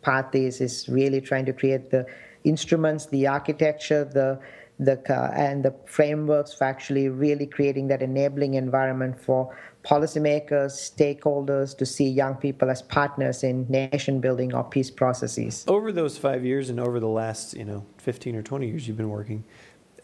path 0.03 0.33
is 0.35 0.61
is 0.61 0.87
really 0.87 1.21
trying 1.21 1.45
to 1.45 1.53
create 1.53 1.89
the 1.89 2.05
instruments, 2.47 3.05
the 3.07 3.27
architecture, 3.27 4.03
the 4.05 4.39
the 4.79 5.01
uh, 5.09 5.31
and 5.33 5.65
the 5.65 5.73
frameworks 5.85 6.53
for 6.53 6.65
actually 6.65 7.09
really 7.09 7.47
creating 7.47 7.87
that 7.87 8.01
enabling 8.01 8.53
environment 8.53 9.19
for 9.19 9.55
policymakers, 9.83 10.73
stakeholders 10.73 11.75
to 11.77 11.85
see 11.85 12.07
young 12.07 12.35
people 12.35 12.69
as 12.69 12.81
partners 12.81 13.43
in 13.43 13.65
nation 13.69 14.19
building 14.19 14.53
or 14.53 14.63
peace 14.63 14.91
processes. 14.91 15.63
Over 15.67 15.91
those 15.91 16.17
five 16.17 16.45
years 16.45 16.69
and 16.69 16.79
over 16.79 16.99
the 16.99 17.07
last, 17.07 17.55
you 17.55 17.65
know, 17.65 17.85
15 17.97 18.35
or 18.35 18.43
20 18.43 18.67
years 18.67 18.87
you've 18.87 18.97
been 18.97 19.09
working, 19.09 19.45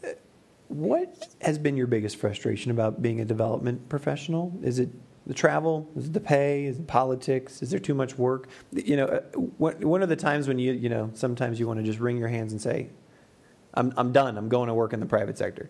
uh, 0.04 0.10
what 0.70 1.28
has 1.42 1.60
been 1.60 1.76
your 1.76 1.88
biggest 1.88 2.16
frustration 2.16 2.72
about 2.72 3.02
being 3.02 3.20
a 3.20 3.26
development 3.26 3.90
professional? 3.90 4.58
Is 4.64 4.80
it 4.80 4.90
the 5.26 5.34
travel? 5.34 5.90
Is 5.96 6.08
it 6.08 6.14
the 6.14 6.20
pay? 6.20 6.66
Is 6.66 6.80
it 6.80 6.88
politics? 6.88 7.62
Is 7.62 7.72
there 7.72 7.80
too 7.80 7.94
much 7.94 8.18
work? 8.18 8.48
You 8.72 8.98
know, 8.98 9.06
uh, 9.06 9.22
one 9.58 10.04
of 10.04 10.10
the 10.10 10.16
times 10.16 10.48
when 10.48 10.60
you, 10.60 10.74
you 10.74 10.90
know, 10.90 11.12
sometimes 11.14 11.60
you 11.60 11.68
want 11.68 11.80
to 11.80 11.84
just 11.84 12.00
wring 12.00 12.18
your 12.18 12.28
hands 12.28 12.52
and 12.52 12.62
say, 12.62 12.90
I'm, 13.74 13.94
I'm 13.98 14.12
done. 14.12 14.38
I'm 14.38 14.50
going 14.50 14.68
to 14.68 14.74
work 14.74 14.94
in 14.94 15.00
the 15.00 15.06
private 15.06 15.38
sector. 15.38 15.70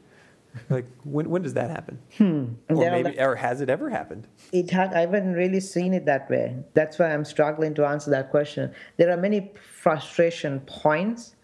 Like 0.69 0.85
when 1.03 1.29
when 1.29 1.41
does 1.41 1.55
that 1.55 1.69
happen? 1.71 1.99
Hmm. 2.17 2.45
Or 2.69 2.91
maybe 2.91 3.19
or 3.19 3.35
has 3.35 3.61
it 3.61 3.69
ever 3.69 3.89
happened? 3.89 4.27
It 4.51 4.69
had. 4.69 4.93
I 4.93 5.01
haven't 5.01 5.33
really 5.33 5.59
seen 5.59 5.93
it 5.93 6.05
that 6.05 6.29
way. 6.29 6.55
That's 6.75 6.99
why 6.99 7.11
I'm 7.11 7.25
struggling 7.25 7.73
to 7.75 7.85
answer 7.85 8.11
that 8.11 8.29
question. 8.29 8.71
There 8.97 9.09
are 9.09 9.17
many 9.17 9.51
frustration 9.81 10.59
points. 10.61 11.35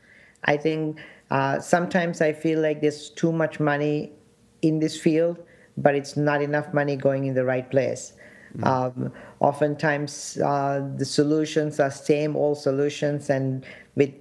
I 0.44 0.58
think 0.58 1.00
uh, 1.32 1.60
sometimes 1.60 2.22
I 2.22 2.34
feel 2.34 2.62
like 2.62 2.82
there's 2.82 3.10
too 3.10 3.32
much 3.32 3.60
money 3.60 4.14
in 4.62 4.80
this 4.80 5.00
field, 5.00 5.40
but 5.82 5.96
it's 5.96 6.16
not 6.16 6.42
enough 6.42 6.74
money 6.74 6.96
going 6.96 7.26
in 7.26 7.34
the 7.34 7.46
right 7.46 7.70
place. 7.70 8.14
Mm. 8.58 8.66
Um, 8.66 9.14
oftentimes, 9.40 10.38
uh, 10.44 10.88
the 10.96 11.06
solutions 11.06 11.80
are 11.80 11.92
same 11.92 12.36
old 12.36 12.58
solutions, 12.58 13.30
and 13.30 13.66
with 13.96 14.12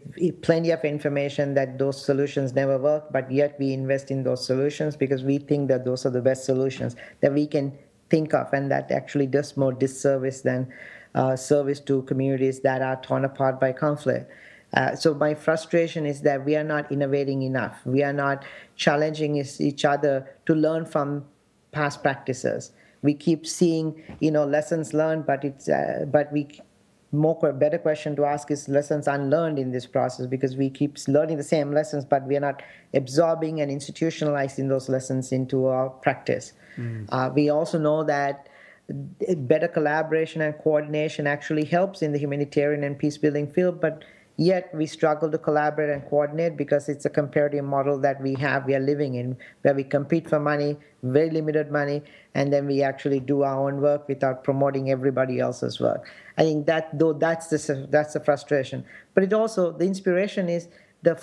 plenty 0.43 0.71
of 0.71 0.85
information 0.85 1.55
that 1.55 1.79
those 1.79 2.05
solutions 2.05 2.55
never 2.55 2.79
work, 2.79 3.13
but 3.13 3.31
yet 3.31 3.57
we 3.59 3.73
invest 3.73 4.11
in 4.11 4.23
those 4.23 4.45
solutions 4.45 4.97
because 4.97 5.23
we 5.23 5.39
think 5.39 5.69
that 5.69 5.85
those 5.85 6.05
are 6.05 6.11
the 6.11 6.21
best 6.21 6.45
solutions 6.45 6.97
that 7.21 7.33
we 7.33 7.47
can 7.47 7.73
think 8.11 8.35
of, 8.35 8.53
and 8.53 8.71
that 8.71 8.91
actually 8.91 9.27
does 9.27 9.57
more 9.57 9.73
disservice 9.73 10.43
than 10.43 10.73
uh, 11.15 11.35
service 11.37 11.81
to 11.81 12.03
communities 12.03 12.61
that 12.61 12.83
are 12.83 13.01
torn 13.01 13.25
apart 13.25 13.59
by 13.59 13.73
conflict. 13.73 14.31
Uh, 14.75 14.95
so 14.95 15.15
my 15.15 15.33
frustration 15.33 16.05
is 16.05 16.21
that 16.21 16.45
we 16.45 16.55
are 16.55 16.65
not 16.65 16.93
innovating 16.93 17.41
enough. 17.43 17.81
We 17.87 18.03
are 18.03 18.13
not 18.13 18.45
challenging 18.77 19.43
each 19.59 19.85
other 19.87 20.29
to 20.45 20.55
learn 20.55 20.85
from 20.85 21.25
past 21.73 22.03
practices. 22.03 22.73
We 23.03 23.15
keep 23.15 23.47
seeing, 23.47 24.03
you 24.21 24.31
know, 24.31 24.45
lessons 24.45 24.93
learned, 24.93 25.27
but 25.27 25.45
it's 25.45 25.69
uh, 25.69 26.07
but 26.11 26.33
we 26.33 26.49
more 27.11 27.53
better 27.53 27.79
question 27.79 28.15
to 28.17 28.25
ask 28.25 28.51
is 28.51 28.69
lessons 28.69 29.09
unlearned 29.09 29.59
in 29.59 29.73
this 29.73 29.87
process 29.87 30.27
because 30.27 30.57
we 30.57 30.69
keep 30.69 30.99
learning 31.09 31.39
the 31.39 31.43
same 31.43 31.73
lessons 31.73 32.05
but 32.05 32.23
we 32.27 32.37
are 32.37 32.41
not 32.41 32.63
absorbing 32.93 33.63
and 33.63 33.71
institutionalizing 33.71 34.69
those 34.69 34.91
lessons 34.91 35.33
into 35.33 35.67
our 35.67 35.89
practice 35.89 36.53
mm. 36.77 37.07
uh, 37.11 37.31
we 37.35 37.49
also 37.49 37.79
know 37.79 38.05
that 38.05 38.49
better 39.39 39.69
collaboration 39.69 40.43
and 40.43 40.59
coordination 40.59 41.27
actually 41.27 41.65
helps 41.65 42.03
in 42.03 42.13
the 42.13 42.19
humanitarian 42.19 42.85
and 42.85 42.99
peace 42.99 43.17
building 43.17 43.47
field 43.51 43.81
but 43.81 44.05
Yet 44.41 44.73
we 44.73 44.87
struggle 44.87 45.29
to 45.33 45.37
collaborate 45.37 45.91
and 45.91 46.09
coordinate 46.09 46.57
because 46.57 46.89
it's 46.89 47.05
a 47.05 47.11
comparative 47.11 47.65
model 47.65 47.99
that 47.99 48.23
we 48.23 48.35
have, 48.35 48.67
we 48.67 48.75
are 48.77 48.81
living 48.81 49.17
in, 49.17 49.37
where 49.63 49.75
we 49.75 49.83
compete 49.83 50.29
for 50.29 50.39
money, 50.39 50.77
very 51.03 51.29
limited 51.29 51.73
money, 51.73 52.05
and 52.37 52.53
then 52.53 52.69
we 52.69 52.81
actually 52.81 53.19
do 53.19 53.43
our 53.43 53.69
own 53.69 53.81
work 53.81 54.07
without 54.07 54.45
promoting 54.45 54.93
everybody 54.93 55.41
else's 55.41 55.81
work. 55.81 56.09
I 56.37 56.45
think 56.45 56.67
that 56.67 56.97
though 56.97 57.15
that's 57.15 57.49
the 57.49 57.89
that's 57.91 58.13
the 58.13 58.21
frustration, 58.21 58.85
but 59.13 59.25
it 59.25 59.33
also 59.33 59.73
the 59.73 59.87
inspiration 59.87 60.49
is 60.49 60.69
the 61.03 61.17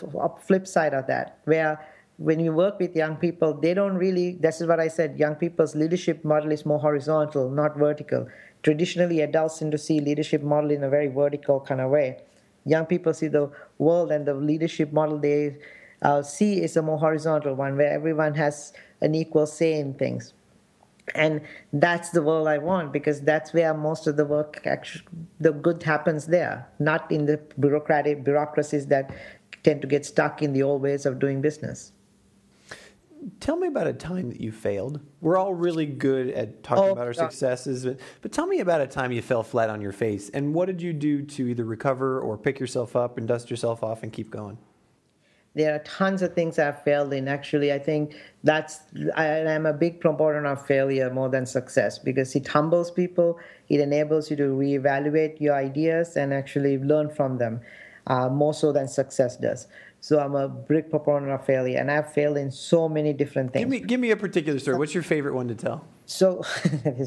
flip 0.45 0.67
side 0.67 0.93
of 0.93 1.07
that, 1.07 1.39
where 1.45 1.79
when 2.17 2.41
you 2.41 2.51
work 2.51 2.79
with 2.81 2.97
young 2.97 3.15
people, 3.15 3.53
they 3.53 3.73
don't 3.73 3.95
really. 3.95 4.33
This 4.41 4.59
is 4.59 4.67
what 4.67 4.81
I 4.81 4.89
said. 4.89 5.17
Young 5.17 5.35
people's 5.35 5.73
leadership 5.73 6.25
model 6.25 6.51
is 6.51 6.65
more 6.65 6.79
horizontal, 6.79 7.49
not 7.49 7.77
vertical. 7.77 8.27
Traditionally, 8.61 9.21
adults 9.21 9.59
tend 9.59 9.71
to 9.71 9.77
see 9.77 10.01
leadership 10.01 10.41
model 10.41 10.71
in 10.71 10.83
a 10.83 10.89
very 10.89 11.07
vertical 11.07 11.61
kind 11.61 11.79
of 11.79 11.89
way 11.89 12.17
young 12.65 12.85
people 12.85 13.13
see 13.13 13.27
the 13.27 13.49
world 13.77 14.11
and 14.11 14.25
the 14.25 14.33
leadership 14.33 14.91
model 14.91 15.17
they 15.17 15.57
uh, 16.01 16.21
see 16.21 16.61
is 16.61 16.75
a 16.75 16.81
more 16.81 16.97
horizontal 16.97 17.55
one 17.55 17.77
where 17.77 17.91
everyone 17.91 18.33
has 18.33 18.73
an 19.01 19.15
equal 19.15 19.45
say 19.45 19.79
in 19.79 19.93
things. 19.93 20.33
And 21.13 21.41
that's 21.71 22.09
the 22.09 22.23
world 22.23 22.47
i 22.47 22.57
want 22.57 22.91
because 22.91 23.21
that's 23.21 23.53
where 23.53 23.75
most 23.75 24.07
of 24.07 24.17
the 24.17 24.25
work 24.25 24.65
actually 24.65 25.05
the 25.39 25.51
good 25.51 25.83
happens 25.83 26.25
there. 26.25 26.67
Not 26.79 27.11
in 27.11 27.25
the 27.25 27.39
bureaucratic 27.59 28.23
bureaucracies 28.23 28.87
that 28.87 29.11
tend 29.63 29.81
to 29.81 29.87
get 29.87 30.05
stuck 30.05 30.41
in 30.41 30.53
the 30.53 30.63
old 30.63 30.81
ways 30.81 31.05
of 31.05 31.19
doing 31.19 31.41
business 31.41 31.91
tell 33.39 33.57
me 33.57 33.67
about 33.67 33.87
a 33.87 33.93
time 33.93 34.29
that 34.29 34.41
you 34.41 34.51
failed. 34.51 34.99
We're 35.21 35.37
all 35.37 35.53
really 35.53 35.85
good 35.85 36.29
at 36.29 36.63
talking 36.63 36.83
oh, 36.83 36.91
about 36.91 37.07
our 37.07 37.13
successes, 37.13 37.85
but, 37.85 37.99
but 38.21 38.31
tell 38.31 38.47
me 38.47 38.59
about 38.59 38.81
a 38.81 38.87
time 38.87 39.11
you 39.11 39.21
fell 39.21 39.43
flat 39.43 39.69
on 39.69 39.81
your 39.81 39.91
face. 39.91 40.29
And 40.29 40.53
what 40.53 40.65
did 40.67 40.81
you 40.81 40.93
do 40.93 41.21
to 41.23 41.47
either 41.47 41.63
recover 41.63 42.19
or 42.19 42.37
pick 42.37 42.59
yourself 42.59 42.95
up 42.95 43.17
and 43.17 43.27
dust 43.27 43.49
yourself 43.49 43.83
off 43.83 44.03
and 44.03 44.11
keep 44.11 44.29
going? 44.29 44.57
There 45.55 45.73
are 45.73 45.79
tons 45.79 46.21
of 46.21 46.33
things 46.33 46.59
I've 46.59 46.83
failed 46.83 47.13
in. 47.13 47.29
Actually, 47.29 47.71
I 47.71 47.79
think 47.79 48.15
that's 48.43 48.81
I, 49.15 49.25
am 49.25 49.65
a 49.65 49.71
big 49.71 50.01
proponent 50.01 50.45
of 50.45 50.65
failure 50.65 51.09
more 51.09 51.29
than 51.29 51.45
success 51.45 51.97
because 51.97 52.35
it 52.35 52.45
humbles 52.45 52.91
people. 52.91 53.39
It 53.69 53.79
enables 53.79 54.29
you 54.29 54.35
to 54.35 54.43
reevaluate 54.43 55.39
your 55.39 55.55
ideas 55.55 56.17
and 56.17 56.33
actually 56.33 56.77
learn 56.77 57.09
from 57.09 57.37
them, 57.37 57.61
uh, 58.07 58.27
more 58.27 58.53
so 58.53 58.73
than 58.73 58.89
success 58.89 59.37
does. 59.37 59.67
So 60.05 60.19
I'm 60.19 60.35
a 60.35 60.47
big 60.47 60.91
proponent 60.91 61.31
of 61.31 61.43
failure, 61.47 61.79
and 61.79 61.89
I've 61.89 62.13
failed 62.13 62.37
in 62.37 62.51
so 62.51 62.87
many 62.87 63.11
different 63.11 63.51
things. 63.51 63.63
Give 63.63 63.69
me, 63.71 63.79
give 63.79 63.99
me 63.99 64.11
a 64.11 64.15
particular 64.15 64.59
story. 64.59 64.77
What's 64.77 64.93
your 64.93 65.01
favorite 65.01 65.33
one 65.33 65.47
to 65.47 65.55
tell? 65.55 65.83
So, 66.05 66.43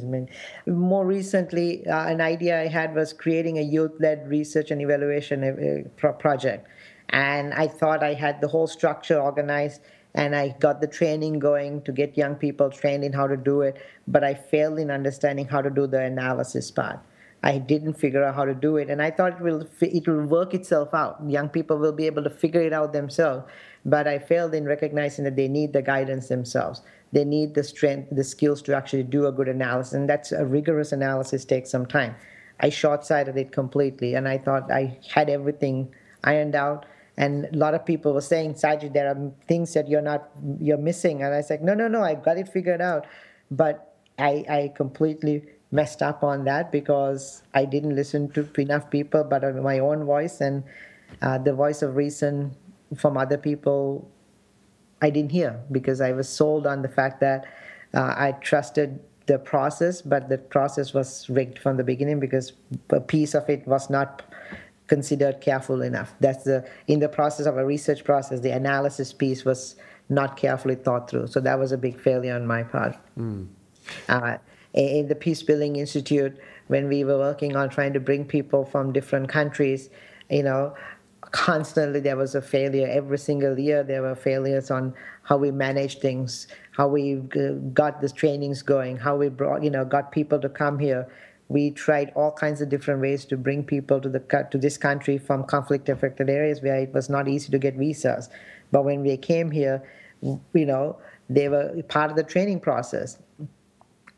more 0.67 1.07
recently, 1.07 1.87
uh, 1.87 2.09
an 2.09 2.21
idea 2.21 2.61
I 2.61 2.67
had 2.67 2.97
was 2.97 3.13
creating 3.13 3.59
a 3.59 3.63
youth-led 3.63 4.29
research 4.29 4.73
and 4.73 4.83
evaluation 4.83 5.45
uh, 5.45 6.09
project, 6.19 6.67
and 7.11 7.55
I 7.55 7.69
thought 7.69 8.03
I 8.03 8.15
had 8.15 8.41
the 8.41 8.49
whole 8.49 8.67
structure 8.67 9.21
organized, 9.21 9.81
and 10.17 10.35
I 10.35 10.57
got 10.59 10.81
the 10.81 10.89
training 10.89 11.39
going 11.39 11.83
to 11.83 11.93
get 11.93 12.19
young 12.19 12.35
people 12.35 12.69
trained 12.69 13.05
in 13.05 13.13
how 13.13 13.29
to 13.29 13.37
do 13.37 13.61
it, 13.61 13.77
but 14.09 14.25
I 14.25 14.35
failed 14.35 14.81
in 14.81 14.91
understanding 14.91 15.47
how 15.47 15.63
to 15.63 15.71
do 15.71 15.87
the 15.87 16.03
analysis 16.03 16.73
part. 16.73 16.99
I 17.43 17.59
didn't 17.59 17.95
figure 17.95 18.25
out 18.25 18.35
how 18.35 18.45
to 18.45 18.55
do 18.55 18.77
it, 18.79 18.91
and 18.91 19.01
I 19.01 19.11
thought 19.13 19.35
it 19.35 19.41
will 19.41 19.69
it 19.81 20.09
will 20.09 20.27
work 20.27 20.55
itself 20.55 20.93
out. 20.93 21.19
Young 21.29 21.49
people 21.49 21.79
will 21.79 21.93
be 21.93 22.07
able 22.07 22.25
to 22.25 22.31
figure 22.31 22.63
it 22.63 22.73
out 22.73 22.93
themselves, 22.93 23.45
but 23.85 24.09
I 24.09 24.19
failed 24.19 24.55
in 24.55 24.65
recognizing 24.65 25.25
that 25.25 25.37
they 25.37 25.47
need 25.47 25.73
the 25.73 25.83
guidance 25.83 26.29
themselves. 26.29 26.83
They 27.13 27.25
need 27.25 27.55
the 27.55 27.63
strength, 27.63 28.09
the 28.11 28.25
skills 28.25 28.61
to 28.63 28.77
actually 28.77 29.05
do 29.05 29.27
a 29.27 29.33
good 29.33 29.49
analysis, 29.49 29.93
and 29.95 30.09
that's 30.09 30.33
a 30.33 30.45
rigorous 30.45 30.91
analysis 30.93 31.45
takes 31.45 31.71
some 31.71 31.87
time. 31.87 32.17
I 32.61 32.71
short-sighted 32.71 33.37
it 33.37 33.53
completely, 33.53 34.15
and 34.15 34.27
I 34.27 34.39
thought 34.39 34.71
I 34.71 34.99
had 35.15 35.31
everything 35.31 35.95
ironed 36.25 36.57
out. 36.57 36.87
And 37.17 37.47
a 37.47 37.57
lot 37.57 37.75
of 37.75 37.87
people 37.87 38.15
were 38.15 38.21
saying, 38.21 38.55
Saji, 38.55 38.93
there 38.93 39.09
are 39.09 39.33
things 39.47 39.75
that 39.75 39.89
you're 39.89 40.03
not 40.03 40.29
you're 40.61 40.77
missing, 40.77 41.23
and 41.23 41.35
I 41.35 41.41
said, 41.43 41.63
no, 41.63 41.75
no, 41.75 41.87
no, 41.87 42.03
I 42.03 42.15
got 42.15 42.37
it 42.37 42.49
figured 42.49 42.81
out, 42.81 43.07
but 43.51 43.95
I 44.19 44.45
I 44.49 44.73
completely 44.77 45.45
messed 45.71 46.03
up 46.03 46.25
on 46.25 46.45
that 46.45 46.73
because 46.73 47.43
I 47.55 47.65
didn't 47.65 47.95
listen 47.95 48.31
to 48.33 48.49
enough 48.59 48.91
people, 48.91 49.25
but 49.25 49.43
my 49.57 49.79
own 49.79 50.05
voice 50.05 50.41
and 50.41 50.65
uh, 51.23 51.39
the 51.39 51.53
voice 51.53 51.83
of 51.83 51.97
reason 51.97 52.57
from 52.97 53.17
other 53.17 53.37
people, 53.37 54.11
I 55.03 55.11
didn't 55.11 55.33
hear 55.33 55.61
because 55.71 56.01
I 56.01 56.13
was 56.13 56.29
sold 56.29 56.67
on 56.67 56.83
the 56.83 56.89
fact 56.89 57.21
that 57.21 57.47
uh, 57.95 58.15
I 58.17 58.33
trusted 58.41 59.01
the 59.27 59.39
process, 59.39 60.01
but 60.01 60.29
the 60.29 60.39
process 60.39 60.95
was 60.95 61.29
rigged 61.29 61.59
from 61.59 61.77
the 61.77 61.85
beginning 61.85 62.19
because 62.19 62.55
a 62.91 63.01
piece 63.01 63.35
of 63.35 63.49
it 63.51 63.67
was 63.67 63.91
not 63.91 64.23
considered 64.87 65.41
careful 65.43 65.83
enough. 65.83 66.15
That's 66.21 66.45
the 66.45 66.67
in 66.87 66.99
the 66.99 67.11
process 67.11 67.45
of 67.45 67.59
a 67.59 67.65
research 67.65 68.05
process, 68.05 68.41
the 68.41 68.51
analysis 68.51 69.13
piece 69.13 69.45
was 69.45 69.77
not 70.09 70.39
carefully 70.39 70.77
thought 70.77 71.11
through. 71.11 71.27
So 71.27 71.41
that 71.41 71.59
was 71.59 71.73
a 71.73 71.79
big 71.79 72.01
failure 72.01 72.35
on 72.35 72.47
my 72.47 72.63
part. 72.63 72.97
Mm. 73.19 73.49
Uh, 74.09 74.39
in 74.79 75.09
the 75.09 75.15
Peace 75.15 75.43
Building 75.43 75.77
Institute 75.77 76.39
when 76.69 76.89
we 76.89 77.03
were 77.03 77.19
working 77.19 77.57
on 77.57 77.69
trying 77.69 77.93
to 77.95 78.01
bring 78.01 78.25
people 78.25 78.65
from 78.65 78.93
different 78.93 79.29
countries, 79.29 79.91
you 80.31 80.43
know, 80.45 80.75
constantly 81.21 82.01
there 82.01 82.17
was 82.17 82.35
a 82.35 82.43
failure. 82.43 82.87
Every 82.87 83.19
single 83.19 83.59
year 83.59 83.83
there 83.83 84.03
were 84.03 84.15
failures 84.15 84.71
on 84.71 84.95
how 85.23 85.37
we 85.37 85.51
managed 85.51 86.01
things, 86.01 86.47
how 86.73 86.89
we 86.89 87.17
got 87.73 88.01
the 88.01 88.09
trainings 88.09 88.63
going, 88.63 88.99
how 88.99 89.17
we 89.17 89.29
brought, 89.29 89.65
you 89.65 89.71
know, 89.71 89.85
got 89.85 90.13
people 90.13 90.41
to 90.41 90.49
come 90.49 90.79
here. 90.79 91.09
We 91.49 91.71
tried 91.71 92.13
all 92.15 92.31
kinds 92.31 92.61
of 92.61 92.69
different 92.69 93.01
ways 93.01 93.25
to 93.27 93.37
bring 93.37 93.65
people 93.65 94.01
to 94.01 94.09
the 94.09 94.21
to 94.51 94.59
this 94.59 94.77
country 94.77 95.19
from 95.19 95.45
conflict-affected 95.45 96.29
areas 96.31 96.63
where 96.63 96.77
it 96.77 96.93
was 96.93 97.09
not 97.09 97.27
easy 97.27 97.51
to 97.51 97.59
get 97.59 97.75
visas. 97.75 98.29
But 98.71 98.85
when 98.85 99.03
we 99.03 99.17
came 99.17 99.51
here, 99.51 99.83
you 100.23 100.67
know, 100.67 100.99
they 101.29 101.49
were 101.49 101.83
part 101.89 102.11
of 102.11 102.17
the 102.17 102.23
training 102.23 102.61
process 102.61 103.19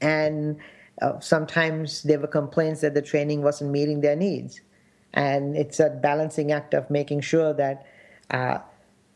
and 0.01 0.59
uh, 1.01 1.19
sometimes 1.21 2.03
there 2.03 2.19
were 2.19 2.27
complaints 2.27 2.81
that 2.83 2.95
the 2.95 3.03
training 3.03 3.43
wasn't 3.43 3.71
meeting 3.71 4.01
their 4.01 4.17
needs. 4.17 4.61
And 5.13 5.57
it's 5.57 5.81
a 5.81 5.91
balancing 5.91 6.53
act 6.53 6.75
of 6.75 6.89
making 6.91 7.23
sure 7.23 7.53
that 7.55 7.87
uh, 8.31 8.59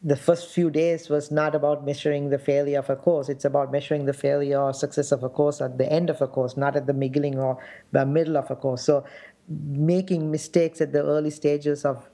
the 0.02 0.16
first 0.16 0.52
few 0.52 0.70
days 0.70 1.08
was 1.08 1.30
not 1.30 1.54
about 1.54 1.84
measuring 1.84 2.30
the 2.30 2.38
failure 2.38 2.78
of 2.78 2.90
a 2.90 2.96
course. 2.96 3.28
It's 3.28 3.44
about 3.44 3.70
measuring 3.70 4.06
the 4.06 4.12
failure 4.12 4.60
or 4.60 4.72
success 4.72 5.12
of 5.12 5.22
a 5.22 5.28
course 5.28 5.60
at 5.60 5.78
the 5.78 5.90
end 5.90 6.10
of 6.10 6.20
a 6.20 6.26
course, 6.26 6.56
not 6.56 6.76
at 6.76 6.86
the 6.86 6.94
beginning 6.94 7.38
or 7.38 7.58
the 7.92 8.04
middle 8.04 8.36
of 8.36 8.50
a 8.50 8.56
course. 8.56 8.82
So, 8.82 9.04
making 9.48 10.30
mistakes 10.30 10.80
at 10.80 10.92
the 10.92 11.02
early 11.02 11.30
stages 11.30 11.84
of 11.84 12.08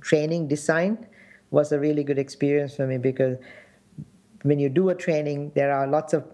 training 0.00 0.48
design 0.48 1.06
was 1.50 1.70
a 1.70 1.78
really 1.78 2.02
good 2.02 2.18
experience 2.18 2.76
for 2.76 2.86
me 2.86 2.96
because 2.98 3.36
when 4.42 4.58
you 4.58 4.68
do 4.68 4.88
a 4.88 4.94
training, 4.94 5.52
there 5.54 5.72
are 5.72 5.86
lots 5.86 6.12
of 6.12 6.24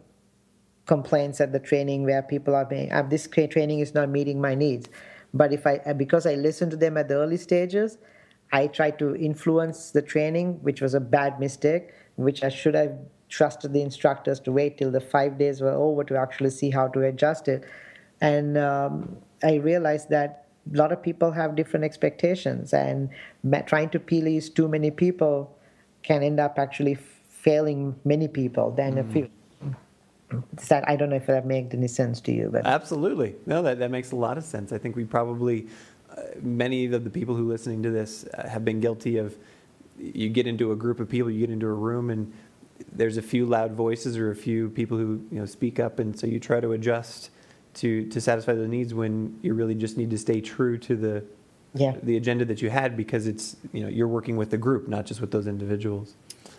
complaints 0.88 1.40
at 1.40 1.52
the 1.52 1.60
training 1.60 2.04
where 2.04 2.22
people 2.22 2.56
are 2.56 2.66
saying, 2.68 2.90
ah, 2.92 3.02
"This 3.02 3.28
training 3.28 3.78
is 3.78 3.94
not 3.94 4.08
meeting 4.08 4.40
my 4.40 4.54
needs." 4.56 4.88
But 5.32 5.52
if 5.52 5.66
I 5.66 5.92
because 5.92 6.26
I 6.26 6.34
listen 6.34 6.70
to 6.70 6.76
them 6.76 6.96
at 6.96 7.08
the 7.08 7.14
early 7.14 7.36
stages, 7.36 7.98
I 8.52 8.66
try 8.66 8.90
to 9.02 9.14
influence 9.14 9.90
the 9.92 10.02
training, 10.02 10.58
which 10.62 10.80
was 10.80 10.94
a 10.94 11.00
bad 11.00 11.38
mistake, 11.38 11.92
which 12.16 12.42
I 12.42 12.48
should 12.48 12.74
have 12.74 12.98
trusted 13.28 13.72
the 13.74 13.82
instructors 13.82 14.40
to 14.40 14.52
wait 14.52 14.78
till 14.78 14.90
the 14.90 15.00
five 15.00 15.38
days 15.38 15.60
were 15.60 15.78
over 15.86 16.02
to 16.04 16.16
actually 16.16 16.50
see 16.50 16.70
how 16.70 16.88
to 16.88 17.04
adjust 17.04 17.46
it. 17.46 17.64
And 18.20 18.56
um, 18.56 19.18
I 19.42 19.56
realized 19.56 20.08
that 20.10 20.46
a 20.72 20.76
lot 20.76 20.92
of 20.92 21.02
people 21.02 21.30
have 21.32 21.54
different 21.54 21.84
expectations, 21.84 22.72
and 22.72 23.10
trying 23.66 23.90
to 23.90 24.00
please 24.00 24.48
too 24.48 24.68
many 24.68 24.90
people 24.90 25.54
can 26.02 26.22
end 26.22 26.40
up 26.40 26.58
actually 26.58 26.96
failing 27.28 27.94
many 28.04 28.28
people 28.28 28.70
than 28.70 28.94
mm. 28.94 29.00
a 29.00 29.12
few. 29.12 29.30
That 30.68 30.88
I 30.88 30.96
don't 30.96 31.10
know 31.10 31.16
if 31.16 31.26
that 31.26 31.46
made 31.46 31.72
any 31.74 31.88
sense 31.88 32.20
to 32.22 32.32
you, 32.32 32.50
but 32.52 32.66
absolutely, 32.66 33.36
no, 33.46 33.62
that 33.62 33.78
that 33.78 33.90
makes 33.90 34.12
a 34.12 34.16
lot 34.16 34.36
of 34.36 34.44
sense. 34.44 34.72
I 34.72 34.78
think 34.78 34.94
we 34.94 35.04
probably 35.04 35.68
uh, 36.16 36.22
many 36.42 36.86
of 36.86 37.04
the 37.04 37.10
people 37.10 37.34
who 37.34 37.46
are 37.48 37.52
listening 37.52 37.82
to 37.84 37.90
this 37.90 38.26
uh, 38.34 38.48
have 38.48 38.64
been 38.64 38.80
guilty 38.80 39.16
of. 39.16 39.36
You 39.98 40.28
get 40.28 40.46
into 40.46 40.70
a 40.70 40.76
group 40.76 41.00
of 41.00 41.08
people, 41.08 41.28
you 41.28 41.40
get 41.40 41.50
into 41.50 41.66
a 41.66 41.72
room, 41.72 42.10
and 42.10 42.32
there's 42.92 43.16
a 43.16 43.22
few 43.22 43.46
loud 43.46 43.72
voices 43.72 44.16
or 44.16 44.30
a 44.30 44.36
few 44.36 44.68
people 44.70 44.96
who 44.96 45.24
you 45.32 45.40
know 45.40 45.46
speak 45.46 45.80
up, 45.80 45.98
and 45.98 46.18
so 46.18 46.26
you 46.26 46.38
try 46.38 46.60
to 46.60 46.72
adjust 46.72 47.30
to 47.74 48.06
to 48.08 48.20
satisfy 48.20 48.54
those 48.54 48.68
needs 48.68 48.92
when 48.94 49.38
you 49.42 49.54
really 49.54 49.74
just 49.74 49.96
need 49.96 50.10
to 50.10 50.18
stay 50.18 50.40
true 50.40 50.76
to 50.78 50.94
the 50.94 51.24
yeah. 51.74 51.96
the 52.02 52.16
agenda 52.16 52.44
that 52.44 52.62
you 52.62 52.70
had 52.70 52.96
because 52.96 53.26
it's 53.26 53.56
you 53.72 53.82
know 53.82 53.88
you're 53.88 54.08
working 54.08 54.36
with 54.36 54.50
the 54.50 54.58
group, 54.58 54.88
not 54.88 55.06
just 55.06 55.20
with 55.20 55.30
those 55.30 55.46
individuals. 55.46 56.14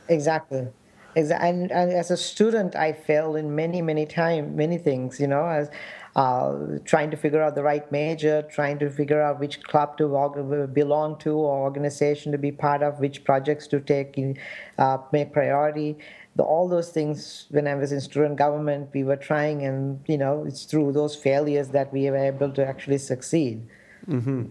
Exactly. 0.07 0.67
Exactly. 1.15 1.49
And, 1.49 1.71
and, 1.71 1.91
as 1.91 2.11
a 2.11 2.17
student, 2.17 2.75
I 2.75 2.93
failed 2.93 3.37
in 3.37 3.55
many, 3.55 3.81
many 3.81 4.05
times, 4.05 4.55
many 4.55 4.77
things, 4.77 5.19
you 5.19 5.27
know, 5.27 5.45
as 5.45 5.69
uh, 6.15 6.79
trying 6.85 7.11
to 7.11 7.17
figure 7.17 7.41
out 7.41 7.55
the 7.55 7.63
right 7.63 7.89
major, 7.91 8.41
trying 8.43 8.79
to 8.79 8.89
figure 8.89 9.21
out 9.21 9.39
which 9.39 9.61
club 9.63 9.97
to 9.97 10.67
belong 10.73 11.17
to 11.19 11.31
or 11.31 11.59
organization 11.63 12.31
to 12.31 12.37
be 12.37 12.51
part 12.51 12.83
of, 12.83 12.99
which 12.99 13.23
projects 13.23 13.67
to 13.67 13.79
take, 13.79 14.17
in, 14.17 14.37
uh, 14.77 14.97
make 15.11 15.31
priority. 15.33 15.97
The, 16.35 16.43
all 16.43 16.67
those 16.67 16.89
things, 16.89 17.45
when 17.49 17.67
I 17.67 17.75
was 17.75 17.91
in 17.91 18.01
student 18.01 18.37
government, 18.37 18.89
we 18.93 19.03
were 19.03 19.15
trying, 19.15 19.63
and, 19.63 19.99
you 20.07 20.17
know, 20.17 20.45
it's 20.45 20.65
through 20.65 20.93
those 20.93 21.15
failures 21.15 21.69
that 21.69 21.91
we 21.91 22.09
were 22.09 22.17
able 22.17 22.51
to 22.51 22.65
actually 22.65 22.99
succeed. 22.99 23.67
Mm-hmm. 24.07 24.45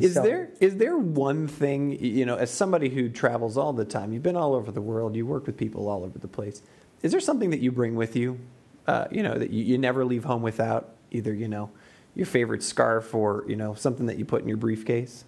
Is 0.00 0.14
so, 0.14 0.22
there 0.22 0.50
is 0.60 0.76
there 0.76 0.96
one 0.96 1.46
thing 1.46 1.92
you 2.02 2.26
know 2.26 2.36
as 2.36 2.50
somebody 2.50 2.88
who 2.88 3.08
travels 3.08 3.56
all 3.56 3.72
the 3.72 3.84
time? 3.84 4.12
You've 4.12 4.22
been 4.22 4.36
all 4.36 4.54
over 4.54 4.72
the 4.72 4.80
world. 4.80 5.14
You 5.14 5.26
work 5.26 5.46
with 5.46 5.56
people 5.56 5.88
all 5.88 6.04
over 6.04 6.18
the 6.18 6.28
place. 6.28 6.62
Is 7.02 7.12
there 7.12 7.20
something 7.20 7.50
that 7.50 7.60
you 7.60 7.70
bring 7.70 7.94
with 7.94 8.16
you? 8.16 8.38
Uh, 8.86 9.06
you 9.10 9.22
know 9.22 9.38
that 9.38 9.50
you, 9.50 9.64
you 9.64 9.78
never 9.78 10.04
leave 10.04 10.24
home 10.24 10.42
without 10.42 10.90
either. 11.10 11.32
You 11.32 11.48
know 11.48 11.70
your 12.14 12.26
favorite 12.26 12.62
scarf 12.62 13.14
or 13.14 13.44
you 13.48 13.56
know 13.56 13.74
something 13.74 14.06
that 14.06 14.18
you 14.18 14.24
put 14.24 14.42
in 14.42 14.48
your 14.48 14.56
briefcase. 14.56 15.24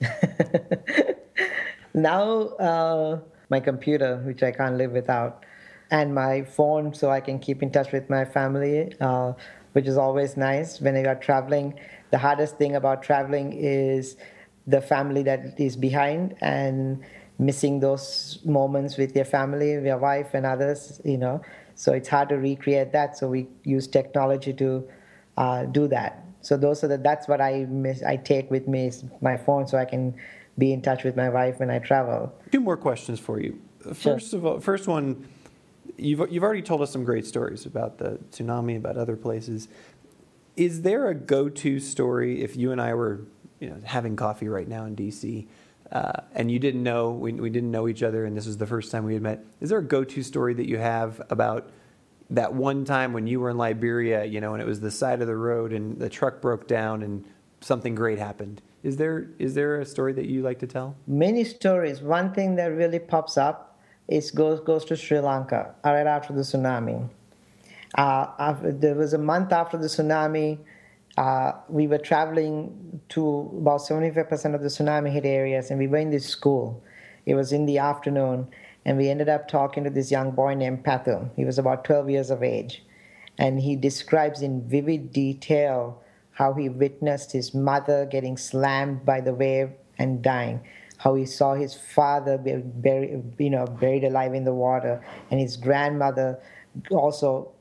now 1.94 2.42
uh, 2.58 3.18
my 3.50 3.60
computer, 3.60 4.16
which 4.18 4.42
I 4.42 4.50
can't 4.50 4.76
live 4.76 4.92
without, 4.92 5.44
and 5.90 6.14
my 6.14 6.42
phone, 6.42 6.92
so 6.94 7.10
I 7.10 7.20
can 7.20 7.38
keep 7.38 7.62
in 7.62 7.70
touch 7.70 7.92
with 7.92 8.10
my 8.10 8.24
family, 8.24 8.94
uh, 9.00 9.32
which 9.74 9.86
is 9.86 9.96
always 9.96 10.36
nice 10.36 10.80
when 10.80 10.96
you 10.96 11.06
are 11.06 11.14
traveling 11.14 11.78
the 12.14 12.18
hardest 12.18 12.56
thing 12.58 12.76
about 12.76 13.02
traveling 13.02 13.52
is 13.52 14.16
the 14.68 14.80
family 14.80 15.24
that 15.24 15.58
is 15.58 15.74
behind 15.74 16.36
and 16.40 17.02
missing 17.40 17.80
those 17.80 18.38
moments 18.44 18.96
with 18.96 19.16
your 19.16 19.24
family, 19.24 19.72
your 19.72 19.98
wife, 19.98 20.32
and 20.32 20.46
others, 20.46 21.00
you 21.04 21.18
know. 21.18 21.42
So 21.74 21.92
it's 21.92 22.08
hard 22.08 22.28
to 22.28 22.36
recreate 22.36 22.92
that. 22.92 23.18
So 23.18 23.26
we 23.26 23.48
use 23.64 23.88
technology 23.88 24.52
to 24.52 24.88
uh, 25.36 25.64
do 25.64 25.88
that. 25.88 26.24
So 26.40 26.56
those 26.56 26.84
are 26.84 26.88
the, 26.88 26.98
that's 26.98 27.26
what 27.26 27.40
I 27.40 27.66
miss. 27.68 28.00
I 28.04 28.16
take 28.16 28.48
with 28.48 28.68
me 28.68 28.86
is 28.86 29.04
my 29.20 29.36
phone, 29.36 29.66
so 29.66 29.76
I 29.76 29.84
can 29.84 30.14
be 30.56 30.72
in 30.72 30.82
touch 30.82 31.02
with 31.02 31.16
my 31.16 31.28
wife 31.28 31.58
when 31.58 31.70
I 31.70 31.80
travel. 31.80 32.32
Two 32.52 32.60
more 32.60 32.76
questions 32.76 33.18
for 33.18 33.40
you. 33.40 33.60
First 33.92 34.30
sure. 34.30 34.38
of 34.38 34.46
all, 34.46 34.60
first 34.60 34.86
one, 34.86 35.26
you've 35.96 36.30
you've 36.30 36.42
already 36.42 36.62
told 36.62 36.82
us 36.82 36.90
some 36.90 37.04
great 37.04 37.26
stories 37.26 37.66
about 37.66 37.98
the 37.98 38.18
tsunami, 38.30 38.76
about 38.76 38.96
other 38.96 39.16
places. 39.16 39.68
Is 40.56 40.82
there 40.82 41.08
a 41.08 41.14
go-to 41.14 41.80
story 41.80 42.42
if 42.42 42.56
you 42.56 42.70
and 42.70 42.80
I 42.80 42.94
were, 42.94 43.22
you 43.58 43.70
know, 43.70 43.76
having 43.84 44.14
coffee 44.14 44.48
right 44.48 44.68
now 44.68 44.84
in 44.84 44.94
DC, 44.94 45.46
uh, 45.90 46.12
and 46.32 46.50
you 46.50 46.58
didn't 46.58 46.82
know 46.82 47.10
we, 47.10 47.32
we 47.32 47.50
didn't 47.50 47.70
know 47.70 47.88
each 47.88 48.02
other, 48.02 48.24
and 48.24 48.36
this 48.36 48.46
was 48.46 48.58
the 48.58 48.66
first 48.66 48.92
time 48.92 49.04
we 49.04 49.14
had 49.14 49.22
met? 49.22 49.44
Is 49.60 49.70
there 49.70 49.78
a 49.78 49.84
go-to 49.84 50.22
story 50.22 50.54
that 50.54 50.68
you 50.68 50.78
have 50.78 51.20
about 51.30 51.70
that 52.30 52.54
one 52.54 52.84
time 52.84 53.12
when 53.12 53.26
you 53.26 53.40
were 53.40 53.50
in 53.50 53.58
Liberia, 53.58 54.24
you 54.24 54.40
know, 54.40 54.54
and 54.54 54.62
it 54.62 54.66
was 54.66 54.80
the 54.80 54.90
side 54.90 55.20
of 55.20 55.26
the 55.26 55.36
road, 55.36 55.72
and 55.72 55.98
the 55.98 56.08
truck 56.08 56.40
broke 56.40 56.68
down, 56.68 57.02
and 57.02 57.24
something 57.60 57.94
great 57.94 58.18
happened? 58.18 58.62
Is 58.82 58.96
there 58.96 59.30
is 59.38 59.54
there 59.54 59.80
a 59.80 59.86
story 59.86 60.12
that 60.12 60.26
you 60.26 60.42
like 60.42 60.58
to 60.60 60.66
tell? 60.66 60.96
Many 61.06 61.42
stories. 61.44 62.00
One 62.00 62.32
thing 62.32 62.56
that 62.56 62.66
really 62.66 62.98
pops 62.98 63.36
up 63.36 63.73
is 64.08 64.30
goes 64.30 64.60
goes 64.60 64.84
to 64.86 64.96
Sri 64.96 65.18
Lanka 65.20 65.74
right 65.84 66.06
after 66.06 66.32
the 66.32 66.42
tsunami. 66.42 67.08
Uh, 67.96 68.26
after, 68.38 68.72
there 68.72 68.94
was 68.94 69.12
a 69.14 69.18
month 69.18 69.52
after 69.52 69.78
the 69.78 69.86
tsunami. 69.86 70.58
Uh, 71.16 71.52
we 71.68 71.86
were 71.86 71.98
traveling 71.98 73.00
to 73.08 73.50
about 73.60 73.80
75% 73.80 74.54
of 74.54 74.62
the 74.62 74.68
tsunami 74.68 75.12
hit 75.12 75.24
areas, 75.24 75.70
and 75.70 75.78
we 75.78 75.86
were 75.86 75.98
in 75.98 76.10
this 76.10 76.26
school. 76.26 76.82
It 77.24 77.34
was 77.34 77.52
in 77.52 77.66
the 77.66 77.78
afternoon, 77.78 78.48
and 78.84 78.98
we 78.98 79.08
ended 79.08 79.28
up 79.28 79.48
talking 79.48 79.84
to 79.84 79.90
this 79.90 80.10
young 80.10 80.32
boy 80.32 80.54
named 80.54 80.84
Pathu. 80.84 81.30
He 81.36 81.44
was 81.44 81.58
about 81.58 81.84
12 81.84 82.10
years 82.10 82.30
of 82.30 82.42
age, 82.42 82.82
and 83.38 83.60
he 83.60 83.76
describes 83.76 84.42
in 84.42 84.68
vivid 84.68 85.12
detail 85.12 86.02
how 86.32 86.52
he 86.52 86.68
witnessed 86.68 87.30
his 87.30 87.54
mother 87.54 88.06
getting 88.06 88.36
slammed 88.36 89.04
by 89.04 89.20
the 89.20 89.32
wave 89.32 89.70
and 89.98 90.20
dying, 90.20 90.60
how 91.04 91.14
he 91.14 91.26
saw 91.26 91.52
his 91.52 91.74
father 91.74 92.38
buried, 92.38 93.22
you 93.38 93.50
know, 93.50 93.66
buried 93.66 94.04
alive 94.04 94.32
in 94.32 94.44
the 94.44 94.54
water, 94.54 95.04
and 95.30 95.38
his 95.38 95.54
grandmother 95.54 96.40
also 96.90 97.52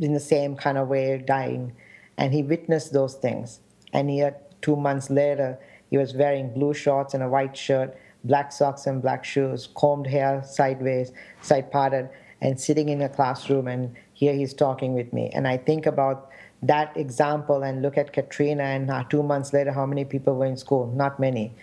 in 0.00 0.12
the 0.12 0.18
same 0.18 0.56
kind 0.56 0.76
of 0.76 0.88
way 0.88 1.16
dying. 1.24 1.72
And 2.18 2.34
he 2.34 2.42
witnessed 2.42 2.92
those 2.92 3.14
things. 3.14 3.60
And 3.92 4.10
he 4.10 4.22
uh, 4.22 4.32
two 4.60 4.74
months 4.74 5.08
later, 5.08 5.56
he 5.88 5.98
was 5.98 6.14
wearing 6.14 6.52
blue 6.52 6.74
shorts 6.74 7.14
and 7.14 7.22
a 7.22 7.28
white 7.28 7.56
shirt, 7.56 7.96
black 8.24 8.50
socks 8.50 8.88
and 8.88 9.00
black 9.00 9.24
shoes, 9.24 9.68
combed 9.76 10.08
hair 10.08 10.42
sideways, 10.44 11.12
side 11.42 11.70
parted, 11.70 12.08
and 12.40 12.58
sitting 12.58 12.88
in 12.88 13.02
a 13.02 13.08
classroom. 13.08 13.68
And 13.68 13.94
here 14.14 14.34
he's 14.34 14.52
talking 14.52 14.94
with 14.94 15.12
me. 15.12 15.30
And 15.32 15.46
I 15.46 15.58
think 15.58 15.86
about 15.86 16.28
that 16.62 16.96
example 16.96 17.62
and 17.62 17.82
look 17.82 17.96
at 17.96 18.12
Katrina, 18.12 18.64
and 18.64 18.90
uh, 18.90 19.04
two 19.04 19.22
months 19.22 19.52
later, 19.52 19.70
how 19.70 19.86
many 19.86 20.04
people 20.04 20.34
were 20.34 20.46
in 20.46 20.56
school? 20.56 20.88
Not 20.88 21.20
many. 21.20 21.54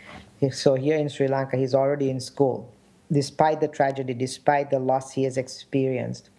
So 0.51 0.75
here 0.75 0.97
in 0.97 1.09
Sri 1.09 1.27
Lanka, 1.27 1.57
he's 1.57 1.73
already 1.73 2.09
in 2.09 2.19
school, 2.19 2.71
despite 3.11 3.59
the 3.59 3.67
tragedy, 3.67 4.13
despite 4.13 4.69
the 4.69 4.79
loss 4.79 5.13
he 5.13 5.23
has 5.23 5.35
experienced. 5.35 6.29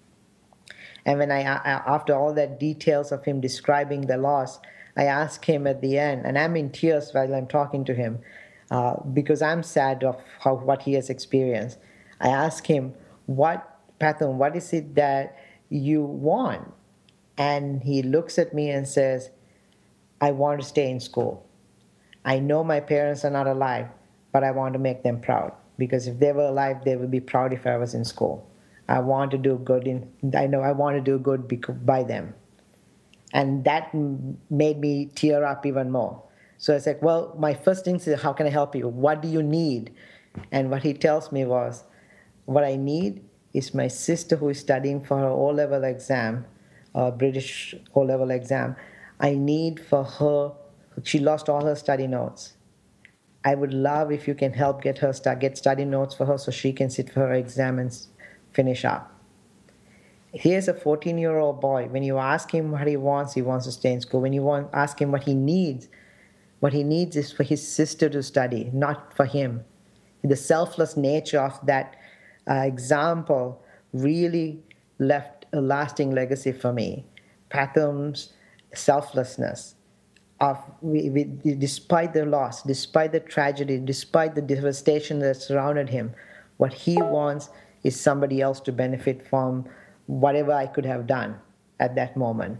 And 1.04 1.18
when 1.18 1.32
I, 1.32 1.40
after 1.40 2.14
all 2.14 2.32
that 2.34 2.60
details 2.60 3.10
of 3.12 3.24
him 3.24 3.40
describing 3.40 4.02
the 4.02 4.16
loss, 4.18 4.60
I 4.96 5.04
ask 5.04 5.44
him 5.44 5.66
at 5.66 5.80
the 5.80 5.98
end, 5.98 6.26
and 6.26 6.38
I'm 6.38 6.56
in 6.56 6.70
tears 6.70 7.12
while 7.12 7.34
I'm 7.34 7.46
talking 7.46 7.84
to 7.86 7.94
him 7.94 8.18
uh, 8.70 8.96
because 9.12 9.42
I'm 9.42 9.62
sad 9.62 10.04
of 10.04 10.20
how 10.40 10.54
what 10.54 10.82
he 10.82 10.94
has 10.94 11.08
experienced. 11.08 11.78
I 12.20 12.28
ask 12.28 12.66
him, 12.66 12.94
"What, 13.26 13.78
Pathan? 14.00 14.34
What 14.34 14.54
is 14.54 14.72
it 14.72 14.94
that 14.96 15.36
you 15.70 16.02
want?" 16.02 16.72
And 17.36 17.82
he 17.82 18.02
looks 18.02 18.38
at 18.38 18.52
me 18.52 18.70
and 18.70 18.86
says, 18.86 19.30
"I 20.20 20.32
want 20.32 20.60
to 20.60 20.66
stay 20.66 20.90
in 20.90 21.00
school. 21.00 21.47
I 22.34 22.38
know 22.38 22.62
my 22.62 22.80
parents 22.92 23.24
are 23.24 23.34
not 23.38 23.46
alive, 23.46 23.88
but 24.32 24.44
I 24.44 24.50
want 24.60 24.74
to 24.74 24.78
make 24.78 25.02
them 25.02 25.20
proud 25.20 25.52
because 25.78 26.06
if 26.06 26.18
they 26.18 26.32
were 26.32 26.48
alive, 26.54 26.84
they 26.84 26.96
would 26.96 27.10
be 27.10 27.20
proud 27.32 27.52
if 27.58 27.66
I 27.66 27.76
was 27.84 27.94
in 27.94 28.04
school." 28.04 28.36
I 28.88 29.00
want 29.00 29.30
to 29.32 29.38
do 29.38 29.58
good 29.70 29.86
in 29.86 30.10
I 30.34 30.46
know 30.46 30.60
I 30.62 30.72
want 30.72 30.96
to 30.96 31.02
do 31.02 31.18
good 31.18 31.42
by 31.84 32.02
them. 32.02 32.34
And 33.32 33.64
that 33.64 33.94
made 34.50 34.78
me 34.80 34.94
tear 35.14 35.44
up 35.44 35.66
even 35.66 35.90
more. 35.90 36.22
So 36.56 36.74
I 36.74 36.78
said, 36.78 36.98
well, 37.02 37.34
my 37.38 37.52
first 37.54 37.86
instinct 37.86 38.16
is 38.16 38.22
how 38.22 38.32
can 38.32 38.46
I 38.46 38.50
help 38.50 38.74
you? 38.74 38.88
What 38.88 39.20
do 39.22 39.28
you 39.28 39.42
need? 39.42 39.92
And 40.50 40.70
what 40.70 40.82
he 40.82 40.94
tells 40.94 41.30
me 41.30 41.44
was, 41.44 41.84
what 42.46 42.64
I 42.64 42.76
need 42.76 43.22
is 43.52 43.74
my 43.74 43.88
sister 43.88 44.36
who 44.36 44.48
is 44.48 44.58
studying 44.58 45.04
for 45.04 45.18
her 45.18 45.28
O-level 45.28 45.84
exam, 45.84 46.46
a 46.94 47.12
British 47.12 47.74
O-level 47.94 48.30
exam. 48.30 48.74
I 49.20 49.34
need 49.34 49.78
for 49.78 50.04
her, 50.04 50.52
she 51.04 51.18
lost 51.18 51.48
all 51.48 51.64
her 51.64 51.76
study 51.76 52.06
notes. 52.06 52.54
I 53.44 53.54
would 53.54 53.72
love 53.72 54.10
if 54.10 54.26
you 54.26 54.34
can 54.34 54.52
help 54.52 54.82
get 54.82 54.98
her 54.98 55.12
get 55.38 55.56
study 55.56 55.84
notes 55.84 56.14
for 56.14 56.26
her 56.26 56.38
so 56.38 56.50
she 56.50 56.72
can 56.72 56.90
sit 56.90 57.10
for 57.10 57.20
her 57.20 57.32
exam 57.32 57.78
and 57.78 57.96
finish 58.52 58.84
up. 58.84 59.14
Here's 60.32 60.68
a 60.68 60.74
14 60.74 61.16
year 61.16 61.38
old 61.38 61.60
boy. 61.60 61.86
When 61.86 62.02
you 62.02 62.18
ask 62.18 62.50
him 62.50 62.70
what 62.70 62.86
he 62.86 62.96
wants, 62.96 63.34
he 63.34 63.42
wants 63.42 63.64
to 63.66 63.72
stay 63.72 63.92
in 63.92 64.00
school. 64.00 64.20
When 64.20 64.32
you 64.32 64.42
want, 64.42 64.68
ask 64.74 65.00
him 65.00 65.12
what 65.12 65.24
he 65.24 65.34
needs, 65.34 65.88
what 66.60 66.72
he 66.72 66.82
needs 66.82 67.16
is 67.16 67.32
for 67.32 67.44
his 67.44 67.66
sister 67.66 68.08
to 68.10 68.22
study, 68.22 68.70
not 68.72 69.14
for 69.14 69.24
him. 69.24 69.64
The 70.22 70.36
selfless 70.36 70.96
nature 70.96 71.40
of 71.40 71.64
that 71.64 71.96
uh, 72.50 72.62
example 72.64 73.62
really 73.92 74.62
left 74.98 75.46
a 75.52 75.60
lasting 75.60 76.10
legacy 76.10 76.52
for 76.52 76.72
me. 76.72 77.06
Patham's 77.48 78.32
selflessness 78.74 79.76
of 80.40 80.58
we, 80.80 81.10
we, 81.10 81.24
despite 81.54 82.12
the 82.12 82.24
loss, 82.24 82.62
despite 82.62 83.12
the 83.12 83.20
tragedy, 83.20 83.78
despite 83.78 84.34
the 84.34 84.42
devastation 84.42 85.18
that 85.20 85.36
surrounded 85.36 85.88
him, 85.88 86.14
what 86.58 86.72
he 86.72 86.96
wants 87.00 87.50
is 87.82 87.98
somebody 87.98 88.40
else 88.40 88.60
to 88.60 88.72
benefit 88.72 89.26
from 89.26 89.64
whatever 90.06 90.52
I 90.52 90.66
could 90.66 90.86
have 90.86 91.06
done 91.06 91.38
at 91.80 91.94
that 91.96 92.16
moment. 92.16 92.58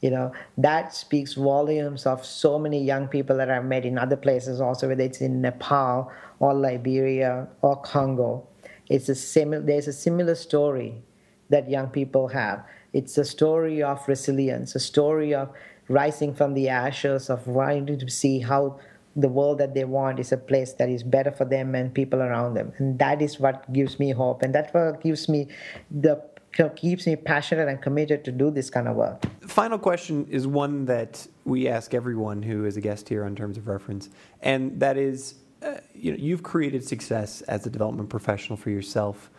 You 0.00 0.10
know, 0.10 0.32
that 0.56 0.94
speaks 0.94 1.34
volumes 1.34 2.06
of 2.06 2.24
so 2.24 2.58
many 2.58 2.82
young 2.82 3.06
people 3.06 3.36
that 3.36 3.50
I've 3.50 3.66
met 3.66 3.84
in 3.84 3.98
other 3.98 4.16
places 4.16 4.60
also, 4.60 4.88
whether 4.88 5.02
it's 5.02 5.20
in 5.20 5.42
Nepal 5.42 6.10
or 6.38 6.54
Liberia 6.54 7.48
or 7.60 7.76
Congo. 7.82 8.46
It's 8.88 9.08
a 9.08 9.14
similar, 9.14 9.62
there's 9.62 9.88
a 9.88 9.92
similar 9.92 10.34
story 10.34 11.02
that 11.50 11.68
young 11.68 11.88
people 11.88 12.28
have. 12.28 12.64
It's 12.92 13.18
a 13.18 13.24
story 13.24 13.82
of 13.82 14.06
resilience, 14.08 14.74
a 14.74 14.80
story 14.80 15.34
of 15.34 15.50
rising 15.90 16.32
from 16.32 16.54
the 16.54 16.68
ashes, 16.68 17.28
of 17.28 17.46
wanting 17.46 17.98
to 17.98 18.08
see 18.08 18.38
how 18.38 18.78
the 19.16 19.28
world 19.28 19.58
that 19.58 19.74
they 19.74 19.84
want 19.84 20.20
is 20.20 20.30
a 20.32 20.36
place 20.36 20.72
that 20.74 20.88
is 20.88 21.02
better 21.02 21.32
for 21.32 21.44
them 21.44 21.74
and 21.74 21.92
people 21.92 22.22
around 22.22 22.54
them. 22.54 22.72
And 22.78 22.98
that 23.00 23.20
is 23.20 23.40
what 23.40 23.70
gives 23.72 23.98
me 23.98 24.12
hope. 24.12 24.42
And 24.42 24.54
that's 24.54 24.72
what 24.72 25.02
gives 25.02 25.28
me 25.28 25.48
the 25.90 26.22
keeps 26.76 27.06
me 27.06 27.14
passionate 27.16 27.68
and 27.68 27.80
committed 27.80 28.24
to 28.24 28.32
do 28.32 28.50
this 28.50 28.70
kind 28.70 28.88
of 28.88 28.96
work. 28.96 29.24
Final 29.42 29.78
question 29.78 30.26
is 30.28 30.46
one 30.46 30.84
that 30.86 31.26
we 31.44 31.68
ask 31.68 31.94
everyone 31.94 32.42
who 32.42 32.64
is 32.64 32.76
a 32.76 32.80
guest 32.80 33.08
here 33.08 33.24
on 33.24 33.36
terms 33.36 33.56
of 33.56 33.68
reference, 33.68 34.08
and 34.42 34.78
that 34.80 34.96
is, 34.96 35.36
uh, 35.62 35.74
you 35.94 36.10
know, 36.10 36.18
you've 36.18 36.42
created 36.42 36.84
success 36.84 37.40
as 37.42 37.66
a 37.66 37.70
development 37.70 38.08
professional 38.08 38.56
for 38.56 38.70
yourself. 38.70 39.30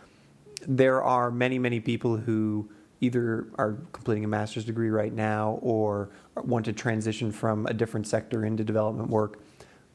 There 0.66 1.02
are 1.02 1.30
many, 1.30 1.58
many 1.58 1.80
people 1.80 2.16
who 2.16 2.70
either 3.02 3.48
are 3.56 3.76
completing 3.92 4.24
a 4.24 4.28
master's 4.28 4.64
degree 4.64 4.88
right 4.88 5.12
now 5.12 5.58
or 5.60 6.10
want 6.44 6.64
to 6.64 6.72
transition 6.72 7.32
from 7.32 7.66
a 7.66 7.74
different 7.74 8.06
sector 8.06 8.46
into 8.46 8.64
development 8.64 9.10
work. 9.10 9.40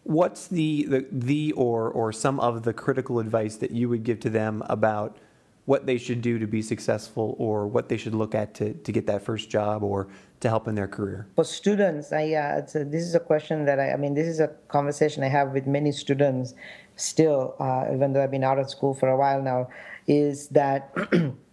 What's 0.04 0.48
the, 0.48 0.86
the, 0.86 1.06
the 1.12 1.52
or, 1.54 1.90
or 1.90 2.12
some 2.12 2.40
of 2.40 2.64
the 2.64 2.74
critical 2.74 3.20
advice 3.20 3.56
that 3.58 3.72
you 3.72 3.90
would 3.90 4.04
give 4.04 4.20
to 4.22 4.30
them 4.30 4.62
about 4.68 5.18
what 5.66 5.86
they 5.86 5.98
should 5.98 6.22
do 6.22 6.40
to 6.40 6.48
be 6.48 6.62
successful 6.62 7.36
or 7.40 7.68
what 7.68 7.90
they 7.90 7.98
should 7.98 8.16
look 8.16 8.36
at 8.36 8.54
to, 8.54 8.74
to 8.74 8.92
get 8.92 9.06
that 9.08 9.22
first 9.22 9.50
job 9.50 9.84
or 9.84 10.08
to 10.40 10.50
help 10.50 10.68
in 10.68 10.76
their 10.76 10.88
career? 10.88 11.28
For 11.36 11.44
students, 11.44 12.14
I, 12.14 12.34
uh, 12.34 12.62
a, 12.74 12.84
this 12.86 13.04
is 13.04 13.16
a 13.16 13.20
question 13.20 13.66
that 13.66 13.80
I, 13.80 13.92
I 13.92 13.98
mean, 13.98 14.14
this 14.14 14.28
is 14.28 14.40
a 14.40 14.50
conversation 14.70 15.24
I 15.24 15.28
have 15.28 15.52
with 15.52 15.68
many 15.68 15.92
students 15.92 16.54
still, 16.96 17.56
uh, 17.60 17.86
even 17.94 18.14
though 18.14 18.24
I've 18.24 18.32
been 18.32 18.46
out 18.46 18.60
of 18.60 18.70
school 18.70 18.94
for 18.94 19.10
a 19.10 19.18
while 19.18 19.42
now, 19.42 19.70
is 20.08 20.48
that 20.50 20.94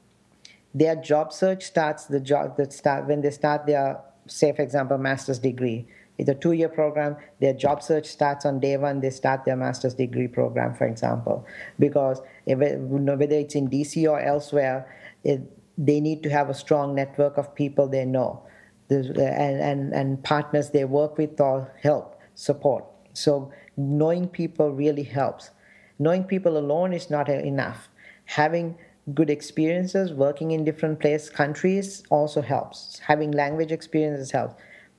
their 0.74 0.96
job 0.96 1.32
search 1.32 1.64
starts 1.64 2.06
the 2.06 2.20
job 2.20 2.56
that 2.56 2.72
start 2.72 3.06
when 3.06 3.20
they 3.20 3.30
start 3.30 3.66
their, 3.66 4.00
say, 4.26 4.52
for 4.52 4.62
example, 4.62 4.98
master's 4.98 5.38
degree 5.38 5.86
it's 6.18 6.28
a 6.28 6.34
two 6.34 6.52
year 6.52 6.68
program. 6.68 7.16
Their 7.40 7.54
job 7.54 7.82
search 7.82 8.06
starts 8.06 8.46
on 8.46 8.60
day 8.60 8.76
one. 8.76 9.00
They 9.00 9.10
start 9.10 9.44
their 9.44 9.56
master's 9.56 9.94
degree 9.94 10.28
program, 10.28 10.74
for 10.74 10.86
example. 10.86 11.46
Because 11.78 12.20
if 12.46 12.60
it, 12.60 12.78
whether 12.78 13.34
it's 13.34 13.54
in 13.54 13.68
DC 13.68 14.08
or 14.08 14.20
elsewhere, 14.20 14.86
it, 15.24 15.40
they 15.76 16.00
need 16.00 16.22
to 16.22 16.30
have 16.30 16.48
a 16.50 16.54
strong 16.54 16.94
network 16.94 17.36
of 17.36 17.54
people 17.54 17.88
they 17.88 18.04
know 18.04 18.42
and, 18.90 19.18
and, 19.18 19.92
and 19.92 20.22
partners 20.22 20.70
they 20.70 20.84
work 20.84 21.18
with 21.18 21.40
or 21.40 21.74
help, 21.82 22.20
support. 22.36 22.84
So 23.12 23.50
knowing 23.76 24.28
people 24.28 24.70
really 24.70 25.02
helps. 25.02 25.50
Knowing 25.98 26.24
people 26.24 26.56
alone 26.56 26.92
is 26.92 27.10
not 27.10 27.28
enough. 27.28 27.88
Having 28.26 28.78
good 29.12 29.28
experiences 29.28 30.12
working 30.12 30.52
in 30.52 30.64
different 30.64 30.98
place 30.98 31.28
countries 31.28 32.02
also 32.11 32.40
helps 32.40 33.00
having 33.00 33.30
language 33.32 33.70
experiences 33.70 34.30
helps 34.30 34.55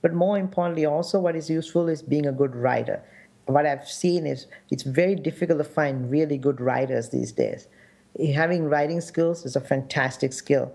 but 0.06 0.14
more 0.14 0.38
importantly, 0.38 0.86
also 0.86 1.20
what 1.20 1.36
is 1.36 1.49
useful 1.49 1.89
is 1.89 2.03
being 2.03 2.28
a 2.28 2.32
good 2.32 2.56
writer. 2.56 3.03
What 3.47 3.66
I've 3.66 3.88
seen 3.89 4.28
is 4.28 4.45
it's 4.70 4.84
very 4.84 5.16
difficult 5.16 5.58
to 5.58 5.64
find 5.64 6.12
really 6.12 6.38
good 6.38 6.62
writers 6.62 7.10
these 7.10 7.32
days. 7.32 7.68
Having 8.36 8.66
writing 8.66 9.01
skills 9.01 9.45
is 9.45 9.56
a 9.56 9.60
fantastic 9.60 10.32
skill. 10.32 10.72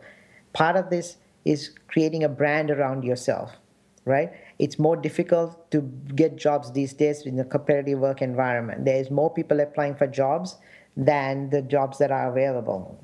Part 0.53 0.75
of 0.75 0.91
this 0.91 1.17
is 1.45 1.71
creating 1.87 2.25
a 2.25 2.29
brand 2.29 2.73
around 2.73 3.05
yourself, 3.05 3.53
right? 4.05 4.33
It's 4.59 4.81
more 4.81 4.97
difficult 4.97 5.71
to 5.71 5.83
get 6.17 6.35
jobs 6.35 6.73
these 6.73 6.93
days 6.93 7.23
in 7.25 7.39
a 7.39 7.45
competitive 7.45 8.01
work 8.01 8.23
environment. 8.23 8.85
There's 8.85 9.13
more 9.13 9.33
people 9.33 9.61
applying 9.61 9.95
for 9.95 10.09
jobs 10.09 10.57
than 10.97 11.51
the 11.51 11.63
jobs 11.63 11.99
that 11.99 12.11
are 12.11 12.29
available. 12.29 13.01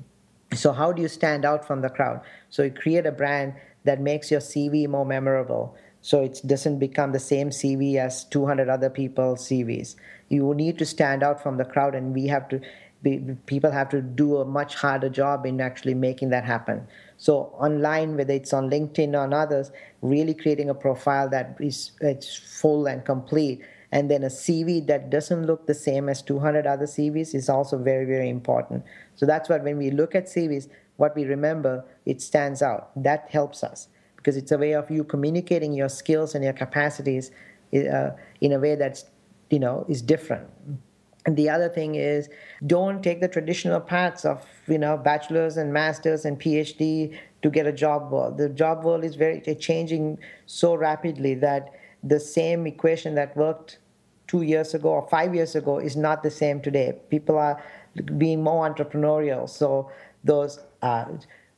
So, 0.53 0.71
how 0.71 0.91
do 0.91 1.01
you 1.01 1.07
stand 1.07 1.45
out 1.45 1.65
from 1.65 1.81
the 1.81 1.89
crowd? 1.89 2.21
So, 2.49 2.63
you 2.63 2.71
create 2.71 3.05
a 3.05 3.11
brand 3.11 3.53
that 3.83 3.99
makes 3.99 4.31
your 4.31 4.39
CV 4.39 4.87
more 4.87 5.05
memorable 5.05 5.75
so 6.01 6.21
it 6.21 6.39
doesn't 6.45 6.79
become 6.79 7.11
the 7.11 7.19
same 7.19 7.49
CV 7.49 7.95
as 7.95 8.23
200 8.25 8.69
other 8.69 8.89
people's 8.89 9.47
CVs. 9.47 9.95
You 10.29 10.53
need 10.53 10.77
to 10.77 10.85
stand 10.85 11.21
out 11.21 11.43
from 11.43 11.57
the 11.57 11.65
crowd, 11.65 11.95
and 11.95 12.13
we 12.13 12.27
have 12.27 12.47
to. 12.49 12.61
Be, 13.03 13.19
people 13.45 13.69
have 13.69 13.89
to 13.89 14.01
do 14.01 14.37
a 14.37 14.45
much 14.45 14.73
harder 14.73 15.09
job 15.09 15.45
in 15.45 15.61
actually 15.61 15.93
making 15.93 16.29
that 16.29 16.45
happen. 16.45 16.87
So 17.17 17.53
online, 17.59 18.17
whether 18.17 18.33
it's 18.33 18.53
on 18.53 18.71
LinkedIn 18.71 19.13
or 19.13 19.19
on 19.19 19.33
others, 19.35 19.71
really 20.01 20.33
creating 20.33 20.67
a 20.67 20.73
profile 20.73 21.29
that 21.29 21.57
is 21.59 21.91
it's 22.01 22.35
full 22.35 22.87
and 22.87 23.05
complete, 23.05 23.61
and 23.91 24.09
then 24.09 24.23
a 24.23 24.27
CV 24.27 24.85
that 24.87 25.11
doesn't 25.11 25.45
look 25.45 25.67
the 25.67 25.75
same 25.75 26.09
as 26.09 26.23
200 26.23 26.65
other 26.65 26.85
CVs 26.85 27.35
is 27.35 27.49
also 27.49 27.77
very 27.77 28.05
very 28.05 28.29
important. 28.29 28.83
So 29.17 29.25
that's 29.25 29.49
what 29.49 29.63
when 29.63 29.77
we 29.77 29.91
look 29.91 30.15
at 30.15 30.25
CVs, 30.25 30.69
what 30.95 31.15
we 31.15 31.25
remember 31.25 31.83
it 32.05 32.21
stands 32.21 32.61
out. 32.61 32.91
That 32.95 33.27
helps 33.29 33.63
us 33.63 33.89
because 34.15 34.37
it's 34.37 34.51
a 34.51 34.57
way 34.57 34.73
of 34.73 34.89
you 34.89 35.03
communicating 35.03 35.73
your 35.73 35.89
skills 35.89 36.35
and 36.35 36.43
your 36.43 36.53
capacities 36.53 37.31
uh, 37.73 38.11
in 38.41 38.53
a 38.53 38.59
way 38.59 38.75
that's 38.75 39.05
you 39.49 39.59
know 39.59 39.85
is 39.89 40.01
different. 40.01 40.47
And 41.25 41.35
the 41.35 41.49
other 41.49 41.67
thing 41.67 41.95
is 41.95 42.29
don't 42.65 43.03
take 43.03 43.19
the 43.19 43.27
traditional 43.27 43.81
paths 43.81 44.23
of 44.23 44.45
you 44.67 44.77
know 44.77 44.97
bachelors 44.97 45.57
and 45.57 45.73
masters 45.73 46.23
and 46.25 46.39
phd 46.39 47.17
to 47.41 47.49
get 47.49 47.67
a 47.67 47.73
job 47.73 48.11
world. 48.11 48.37
The 48.37 48.49
job 48.49 48.83
world 48.83 49.03
is 49.03 49.15
very 49.15 49.41
changing 49.55 50.19
so 50.45 50.73
rapidly 50.75 51.35
that 51.35 51.69
the 52.03 52.19
same 52.19 52.65
equation 52.65 53.15
that 53.15 53.35
worked 53.35 53.79
two 54.27 54.41
years 54.41 54.73
ago 54.73 54.89
or 54.89 55.07
five 55.09 55.33
years 55.33 55.55
ago 55.55 55.79
is 55.79 55.95
not 55.95 56.23
the 56.23 56.31
same 56.31 56.61
today. 56.61 56.99
People 57.09 57.37
are 57.37 57.61
being 58.17 58.43
more 58.43 58.69
entrepreneurial 58.69 59.49
so 59.49 59.89
those 60.23 60.59
uh, 60.81 61.05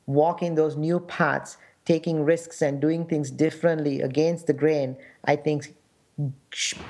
walking 0.05 0.55
those 0.55 0.75
new 0.75 0.99
paths 0.99 1.57
taking 1.89 2.23
risks 2.23 2.61
and 2.61 2.79
doing 2.79 3.03
things 3.03 3.31
differently 3.31 4.01
against 4.01 4.45
the 4.45 4.53
grain, 4.53 4.95
I 5.25 5.35
think 5.35 5.75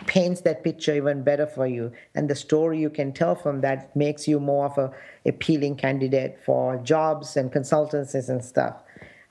paints 0.07 0.41
that 0.41 0.61
picture 0.61 0.93
even 0.93 1.23
better 1.23 1.47
for 1.47 1.65
you. 1.65 1.93
And 2.15 2.29
the 2.29 2.35
story 2.35 2.79
you 2.79 2.89
can 2.89 3.13
tell 3.13 3.33
from 3.33 3.61
that 3.61 3.95
makes 3.95 4.27
you 4.27 4.41
more 4.41 4.65
of 4.65 4.77
a 4.77 4.91
appealing 5.25 5.77
candidate 5.77 6.37
for 6.45 6.77
jobs 6.83 7.37
and 7.37 7.49
consultancies 7.49 8.27
and 8.27 8.43
stuff. 8.43 8.75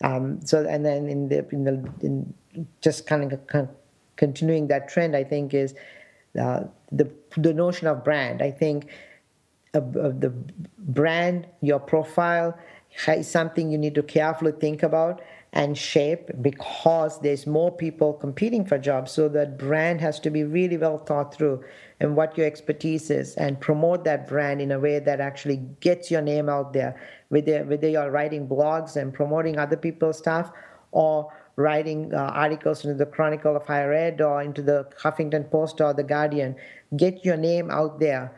Um, 0.03 0.41
so, 0.43 0.65
and 0.65 0.87
then 0.87 1.07
in 1.07 1.29
the, 1.29 1.47
in 1.51 1.65
the 1.65 1.75
in 2.01 2.35
just 2.81 3.07
kind 3.07 3.31
of 3.31 3.47
con- 3.47 3.69
continuing 4.17 4.69
that 4.69 4.89
trend, 4.89 5.15
I 5.15 5.25
think 5.25 5.53
is 5.53 5.75
uh, 6.41 6.61
the 6.91 7.11
the 7.37 7.53
notion 7.53 7.89
of 7.89 8.05
brand. 8.05 8.41
I 8.41 8.53
think 8.53 8.89
the 9.73 10.33
brand, 10.79 11.47
your 11.61 11.79
profile, 11.79 12.59
is 13.07 13.29
something 13.29 13.71
you 13.71 13.79
need 13.79 13.95
to 13.95 14.03
carefully 14.03 14.53
think 14.53 14.83
about 14.83 15.21
and 15.53 15.79
shape 15.79 16.31
because 16.43 17.21
there's 17.21 17.47
more 17.47 17.73
people 17.75 18.13
competing 18.13 18.67
for 18.67 18.79
jobs. 18.79 19.13
So 19.13 19.29
that 19.31 19.59
brand 19.59 20.01
has 20.01 20.21
to 20.21 20.31
be 20.31 20.45
really 20.45 20.77
well 20.77 20.99
thought 20.99 21.35
through 21.35 21.65
and 22.01 22.17
what 22.17 22.37
your 22.37 22.47
expertise 22.47 23.11
is 23.11 23.35
and 23.37 23.59
promote 23.59 24.05
that 24.05 24.29
brand 24.29 24.61
in 24.61 24.73
a 24.73 24.79
way 24.79 24.99
that 24.99 25.21
actually 25.21 25.57
gets 25.81 26.11
your 26.11 26.21
name 26.21 26.49
out 26.49 26.73
there, 26.73 27.01
whether, 27.29 27.65
whether 27.65 27.89
you're 27.89 28.11
writing 28.11 28.47
blogs 28.47 28.97
and 28.97 29.15
promoting 29.15 29.59
other 29.59 29.77
people's 29.77 30.19
stuff 30.19 30.53
or 30.93 31.33
writing 31.57 32.15
uh, 32.15 32.19
articles 32.19 32.85
into 32.85 32.97
the 32.97 33.07
Chronicle 33.07 33.57
of 33.57 33.67
Higher 33.67 33.93
Ed 33.93 34.21
or 34.21 34.43
into 34.43 34.63
the 34.63 34.87
Huffington 35.03 35.51
Post 35.51 35.81
or 35.81 35.93
the 35.93 36.05
Guardian. 36.05 36.57
Get 36.97 37.25
your 37.25 37.37
name 37.37 37.71
out 37.71 37.99
there 37.99 38.33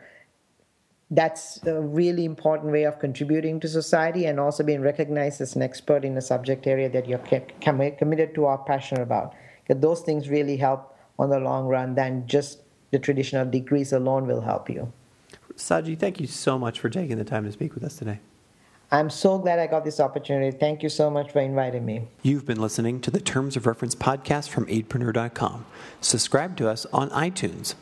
that's 1.11 1.61
a 1.63 1.79
really 1.81 2.23
important 2.23 2.71
way 2.71 2.83
of 2.83 2.97
contributing 2.97 3.59
to 3.59 3.67
society 3.67 4.25
and 4.25 4.39
also 4.39 4.63
being 4.63 4.81
recognized 4.81 5.41
as 5.41 5.55
an 5.57 5.61
expert 5.61 6.05
in 6.05 6.17
a 6.17 6.21
subject 6.21 6.65
area 6.65 6.89
that 6.89 7.07
you're 7.07 7.19
committed 7.59 8.33
to 8.33 8.45
or 8.45 8.57
passionate 8.59 9.01
about. 9.01 9.35
Because 9.61 9.81
those 9.81 10.01
things 10.01 10.29
really 10.29 10.55
help 10.55 10.97
on 11.19 11.29
the 11.29 11.39
long 11.39 11.67
run 11.67 11.95
than 11.95 12.25
just 12.27 12.59
the 12.91 12.99
traditional 12.99 13.45
degrees 13.45 13.91
alone 13.91 14.25
will 14.25 14.41
help 14.41 14.69
you. 14.69 14.91
Saji, 15.55 15.99
thank 15.99 16.19
you 16.21 16.27
so 16.27 16.57
much 16.57 16.79
for 16.79 16.89
taking 16.89 17.17
the 17.17 17.25
time 17.25 17.43
to 17.43 17.51
speak 17.51 17.73
with 17.73 17.83
us 17.83 17.97
today. 17.97 18.19
I'm 18.93 19.09
so 19.09 19.37
glad 19.37 19.59
I 19.59 19.67
got 19.67 19.85
this 19.85 19.99
opportunity. 19.99 20.57
Thank 20.57 20.83
you 20.83 20.89
so 20.89 21.09
much 21.09 21.31
for 21.31 21.39
inviting 21.39 21.85
me. 21.85 22.07
You've 22.23 22.45
been 22.45 22.59
listening 22.59 22.99
to 23.01 23.11
the 23.11 23.21
Terms 23.21 23.55
of 23.55 23.65
Reference 23.65 23.95
podcast 23.95 24.49
from 24.49 24.65
aidpreneur.com. 24.65 25.65
Subscribe 26.01 26.57
to 26.57 26.69
us 26.69 26.85
on 26.91 27.09
iTunes. 27.11 27.75